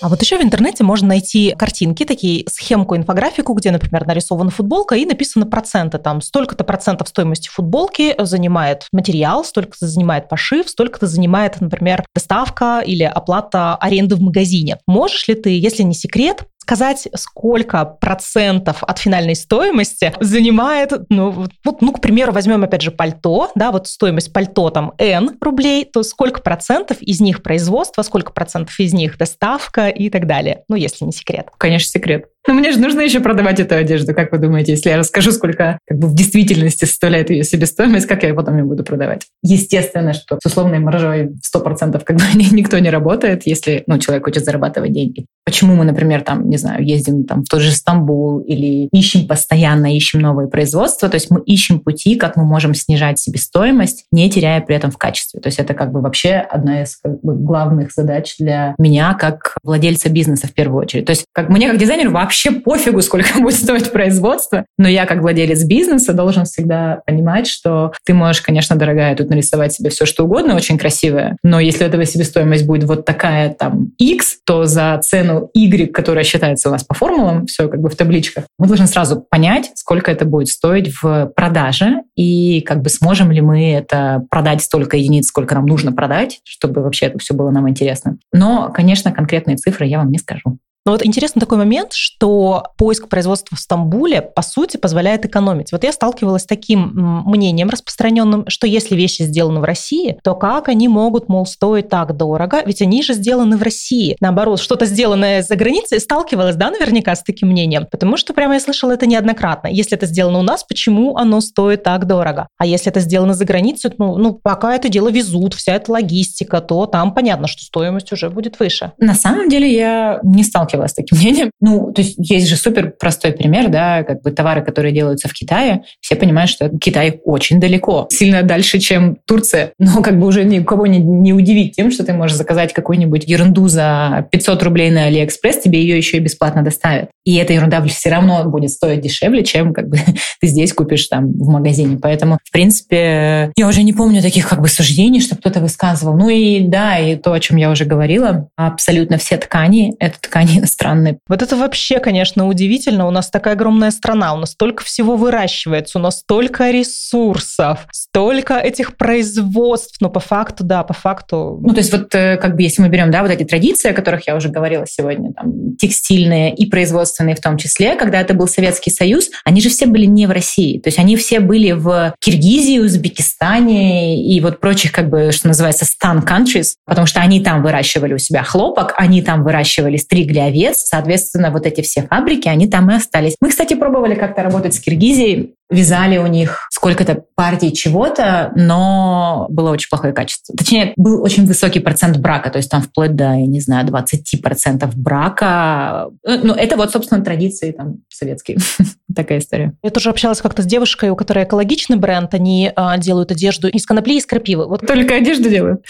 А 0.00 0.08
вот 0.08 0.22
еще 0.22 0.38
в 0.38 0.42
интернете 0.42 0.84
можно 0.84 1.08
найти 1.08 1.54
картинки, 1.58 2.04
такие 2.04 2.44
схемку, 2.48 2.96
инфографику, 2.96 3.52
где, 3.54 3.72
например, 3.72 4.06
нарисована 4.06 4.50
футболка 4.50 4.94
и 4.94 5.04
написаны 5.04 5.44
проценты. 5.44 5.98
Там 5.98 6.20
столько-то 6.20 6.62
процентов 6.62 7.08
стоимости 7.08 7.48
футболки 7.48 8.14
занимает 8.18 8.86
материал, 8.92 9.44
столько-то 9.44 9.88
занимает 9.88 10.28
пошив, 10.28 10.68
столько-то 10.68 11.08
занимает, 11.08 11.60
например, 11.60 12.04
доставка 12.14 12.80
или 12.84 13.02
оплата 13.02 13.74
аренды 13.74 14.14
в 14.14 14.20
магазине. 14.20 14.78
Можешь 14.86 15.26
ли 15.26 15.34
ты, 15.34 15.58
если 15.58 15.82
не 15.82 15.94
секрет, 15.94 16.44
сказать, 16.68 17.08
сколько 17.14 17.82
процентов 17.86 18.84
от 18.84 18.98
финальной 18.98 19.34
стоимости 19.34 20.12
занимает, 20.20 20.92
ну, 21.08 21.30
вот, 21.64 21.80
ну, 21.80 21.92
к 21.92 22.02
примеру, 22.02 22.32
возьмем 22.32 22.62
опять 22.62 22.82
же 22.82 22.90
пальто, 22.90 23.50
да, 23.54 23.72
вот 23.72 23.86
стоимость 23.86 24.34
пальто 24.34 24.68
там 24.68 24.92
N 24.98 25.38
рублей, 25.40 25.86
то 25.86 26.02
сколько 26.02 26.42
процентов 26.42 27.00
из 27.00 27.22
них 27.22 27.42
производство, 27.42 28.02
сколько 28.02 28.34
процентов 28.34 28.78
из 28.80 28.92
них 28.92 29.16
доставка 29.16 29.88
и 29.88 30.10
так 30.10 30.26
далее, 30.26 30.64
ну, 30.68 30.76
если 30.76 31.06
не 31.06 31.12
секрет. 31.12 31.48
Конечно, 31.56 31.88
секрет. 31.88 32.26
Но 32.48 32.54
мне 32.54 32.72
же 32.72 32.80
нужно 32.80 33.02
еще 33.02 33.20
продавать 33.20 33.60
эту 33.60 33.74
одежду. 33.74 34.14
Как 34.14 34.32
вы 34.32 34.38
думаете, 34.38 34.72
если 34.72 34.88
я 34.88 34.96
расскажу, 34.96 35.32
сколько 35.32 35.78
как 35.86 35.98
бы 35.98 36.08
в 36.08 36.14
действительности 36.14 36.86
составляет 36.86 37.28
ее 37.28 37.44
себестоимость, 37.44 38.06
как 38.06 38.22
я 38.22 38.32
потом 38.32 38.56
ее 38.56 38.64
буду 38.64 38.84
продавать? 38.84 39.26
Естественно, 39.42 40.14
что 40.14 40.38
с 40.42 40.46
условной 40.46 40.78
маржой 40.78 41.28
100% 41.54 42.02
как 42.02 42.16
бы 42.16 42.22
никто 42.52 42.78
не 42.78 42.88
работает, 42.88 43.42
если 43.44 43.84
ну, 43.86 43.98
человек 43.98 44.24
хочет 44.24 44.46
зарабатывать 44.46 44.94
деньги. 44.94 45.26
Почему 45.44 45.74
мы, 45.76 45.84
например, 45.84 46.22
там, 46.22 46.48
не 46.48 46.56
знаю, 46.56 46.82
ездим 46.82 47.24
там 47.24 47.44
в 47.44 47.48
тот 47.48 47.60
же 47.60 47.70
Стамбул 47.70 48.40
или 48.40 48.88
ищем 48.92 49.28
постоянно, 49.28 49.94
ищем 49.94 50.20
новые 50.20 50.48
производства, 50.48 51.10
то 51.10 51.16
есть 51.16 51.30
мы 51.30 51.42
ищем 51.42 51.80
пути, 51.80 52.16
как 52.16 52.36
мы 52.36 52.44
можем 52.44 52.74
снижать 52.74 53.18
себестоимость, 53.18 54.06
не 54.10 54.30
теряя 54.30 54.62
при 54.62 54.74
этом 54.74 54.90
в 54.90 54.96
качестве. 54.96 55.40
То 55.40 55.48
есть 55.48 55.58
это 55.58 55.74
как 55.74 55.92
бы 55.92 56.00
вообще 56.00 56.36
одна 56.36 56.82
из 56.82 56.96
как 56.96 57.20
бы, 57.20 57.34
главных 57.34 57.92
задач 57.92 58.36
для 58.38 58.74
меня 58.78 59.12
как 59.12 59.58
владельца 59.62 60.08
бизнеса 60.08 60.46
в 60.46 60.54
первую 60.54 60.80
очередь. 60.80 61.04
То 61.04 61.10
есть 61.10 61.26
как 61.32 61.50
мне 61.50 61.68
как 61.68 61.78
дизайнер 61.78 62.08
вообще 62.08 62.37
вообще 62.38 62.60
пофигу, 62.60 63.02
сколько 63.02 63.38
будет 63.40 63.54
стоить 63.54 63.92
производство. 63.92 64.64
Но 64.76 64.88
я, 64.88 65.06
как 65.06 65.20
владелец 65.20 65.64
бизнеса, 65.64 66.12
должен 66.12 66.44
всегда 66.44 67.02
понимать, 67.06 67.46
что 67.46 67.92
ты 68.04 68.14
можешь, 68.14 68.42
конечно, 68.42 68.76
дорогая, 68.76 69.16
тут 69.16 69.30
нарисовать 69.30 69.72
себе 69.72 69.90
все, 69.90 70.06
что 70.06 70.24
угодно, 70.24 70.54
очень 70.54 70.78
красивое, 70.78 71.36
но 71.42 71.60
если 71.60 71.86
этого 71.86 72.04
себестоимость 72.04 72.66
будет 72.66 72.84
вот 72.84 73.04
такая 73.04 73.52
там 73.54 73.92
X, 73.98 74.38
то 74.44 74.64
за 74.64 74.98
цену 75.02 75.50
Y, 75.54 75.90
которая 75.92 76.24
считается 76.24 76.68
у 76.68 76.72
нас 76.72 76.84
по 76.84 76.94
формулам, 76.94 77.46
все 77.46 77.68
как 77.68 77.80
бы 77.80 77.88
в 77.88 77.96
табличках, 77.96 78.44
мы 78.58 78.66
должны 78.66 78.86
сразу 78.86 79.20
понять, 79.20 79.70
сколько 79.74 80.10
это 80.10 80.24
будет 80.24 80.48
стоить 80.48 80.92
в 81.02 81.32
продаже 81.34 82.02
и 82.16 82.60
как 82.62 82.82
бы 82.82 82.90
сможем 82.90 83.30
ли 83.32 83.40
мы 83.40 83.72
это 83.72 84.24
продать 84.30 84.62
столько 84.62 84.96
единиц, 84.96 85.28
сколько 85.28 85.54
нам 85.54 85.66
нужно 85.66 85.92
продать, 85.92 86.40
чтобы 86.44 86.82
вообще 86.82 87.06
это 87.06 87.18
все 87.18 87.34
было 87.34 87.50
нам 87.50 87.68
интересно. 87.68 88.18
Но, 88.32 88.70
конечно, 88.72 89.12
конкретные 89.12 89.56
цифры 89.56 89.86
я 89.86 89.98
вам 89.98 90.10
не 90.10 90.18
скажу. 90.18 90.58
Но 90.88 90.92
вот 90.92 91.04
интересный 91.04 91.40
такой 91.40 91.58
момент, 91.58 91.92
что 91.92 92.64
поиск 92.78 93.10
производства 93.10 93.58
в 93.58 93.60
Стамбуле, 93.60 94.22
по 94.22 94.40
сути, 94.40 94.78
позволяет 94.78 95.26
экономить. 95.26 95.70
Вот 95.70 95.84
я 95.84 95.92
сталкивалась 95.92 96.44
с 96.44 96.46
таким 96.46 96.92
мнением 97.26 97.68
распространенным, 97.68 98.48
что 98.48 98.66
если 98.66 98.96
вещи 98.96 99.20
сделаны 99.20 99.60
в 99.60 99.64
России, 99.64 100.18
то 100.24 100.34
как 100.34 100.68
они 100.68 100.88
могут, 100.88 101.28
мол, 101.28 101.44
стоить 101.44 101.90
так 101.90 102.16
дорого? 102.16 102.62
Ведь 102.64 102.80
они 102.80 103.02
же 103.02 103.12
сделаны 103.12 103.58
в 103.58 103.62
России. 103.62 104.16
Наоборот, 104.20 104.60
что-то 104.60 104.86
сделанное 104.86 105.42
за 105.42 105.56
границей, 105.56 106.00
сталкивалась, 106.00 106.56
да, 106.56 106.70
наверняка 106.70 107.14
с 107.14 107.22
таким 107.22 107.48
мнением? 107.48 107.86
Потому 107.90 108.16
что 108.16 108.32
прямо 108.32 108.54
я 108.54 108.60
слышала 108.60 108.92
это 108.92 109.04
неоднократно. 109.04 109.68
Если 109.68 109.94
это 109.94 110.06
сделано 110.06 110.38
у 110.38 110.42
нас, 110.42 110.64
почему 110.64 111.18
оно 111.18 111.42
стоит 111.42 111.82
так 111.82 112.06
дорого? 112.06 112.48
А 112.56 112.64
если 112.64 112.90
это 112.90 113.00
сделано 113.00 113.34
за 113.34 113.44
границей, 113.44 113.92
ну, 113.98 114.16
ну 114.16 114.32
пока 114.32 114.74
это 114.74 114.88
дело 114.88 115.10
везут, 115.10 115.52
вся 115.52 115.74
эта 115.74 115.92
логистика, 115.92 116.62
то 116.62 116.86
там 116.86 117.12
понятно, 117.12 117.46
что 117.46 117.62
стоимость 117.62 118.10
уже 118.10 118.30
будет 118.30 118.58
выше. 118.58 118.92
На 118.96 119.12
самом 119.12 119.50
деле 119.50 119.70
я 119.70 120.20
не 120.22 120.44
сталкивалась 120.44 120.77
сталкивалась 120.78 120.92
с 120.92 120.94
таким 120.94 121.18
мнением. 121.18 121.50
Ну, 121.60 121.92
то 121.92 122.02
есть 122.02 122.16
есть 122.18 122.48
же 122.48 122.56
супер 122.56 122.92
простой 122.98 123.32
пример, 123.32 123.68
да, 123.68 124.04
как 124.04 124.22
бы 124.22 124.30
товары, 124.30 124.62
которые 124.62 124.92
делаются 124.92 125.28
в 125.28 125.32
Китае, 125.32 125.82
все 126.00 126.16
понимают, 126.16 126.50
что 126.50 126.70
Китай 126.78 127.20
очень 127.24 127.60
далеко, 127.60 128.06
сильно 128.10 128.42
дальше, 128.42 128.78
чем 128.78 129.18
Турция. 129.26 129.72
Но 129.78 130.02
как 130.02 130.18
бы 130.18 130.26
уже 130.26 130.44
никого 130.44 130.86
не, 130.86 130.98
не 130.98 131.32
удивить 131.32 131.76
тем, 131.76 131.90
что 131.90 132.04
ты 132.04 132.12
можешь 132.12 132.36
заказать 132.36 132.72
какую-нибудь 132.72 133.24
ерунду 133.26 133.68
за 133.68 134.26
500 134.30 134.62
рублей 134.62 134.90
на 134.90 135.04
Алиэкспресс, 135.04 135.58
тебе 135.58 135.80
ее 135.80 135.96
еще 135.96 136.18
и 136.18 136.20
бесплатно 136.20 136.62
доставят. 136.62 137.10
И 137.24 137.36
эта 137.36 137.52
ерунда 137.52 137.82
все 137.84 138.10
равно 138.10 138.44
будет 138.44 138.70
стоить 138.70 139.00
дешевле, 139.00 139.44
чем 139.44 139.72
как 139.72 139.88
бы 139.88 139.98
ты 140.40 140.46
здесь 140.46 140.72
купишь 140.72 141.06
там 141.08 141.32
в 141.32 141.48
магазине. 141.48 141.98
Поэтому, 142.00 142.38
в 142.44 142.52
принципе, 142.52 143.52
я 143.56 143.68
уже 143.68 143.82
не 143.82 143.92
помню 143.92 144.22
таких 144.22 144.48
как 144.48 144.60
бы 144.60 144.68
суждений, 144.68 145.20
что 145.20 145.36
кто-то 145.36 145.60
высказывал. 145.60 146.16
Ну 146.16 146.28
и 146.28 146.60
да, 146.60 146.98
и 146.98 147.16
то, 147.16 147.32
о 147.32 147.40
чем 147.40 147.56
я 147.56 147.70
уже 147.70 147.84
говорила, 147.84 148.48
абсолютно 148.56 149.18
все 149.18 149.36
ткани— 149.36 149.94
это 149.98 150.18
ткани 150.20 150.57
иностранные. 150.66 151.18
Вот 151.28 151.42
это 151.42 151.56
вообще, 151.56 151.98
конечно, 151.98 152.46
удивительно. 152.46 153.06
У 153.06 153.10
нас 153.10 153.30
такая 153.30 153.54
огромная 153.54 153.90
страна, 153.90 154.34
у 154.34 154.38
нас 154.38 154.52
столько 154.52 154.84
всего 154.84 155.16
выращивается, 155.16 155.98
у 155.98 156.02
нас 156.02 156.20
столько 156.20 156.70
ресурсов, 156.70 157.86
столько 157.92 158.54
этих 158.54 158.96
производств. 158.96 159.96
Но 160.00 160.10
по 160.10 160.20
факту, 160.20 160.64
да, 160.64 160.82
по 160.82 160.94
факту... 160.94 161.58
Ну, 161.62 161.72
то 161.72 161.80
есть 161.80 161.92
вот 161.92 162.14
э, 162.14 162.36
как 162.36 162.56
бы 162.56 162.62
если 162.62 162.82
мы 162.82 162.88
берем, 162.88 163.10
да, 163.10 163.22
вот 163.22 163.30
эти 163.30 163.44
традиции, 163.44 163.90
о 163.90 163.94
которых 163.94 164.26
я 164.26 164.36
уже 164.36 164.48
говорила 164.48 164.86
сегодня, 164.86 165.32
там, 165.32 165.76
текстильные 165.76 166.54
и 166.54 166.66
производственные 166.66 167.36
в 167.36 167.40
том 167.40 167.56
числе, 167.56 167.96
когда 167.96 168.20
это 168.20 168.34
был 168.34 168.48
Советский 168.48 168.90
Союз, 168.90 169.30
они 169.44 169.60
же 169.60 169.68
все 169.68 169.86
были 169.86 170.06
не 170.06 170.26
в 170.26 170.30
России. 170.30 170.78
То 170.78 170.88
есть 170.88 170.98
они 170.98 171.16
все 171.16 171.40
были 171.40 171.72
в 171.72 172.14
Киргизии, 172.20 172.78
Узбекистане 172.78 174.22
и 174.22 174.40
вот 174.40 174.60
прочих, 174.60 174.92
как 174.92 175.08
бы, 175.08 175.32
что 175.32 175.48
называется, 175.48 175.84
стан 175.84 176.20
countries, 176.20 176.74
потому 176.84 177.06
что 177.06 177.20
они 177.20 177.40
там 177.40 177.62
выращивали 177.62 178.14
у 178.14 178.18
себя 178.18 178.42
хлопок, 178.42 178.94
они 178.96 179.22
там 179.22 179.44
выращивали, 179.44 179.96
стригли 179.96 180.38
овец, 180.48 180.78
соответственно, 180.84 181.50
вот 181.50 181.66
эти 181.66 181.80
все 181.80 182.02
фабрики, 182.02 182.48
они 182.48 182.68
там 182.68 182.90
и 182.90 182.94
остались. 182.94 183.36
Мы, 183.40 183.50
кстати, 183.50 183.74
пробовали 183.74 184.14
как-то 184.14 184.42
работать 184.42 184.74
с 184.74 184.80
Киргизией, 184.80 185.54
вязали 185.70 186.16
у 186.16 186.26
них 186.26 186.66
сколько-то 186.70 187.24
партий 187.34 187.72
чего-то, 187.72 188.52
но 188.54 189.46
было 189.50 189.70
очень 189.70 189.88
плохое 189.90 190.12
качество. 190.12 190.54
Точнее, 190.56 190.92
был 190.96 191.22
очень 191.22 191.46
высокий 191.46 191.80
процент 191.80 192.16
брака, 192.16 192.50
то 192.50 192.56
есть 192.56 192.70
там 192.70 192.82
вплоть 192.82 193.14
до, 193.14 193.24
я 193.24 193.46
не 193.46 193.60
знаю, 193.60 193.86
20% 193.86 194.90
брака. 194.96 196.08
Ну, 196.24 196.54
это 196.54 196.76
вот, 196.76 196.90
собственно, 196.90 197.22
традиции 197.22 197.72
там 197.72 197.98
советские. 198.08 198.58
Такая 199.14 199.38
история. 199.38 199.74
Я 199.82 199.90
тоже 199.90 200.10
общалась 200.10 200.40
как-то 200.40 200.62
с 200.62 200.66
девушкой, 200.66 201.10
у 201.10 201.16
которой 201.16 201.44
экологичный 201.44 201.96
бренд, 201.96 202.32
они 202.34 202.72
а, 202.74 202.96
делают 202.96 203.30
одежду 203.30 203.68
из 203.68 203.84
конопли 203.84 204.14
и 204.14 204.18
из 204.18 204.26
крапивы. 204.26 204.66
Вот 204.66 204.86
только 204.86 205.16
одежду 205.16 205.50
делают? 205.50 205.82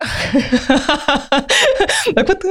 Так 2.14 2.28
вот... 2.28 2.44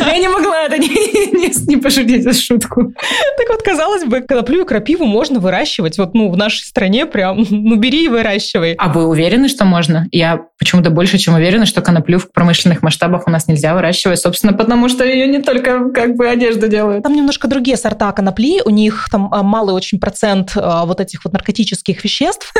Я 0.00 0.18
не 0.18 0.28
могла 0.28 0.64
это 0.64 0.78
не 0.78 1.76
пошутить 1.76 2.26
эту 2.26 2.34
шутку. 2.34 2.92
Так 3.36 3.48
вот, 3.48 3.62
казалось 3.62 4.04
бы, 4.04 4.20
коноплю 4.20 4.62
и 4.62 4.66
крапиву 4.66 5.04
можно 5.04 5.40
выращивать. 5.40 5.98
Вот, 5.98 6.14
ну, 6.14 6.30
в 6.30 6.36
нашей 6.36 6.64
стране 6.64 7.06
прям, 7.06 7.44
ну, 7.50 7.76
бери 7.76 8.04
и 8.04 8.08
выращивай. 8.08 8.74
А 8.74 8.88
вы 8.88 9.06
уверены, 9.06 9.48
что 9.48 9.64
можно? 9.64 10.06
Я 10.12 10.46
почему-то 10.58 10.90
больше, 10.90 11.18
чем 11.18 11.34
уверена, 11.34 11.66
что 11.66 11.82
коноплю 11.82 12.18
в 12.18 12.30
промышленных 12.32 12.82
масштабах 12.82 13.26
у 13.26 13.30
нас 13.30 13.48
нельзя 13.48 13.74
выращивать, 13.74 14.18
собственно, 14.18 14.52
потому 14.52 14.88
что 14.88 15.04
ее 15.04 15.26
не 15.26 15.42
только 15.42 15.90
как 15.90 16.16
бы 16.16 16.28
одежду 16.28 16.68
делают. 16.68 17.02
Там 17.02 17.14
немножко 17.14 17.48
другие 17.48 17.76
сорта 17.76 18.12
конопли, 18.12 18.62
у 18.64 18.70
них 18.70 19.08
там 19.10 19.28
а, 19.32 19.42
малый 19.42 19.74
очень 19.74 19.98
процент 19.98 20.52
а, 20.56 20.86
вот 20.86 21.00
этих 21.00 21.24
вот 21.24 21.32
наркотических 21.32 22.02
веществ. 22.04 22.52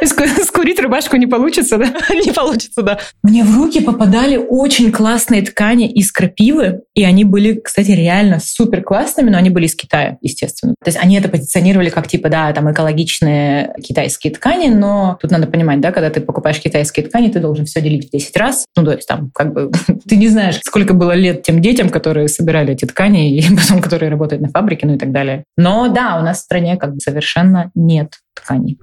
Скурить 0.44 0.80
рубашку 0.80 1.16
не 1.16 1.26
получится, 1.26 1.78
да? 1.78 1.86
Не 2.14 2.32
получится, 2.32 2.82
да. 2.88 2.98
Мне 3.22 3.44
в 3.44 3.54
руки 3.54 3.80
попадали 3.80 4.36
очень 4.36 4.90
классные 4.90 5.42
ткани 5.42 5.90
из 5.90 6.10
крапивы, 6.10 6.80
и 6.94 7.04
они 7.04 7.24
были, 7.24 7.60
кстати, 7.60 7.90
реально 7.90 8.40
супер 8.40 8.82
классными, 8.82 9.28
но 9.28 9.36
они 9.36 9.50
были 9.50 9.66
из 9.66 9.74
Китая, 9.74 10.16
естественно. 10.22 10.74
То 10.82 10.88
есть 10.88 10.98
они 10.98 11.16
это 11.18 11.28
позиционировали 11.28 11.90
как 11.90 12.08
типа, 12.08 12.28
да, 12.30 12.52
там 12.52 12.72
экологичные 12.72 13.74
китайские 13.82 14.32
ткани, 14.32 14.68
но 14.68 15.18
тут 15.20 15.30
надо 15.30 15.46
понимать, 15.46 15.80
да, 15.80 15.92
когда 15.92 16.08
ты 16.08 16.20
покупаешь 16.20 16.60
китайские 16.60 17.06
ткани, 17.06 17.28
ты 17.28 17.40
должен 17.40 17.66
все 17.66 17.82
делить 17.82 18.08
в 18.08 18.10
10 18.10 18.36
раз. 18.36 18.64
Ну, 18.76 18.84
то 18.84 18.92
есть 18.92 19.06
там 19.06 19.30
как 19.34 19.52
бы 19.52 19.70
ты 20.08 20.16
не 20.16 20.28
знаешь, 20.28 20.58
сколько 20.64 20.94
было 20.94 21.12
лет 21.12 21.42
тем 21.42 21.60
детям, 21.60 21.90
которые 21.90 22.28
собирали 22.28 22.72
эти 22.72 22.86
ткани, 22.86 23.36
и 23.38 23.54
потом 23.54 23.82
которые 23.82 24.10
работают 24.10 24.40
на 24.40 24.48
фабрике, 24.48 24.86
ну 24.86 24.94
и 24.94 24.98
так 24.98 25.12
далее. 25.12 25.44
Но 25.56 25.88
да, 25.88 26.18
у 26.18 26.24
нас 26.24 26.38
в 26.38 26.42
стране 26.42 26.76
как 26.76 26.94
бы 26.94 27.00
совершенно 27.00 27.70
нет 27.74 28.14
тканей. 28.34 28.78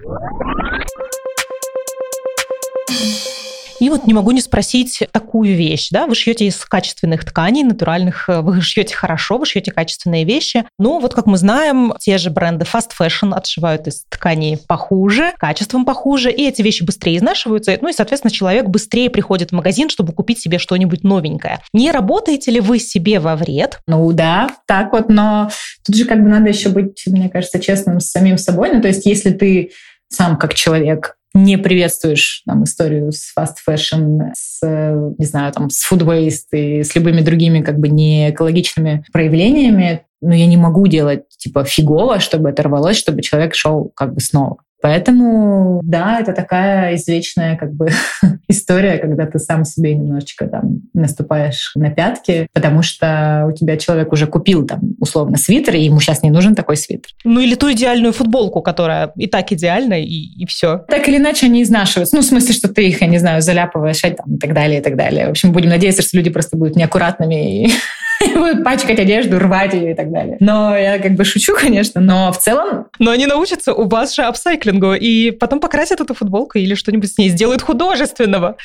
И 3.86 3.89
вот 3.89 4.07
не 4.07 4.15
могу 4.15 4.31
не 4.31 4.41
спросить 4.41 5.03
такую 5.11 5.55
вещь, 5.55 5.89
да, 5.91 6.07
вы 6.07 6.15
шьете 6.15 6.47
из 6.47 6.55
качественных 6.65 7.23
тканей, 7.23 7.63
натуральных, 7.63 8.27
э, 8.27 8.41
вы 8.41 8.59
шьете 8.59 8.95
хорошо, 8.95 9.38
вы 9.38 9.45
шьете 9.45 9.71
качественные 9.71 10.25
вещи, 10.25 10.65
но 10.79 10.97
вот 10.97 11.13
как 11.13 11.27
мы 11.27 11.38
знаем, 11.38 11.93
те 11.99 12.17
же 12.17 12.31
бренды 12.31 12.65
fast 12.65 12.89
fashion 12.99 13.36
отшивают 13.36 13.86
из 13.86 14.05
тканей 14.09 14.57
похуже, 14.57 15.33
качеством 15.38 15.86
похуже, 15.86 16.31
и 16.31 16.47
эти 16.47 16.63
вещи 16.63 16.81
быстрее 16.81 17.17
изнашиваются, 17.17 17.77
ну 17.79 17.89
и, 17.89 17.93
соответственно, 17.93 18.31
человек 18.31 18.65
быстрее 18.65 19.11
приходит 19.11 19.51
в 19.51 19.53
магазин, 19.53 19.91
чтобы 19.91 20.13
купить 20.13 20.39
себе 20.39 20.57
что-нибудь 20.57 21.03
новенькое. 21.03 21.59
Не 21.71 21.91
работаете 21.91 22.49
ли 22.49 22.61
вы 22.61 22.79
себе 22.79 23.19
во 23.19 23.36
вред? 23.36 23.81
Ну 23.86 24.11
да, 24.13 24.49
так 24.65 24.93
вот, 24.93 25.09
но 25.09 25.51
тут 25.86 25.95
же 25.95 26.05
как 26.05 26.23
бы 26.23 26.27
надо 26.27 26.49
еще 26.49 26.69
быть, 26.69 27.03
мне 27.05 27.29
кажется, 27.29 27.59
честным 27.59 27.99
с 27.99 28.09
самим 28.09 28.39
собой, 28.39 28.71
ну 28.73 28.81
то 28.81 28.88
есть 28.88 29.05
если 29.05 29.29
ты 29.29 29.73
сам 30.09 30.38
как 30.38 30.55
человек 30.55 31.17
не 31.36 31.57
приветствуешь 31.57 32.41
там, 32.47 32.63
историю 32.63 33.11
с 33.11 33.33
fast 33.38 33.55
fashion, 33.67 34.31
с, 34.33 34.61
не 35.17 35.25
знаю, 35.25 35.51
там, 35.51 35.69
с 35.69 35.91
food 35.91 36.05
waste 36.05 36.57
и 36.57 36.81
с 36.81 36.95
любыми 36.95 37.21
другими 37.21 37.61
как 37.61 37.77
бы 37.77 37.89
не 37.89 38.31
экологичными 38.31 39.05
проявлениями, 39.11 40.05
но 40.21 40.33
я 40.33 40.47
не 40.47 40.57
могу 40.57 40.88
делать 40.88 41.27
типа 41.38 41.65
фигово, 41.65 42.19
чтобы 42.19 42.49
это 42.49 42.63
рвалось, 42.63 42.97
чтобы 42.97 43.21
человек 43.21 43.53
шел 43.53 43.91
как 43.95 44.13
бы 44.13 44.21
снова. 44.21 44.57
Поэтому, 44.86 45.81
да, 45.83 46.19
это 46.19 46.31
такая 46.31 46.93
извечная 46.93 47.57
как 47.57 47.73
бы 47.73 47.89
история, 48.47 48.99
когда 48.99 49.25
ты 49.25 49.39
сам 49.39 49.65
себе 49.65 49.95
немножечко 49.95 50.45
там 50.45 50.81
наступаешь 50.93 51.71
на 51.73 51.89
пятки, 51.89 52.45
потому 52.53 52.83
что 52.83 53.47
у 53.49 53.51
тебя 53.51 53.77
человек 53.77 54.13
уже 54.13 54.27
купил 54.27 54.63
там 54.67 54.81
условно 54.99 55.38
свитер, 55.38 55.73
и 55.73 55.86
ему 55.86 55.99
сейчас 55.99 56.21
не 56.21 56.29
нужен 56.29 56.53
такой 56.53 56.77
свитер. 56.77 57.09
Ну 57.23 57.39
или 57.39 57.55
ту 57.55 57.71
идеальную 57.71 58.13
футболку, 58.13 58.61
которая 58.61 59.11
и 59.15 59.25
так 59.25 59.51
идеальна, 59.51 59.99
и, 59.99 60.05
и 60.05 60.45
все. 60.45 60.86
Так 60.88 61.09
или 61.09 61.17
иначе 61.17 61.47
они 61.47 61.63
изнашиваются. 61.63 62.15
Ну, 62.15 62.21
в 62.21 62.25
смысле, 62.25 62.53
что 62.53 62.67
ты 62.67 62.88
их, 62.88 63.01
я 63.01 63.07
не 63.07 63.17
знаю, 63.17 63.41
заляпываешь 63.41 64.01
там, 64.01 64.36
и 64.36 64.38
так 64.38 64.53
далее, 64.53 64.81
и 64.81 64.83
так 64.83 64.95
далее. 64.95 65.25
В 65.25 65.31
общем, 65.31 65.51
будем 65.51 65.71
надеяться, 65.71 66.03
что 66.03 66.15
люди 66.15 66.29
просто 66.29 66.57
будут 66.57 66.75
неаккуратными 66.75 67.63
и 67.63 67.71
будут 68.34 68.63
пачкать 68.63 68.99
одежду, 68.99 69.39
рвать 69.39 69.73
ее 69.73 69.91
и 69.91 69.95
так 69.95 70.11
далее. 70.11 70.38
Но 70.39 70.76
я 70.76 70.99
как 70.99 71.13
бы 71.13 71.26
шучу, 71.26 71.53
конечно, 71.55 72.01
но 72.01 72.32
в 72.32 72.38
целом... 72.38 72.88
Но 72.99 73.11
они 73.11 73.26
научатся 73.26 73.73
у 73.73 73.88
вас 73.88 74.15
же 74.15 74.23
апсайклингу 74.23 74.93
и 74.93 75.32
потом 75.32 75.59
покрасят 75.59 76.01
эту 76.01 76.13
футболку 76.13 76.57
или 76.57 76.76
что-нибудь 76.76 77.11
с 77.11 77.17
ней 77.17 77.30
сделают 77.30 77.61
художественного. 77.61 78.57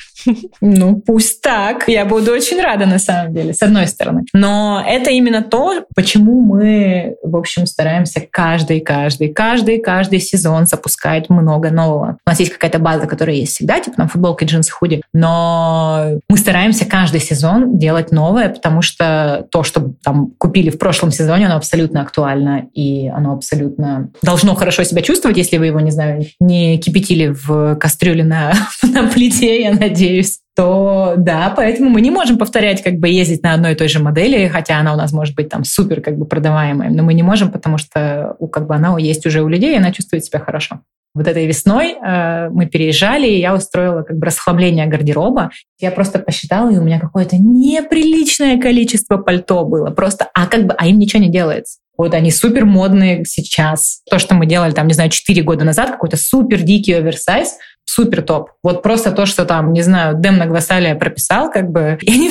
Ну, 0.61 0.95
пусть 0.95 1.41
так. 1.41 1.87
Я 1.87 2.05
буду 2.05 2.31
очень 2.31 2.61
рада 2.61 2.85
на 2.85 2.99
самом 2.99 3.33
деле, 3.33 3.53
с 3.53 3.61
одной 3.61 3.87
стороны. 3.87 4.23
Но 4.33 4.83
это 4.85 5.11
именно 5.11 5.41
то, 5.41 5.85
почему 5.95 6.41
мы, 6.41 7.15
в 7.23 7.35
общем, 7.35 7.65
стараемся 7.65 8.21
каждый, 8.29 8.79
каждый, 8.79 9.29
каждый, 9.29 9.79
каждый 9.79 10.19
сезон 10.19 10.65
запускать 10.65 11.29
много 11.29 11.71
нового. 11.71 12.17
У 12.25 12.29
нас 12.29 12.39
есть 12.39 12.51
какая-то 12.51 12.79
база, 12.79 13.07
которая 13.07 13.35
есть 13.35 13.55
всегда, 13.55 13.79
типа 13.79 13.97
там 13.97 14.07
футболки, 14.07 14.43
джинсы, 14.43 14.71
худи. 14.71 15.01
Но 15.13 16.19
мы 16.29 16.37
стараемся 16.37 16.85
каждый 16.85 17.19
сезон 17.19 17.77
делать 17.77 18.11
новое, 18.11 18.49
потому 18.49 18.81
что 18.81 19.47
то, 19.51 19.63
что 19.63 19.93
там 20.03 20.31
купили 20.37 20.69
в 20.69 20.77
прошлом 20.77 21.11
сезоне, 21.11 21.47
оно 21.47 21.57
абсолютно 21.57 22.01
актуально, 22.01 22.67
и 22.73 23.07
оно 23.07 23.33
абсолютно 23.33 24.09
должно 24.21 24.55
хорошо 24.55 24.83
себя 24.83 25.01
чувствовать, 25.01 25.37
если 25.37 25.57
вы 25.57 25.67
его, 25.67 25.79
не 25.79 25.91
знаю, 25.91 26.25
не 26.39 26.77
кипятили 26.77 27.27
в 27.27 27.75
кастрюле 27.75 28.23
на, 28.23 28.53
на 28.83 29.07
плите, 29.07 29.61
я 29.61 29.73
надеюсь 29.73 30.39
то 30.55 31.13
да, 31.17 31.53
поэтому 31.55 31.89
мы 31.89 32.01
не 32.01 32.11
можем 32.11 32.37
повторять, 32.37 32.83
как 32.83 32.95
бы 32.95 33.07
ездить 33.07 33.41
на 33.41 33.53
одной 33.53 33.71
и 33.71 33.75
той 33.75 33.87
же 33.87 33.99
модели, 33.99 34.47
хотя 34.49 34.79
она 34.79 34.93
у 34.93 34.97
нас 34.97 35.13
может 35.13 35.33
быть 35.33 35.47
там 35.47 35.63
супер 35.63 36.01
как 36.01 36.17
бы 36.17 36.25
продаваемая, 36.25 36.89
но 36.89 37.03
мы 37.03 37.13
не 37.13 37.23
можем, 37.23 37.51
потому 37.51 37.77
что 37.77 38.35
как 38.51 38.67
бы 38.67 38.75
она 38.75 38.97
есть 38.99 39.25
уже 39.25 39.41
у 39.41 39.47
людей, 39.47 39.73
и 39.73 39.77
она 39.77 39.93
чувствует 39.93 40.25
себя 40.25 40.39
хорошо. 40.39 40.81
Вот 41.13 41.27
этой 41.27 41.45
весной 41.45 41.93
э, 41.93 42.49
мы 42.49 42.67
переезжали, 42.67 43.27
и 43.27 43.39
я 43.39 43.53
устроила 43.53 44.03
как 44.03 44.17
бы 44.17 44.25
расхламление 44.25 44.87
гардероба. 44.87 45.51
Я 45.79 45.91
просто 45.91 46.19
посчитала, 46.19 46.69
и 46.69 46.77
у 46.77 46.83
меня 46.83 46.99
какое-то 46.99 47.37
неприличное 47.37 48.59
количество 48.59 49.17
пальто 49.17 49.65
было. 49.65 49.89
Просто, 49.89 50.29
а 50.33 50.47
как 50.47 50.67
бы, 50.67 50.73
а 50.77 50.87
им 50.87 50.99
ничего 50.99 51.21
не 51.21 51.29
делается. 51.29 51.79
Вот 51.97 52.13
они 52.13 52.31
супер 52.31 52.65
модные 52.65 53.25
сейчас. 53.25 54.01
То, 54.09 54.17
что 54.19 54.33
мы 54.33 54.45
делали 54.45 54.71
там, 54.71 54.87
не 54.87 54.93
знаю, 54.93 55.09
4 55.09 55.43
года 55.43 55.65
назад, 55.65 55.91
какой-то 55.91 56.17
супер 56.17 56.61
дикий 56.61 56.93
оверсайз, 56.93 57.57
супер 57.85 58.21
топ. 58.21 58.51
Вот 58.63 58.81
просто 58.81 59.11
то, 59.11 59.25
что 59.25 59.45
там, 59.45 59.73
не 59.73 59.81
знаю, 59.81 60.15
Демна 60.15 60.37
Гвасалия 60.37 60.95
прописал, 60.95 61.51
как 61.51 61.69
бы, 61.69 61.99
и 62.01 62.11
они 62.11 62.29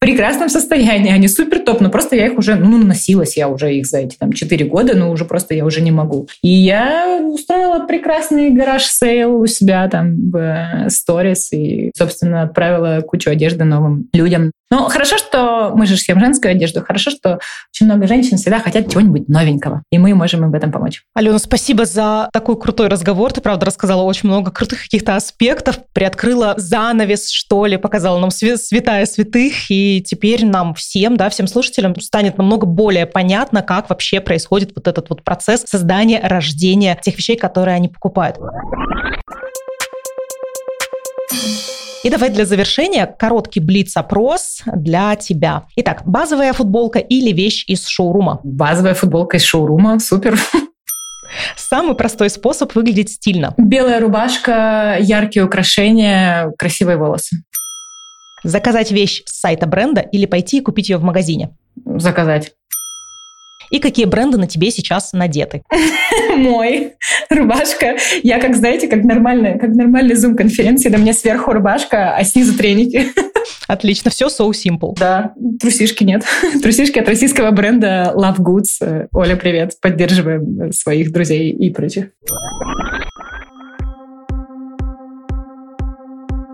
прекрасном 0.00 0.48
состоянии, 0.48 1.12
они 1.12 1.28
супер 1.28 1.60
топ, 1.60 1.80
но 1.80 1.90
просто 1.90 2.16
я 2.16 2.26
их 2.26 2.38
уже, 2.38 2.56
ну, 2.56 2.78
носилась 2.78 3.36
я 3.36 3.48
уже 3.48 3.74
их 3.74 3.86
за 3.86 3.98
эти 3.98 4.16
там 4.16 4.32
4 4.32 4.64
года, 4.64 4.96
но 4.96 5.10
уже 5.10 5.24
просто 5.24 5.54
я 5.54 5.64
уже 5.64 5.82
не 5.82 5.90
могу. 5.90 6.26
И 6.42 6.48
я 6.48 7.20
устроила 7.22 7.86
прекрасный 7.86 8.50
garage 8.50 9.04
sale 9.04 9.40
у 9.40 9.46
себя 9.46 9.88
там 9.88 10.30
в 10.30 10.86
сторис 10.88 11.52
и, 11.52 11.92
собственно, 11.96 12.42
отправила 12.42 13.02
кучу 13.02 13.30
одежды 13.30 13.64
новым 13.64 14.08
людям. 14.12 14.52
Ну, 14.72 14.84
хорошо, 14.84 15.18
что 15.18 15.72
мы 15.74 15.84
же 15.84 15.96
шьем 15.96 16.20
женскую 16.20 16.52
одежду. 16.52 16.80
Хорошо, 16.80 17.10
что 17.10 17.40
очень 17.74 17.86
много 17.86 18.06
женщин 18.06 18.36
всегда 18.36 18.60
хотят 18.60 18.88
чего-нибудь 18.88 19.28
новенького. 19.28 19.82
И 19.90 19.98
мы 19.98 20.14
можем 20.14 20.44
им 20.44 20.52
в 20.52 20.54
этом 20.54 20.70
помочь. 20.70 21.02
Алена, 21.12 21.40
спасибо 21.40 21.84
за 21.84 22.30
такой 22.32 22.56
крутой 22.56 22.86
разговор. 22.86 23.32
Ты, 23.32 23.40
правда, 23.40 23.66
рассказала 23.66 24.02
очень 24.02 24.28
много 24.28 24.52
крутых 24.52 24.82
каких-то 24.84 25.16
аспектов. 25.16 25.80
Приоткрыла 25.92 26.54
занавес, 26.56 27.30
что 27.30 27.66
ли, 27.66 27.78
показала 27.78 28.20
нам 28.20 28.30
святая 28.30 29.06
святых. 29.06 29.70
И 29.90 30.00
теперь 30.00 30.46
нам 30.46 30.74
всем, 30.74 31.16
да, 31.16 31.28
всем 31.30 31.48
слушателям 31.48 31.98
станет 32.00 32.38
намного 32.38 32.64
более 32.64 33.06
понятно, 33.06 33.60
как 33.60 33.90
вообще 33.90 34.20
происходит 34.20 34.70
вот 34.76 34.86
этот 34.86 35.10
вот 35.10 35.24
процесс 35.24 35.64
создания, 35.66 36.20
рождения 36.22 36.96
тех 37.02 37.16
вещей, 37.16 37.36
которые 37.36 37.74
они 37.74 37.88
покупают. 37.88 38.36
И 42.04 42.08
давай 42.08 42.30
для 42.30 42.46
завершения 42.46 43.04
короткий 43.06 43.58
блиц-опрос 43.58 44.62
для 44.64 45.16
тебя. 45.16 45.64
Итак, 45.74 46.02
базовая 46.06 46.52
футболка 46.52 47.00
или 47.00 47.32
вещь 47.32 47.64
из 47.66 47.86
шоурума? 47.88 48.38
Базовая 48.44 48.94
футболка 48.94 49.38
из 49.38 49.42
шоурума, 49.42 49.98
супер. 49.98 50.38
Самый 51.56 51.96
простой 51.96 52.30
способ 52.30 52.74
выглядеть 52.76 53.10
стильно. 53.10 53.54
Белая 53.56 53.98
рубашка, 54.00 54.98
яркие 55.00 55.44
украшения, 55.44 56.52
красивые 56.56 56.96
волосы. 56.96 57.42
Заказать 58.42 58.90
вещь 58.90 59.22
с 59.26 59.40
сайта 59.40 59.66
бренда 59.66 60.00
или 60.00 60.26
пойти 60.26 60.58
и 60.58 60.60
купить 60.60 60.88
ее 60.88 60.96
в 60.96 61.02
магазине? 61.02 61.50
Заказать. 61.84 62.52
И 63.70 63.78
какие 63.78 64.04
бренды 64.04 64.36
на 64.36 64.46
тебе 64.46 64.70
сейчас 64.70 65.12
надеты? 65.12 65.62
Мой. 66.36 66.94
Рубашка. 67.30 67.96
Я, 68.22 68.40
как 68.40 68.56
знаете, 68.56 68.88
как 68.88 69.04
нормальная, 69.04 69.58
как 69.58 69.70
нормальная 69.70 70.16
зум-конференции, 70.16 70.88
да 70.88 70.98
мне 70.98 71.12
сверху 71.12 71.52
рубашка, 71.52 72.16
а 72.16 72.24
снизу 72.24 72.56
треники. 72.56 73.06
Отлично, 73.68 74.10
все 74.10 74.26
so 74.26 74.50
simple. 74.50 74.94
Да, 74.98 75.34
трусишки 75.60 76.02
нет. 76.02 76.24
Трусишки 76.60 76.98
от 76.98 77.08
российского 77.08 77.52
бренда 77.52 78.12
Love 78.16 78.38
Goods. 78.38 79.08
Оля, 79.12 79.36
привет. 79.36 79.74
Поддерживаем 79.80 80.72
своих 80.72 81.12
друзей 81.12 81.50
и 81.50 81.70
прочих. 81.70 82.08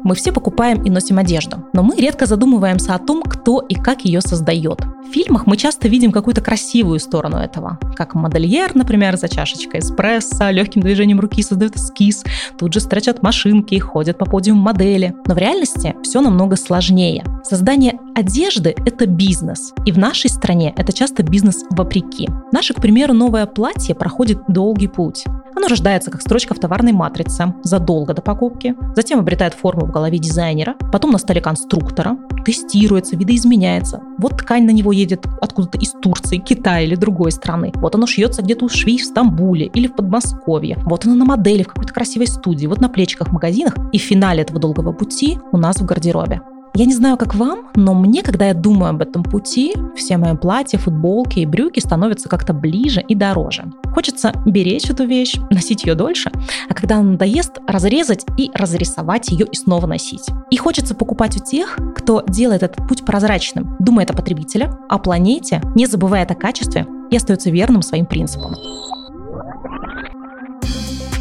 Мы 0.07 0.15
все 0.15 0.33
покупаем 0.33 0.85
и 0.85 0.91
носим 0.91 1.19
одежду, 1.19 1.65
но 1.73 1.83
мы 1.83 1.97
редко 1.97 2.27
задумываемся 2.27 2.95
о 2.95 2.99
том, 3.01 3.23
кто 3.23 3.61
и 3.61 3.75
как 3.75 4.05
ее 4.05 4.21
создает. 4.21 4.81
В 4.81 5.13
фильмах 5.13 5.47
мы 5.47 5.57
часто 5.57 5.89
видим 5.89 6.13
какую-то 6.13 6.41
красивую 6.41 7.01
сторону 7.01 7.39
этого, 7.39 7.79
как 7.97 8.15
модельер, 8.15 8.75
например, 8.75 9.17
за 9.17 9.29
чашечкой 9.29 9.81
эспрессо, 9.81 10.51
легким 10.51 10.81
движением 10.81 11.19
руки 11.19 11.43
создает 11.43 11.77
эскиз, 11.77 12.25
тут 12.57 12.73
же 12.73 12.81
строчат 12.81 13.23
машинки, 13.23 13.79
ходят 13.79 14.17
по 14.17 14.27
подиуму 14.27 14.63
модели. 14.63 15.15
Но 15.27 15.35
в 15.35 15.39
реальности 15.39 15.97
все 16.03 16.21
намного 16.21 16.55
сложнее. 16.57 17.25
Создание 17.43 17.99
одежды– 18.15 18.75
это 18.87 19.07
бизнес, 19.07 19.73
и 19.85 19.93
в 19.93 19.99
нашей 19.99 20.31
стране 20.31 20.73
это 20.77 20.93
часто 20.93 21.25
бизнес 21.25 21.65
вопреки. 21.71 22.29
Наше, 22.53 22.75
к 22.75 22.81
примеру, 22.81 23.13
новое 23.13 23.47
платье 23.47 23.95
проходит 23.95 24.39
долгий 24.49 24.89
путь. 24.89 25.25
Оно 25.57 25.69
рождается 25.69 26.11
как 26.11 26.21
строчка 26.21 26.55
в 26.55 26.59
товарной 26.59 26.93
матрице 26.93 27.55
задолго 27.63 28.13
до 28.13 28.21
покупки, 28.21 28.75
затем 28.95 29.21
обретает 29.21 29.55
форму 29.55 29.87
в 29.87 29.91
голове 29.97 30.19
дизайнера, 30.19 30.75
потом 30.93 31.11
на 31.11 31.19
столе 31.19 31.41
конструктора, 31.41 32.19
тестируется, 32.45 33.17
видоизменяется. 33.17 34.03
Вот 34.19 34.37
ткань 34.39 34.65
на 34.65 34.71
него 34.71 34.93
едет 34.93 35.27
откуда-то 35.41 35.79
из 35.79 35.93
Турции, 35.93 36.37
Китая 36.37 36.83
или 36.83 36.95
другой 36.95 37.33
страны. 37.33 37.73
Вот 37.77 37.95
оно 37.95 38.07
шьется 38.07 38.43
где-то 38.43 38.67
у 38.67 38.69
швей 38.69 38.99
в 38.99 39.05
Стамбуле 39.05 39.67
или 39.67 39.87
в 39.89 39.97
Подмосковье. 39.97 40.79
Вот 40.85 41.07
оно 41.07 41.15
на 41.15 41.25
модели 41.25 41.63
в 41.63 41.69
какой-то 41.69 41.95
красивой 41.95 42.27
студии, 42.27 42.67
вот 42.67 42.81
на 42.81 42.89
плечиках 42.89 43.29
в 43.29 43.33
магазинах. 43.33 43.75
И 43.93 43.99
в 43.99 44.03
финале 44.03 44.43
этого 44.43 44.61
долгого 44.61 44.93
пути 44.93 45.39
у 45.53 45.57
нас 45.57 45.77
в 45.77 45.87
гардеробе. 45.87 46.41
Я 46.79 46.85
не 46.85 46.93
знаю, 46.93 47.17
как 47.17 47.35
вам, 47.35 47.71
но 47.75 47.95
мне, 47.95 48.23
когда 48.23 48.49
я 48.49 48.53
думаю 48.53 48.91
об 48.91 49.01
этом 49.01 49.23
пути, 49.23 49.73
все 49.97 50.19
мои 50.19 50.37
платья, 50.37 50.77
футболки 50.77 51.39
и 51.39 51.47
брюки 51.47 51.81
становятся 51.81 52.29
как-то 52.29 52.53
ближе 52.53 53.01
и 53.01 53.15
дороже. 53.15 53.65
Хочется 53.95 54.35
беречь 54.45 54.91
эту 54.91 55.07
вещь, 55.07 55.37
носить 55.51 55.87
ее 55.87 55.95
дольше, 55.95 56.31
а 56.69 56.75
когда 56.75 56.99
она 56.99 57.13
надоест, 57.13 57.61
разрезать 57.67 58.27
и 58.37 58.51
разрисовать 58.53 59.31
ее 59.31 59.47
и 59.51 59.57
снова 59.57 59.87
носить. 59.87 60.27
И 60.51 60.59
хочется 60.59 60.95
покупать 60.95 61.39
у 61.39 61.43
тех, 61.43 61.79
кто 61.97 62.23
делает 62.29 62.63
этот 62.63 62.87
путь 62.87 63.07
прозрачным, 63.07 63.75
думает 63.79 64.11
о 64.11 64.15
потребителе, 64.15 64.71
о 64.91 64.99
планете, 64.99 65.63
не 65.75 65.87
забывает 65.87 66.31
о 66.31 66.35
качестве 66.35 66.87
и 67.11 67.17
остается 67.17 67.49
верным 67.49 67.81
своим 67.81 68.05
принципам. 68.05 68.55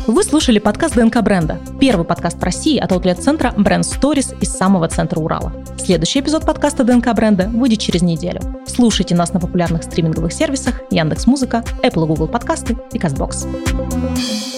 Вы 0.07 0.23
слушали 0.23 0.59
подкаст 0.59 0.93
ДНК 0.93 1.23
бренда. 1.23 1.57
Первый 1.79 2.05
подкаст 2.05 2.37
в 2.37 2.43
России 2.43 2.77
от 2.77 2.91
аутлет-центра 2.91 3.51
Brand 3.57 3.81
Stories 3.81 4.39
из 4.39 4.51
самого 4.51 4.87
центра 4.87 5.19
Урала. 5.19 5.51
Следующий 5.79 6.19
эпизод 6.19 6.45
подкаста 6.45 6.83
ДНК 6.83 7.11
бренда 7.15 7.47
выйдет 7.47 7.79
через 7.79 8.03
неделю. 8.03 8.39
Слушайте 8.67 9.15
нас 9.15 9.33
на 9.33 9.39
популярных 9.39 9.81
стриминговых 9.81 10.31
сервисах 10.31 10.81
Яндекс.Музыка, 10.91 11.63
Apple 11.81 12.03
и 12.03 12.07
Google 12.07 12.27
подкасты 12.27 12.77
и 12.93 12.99
CastBox. 12.99 14.54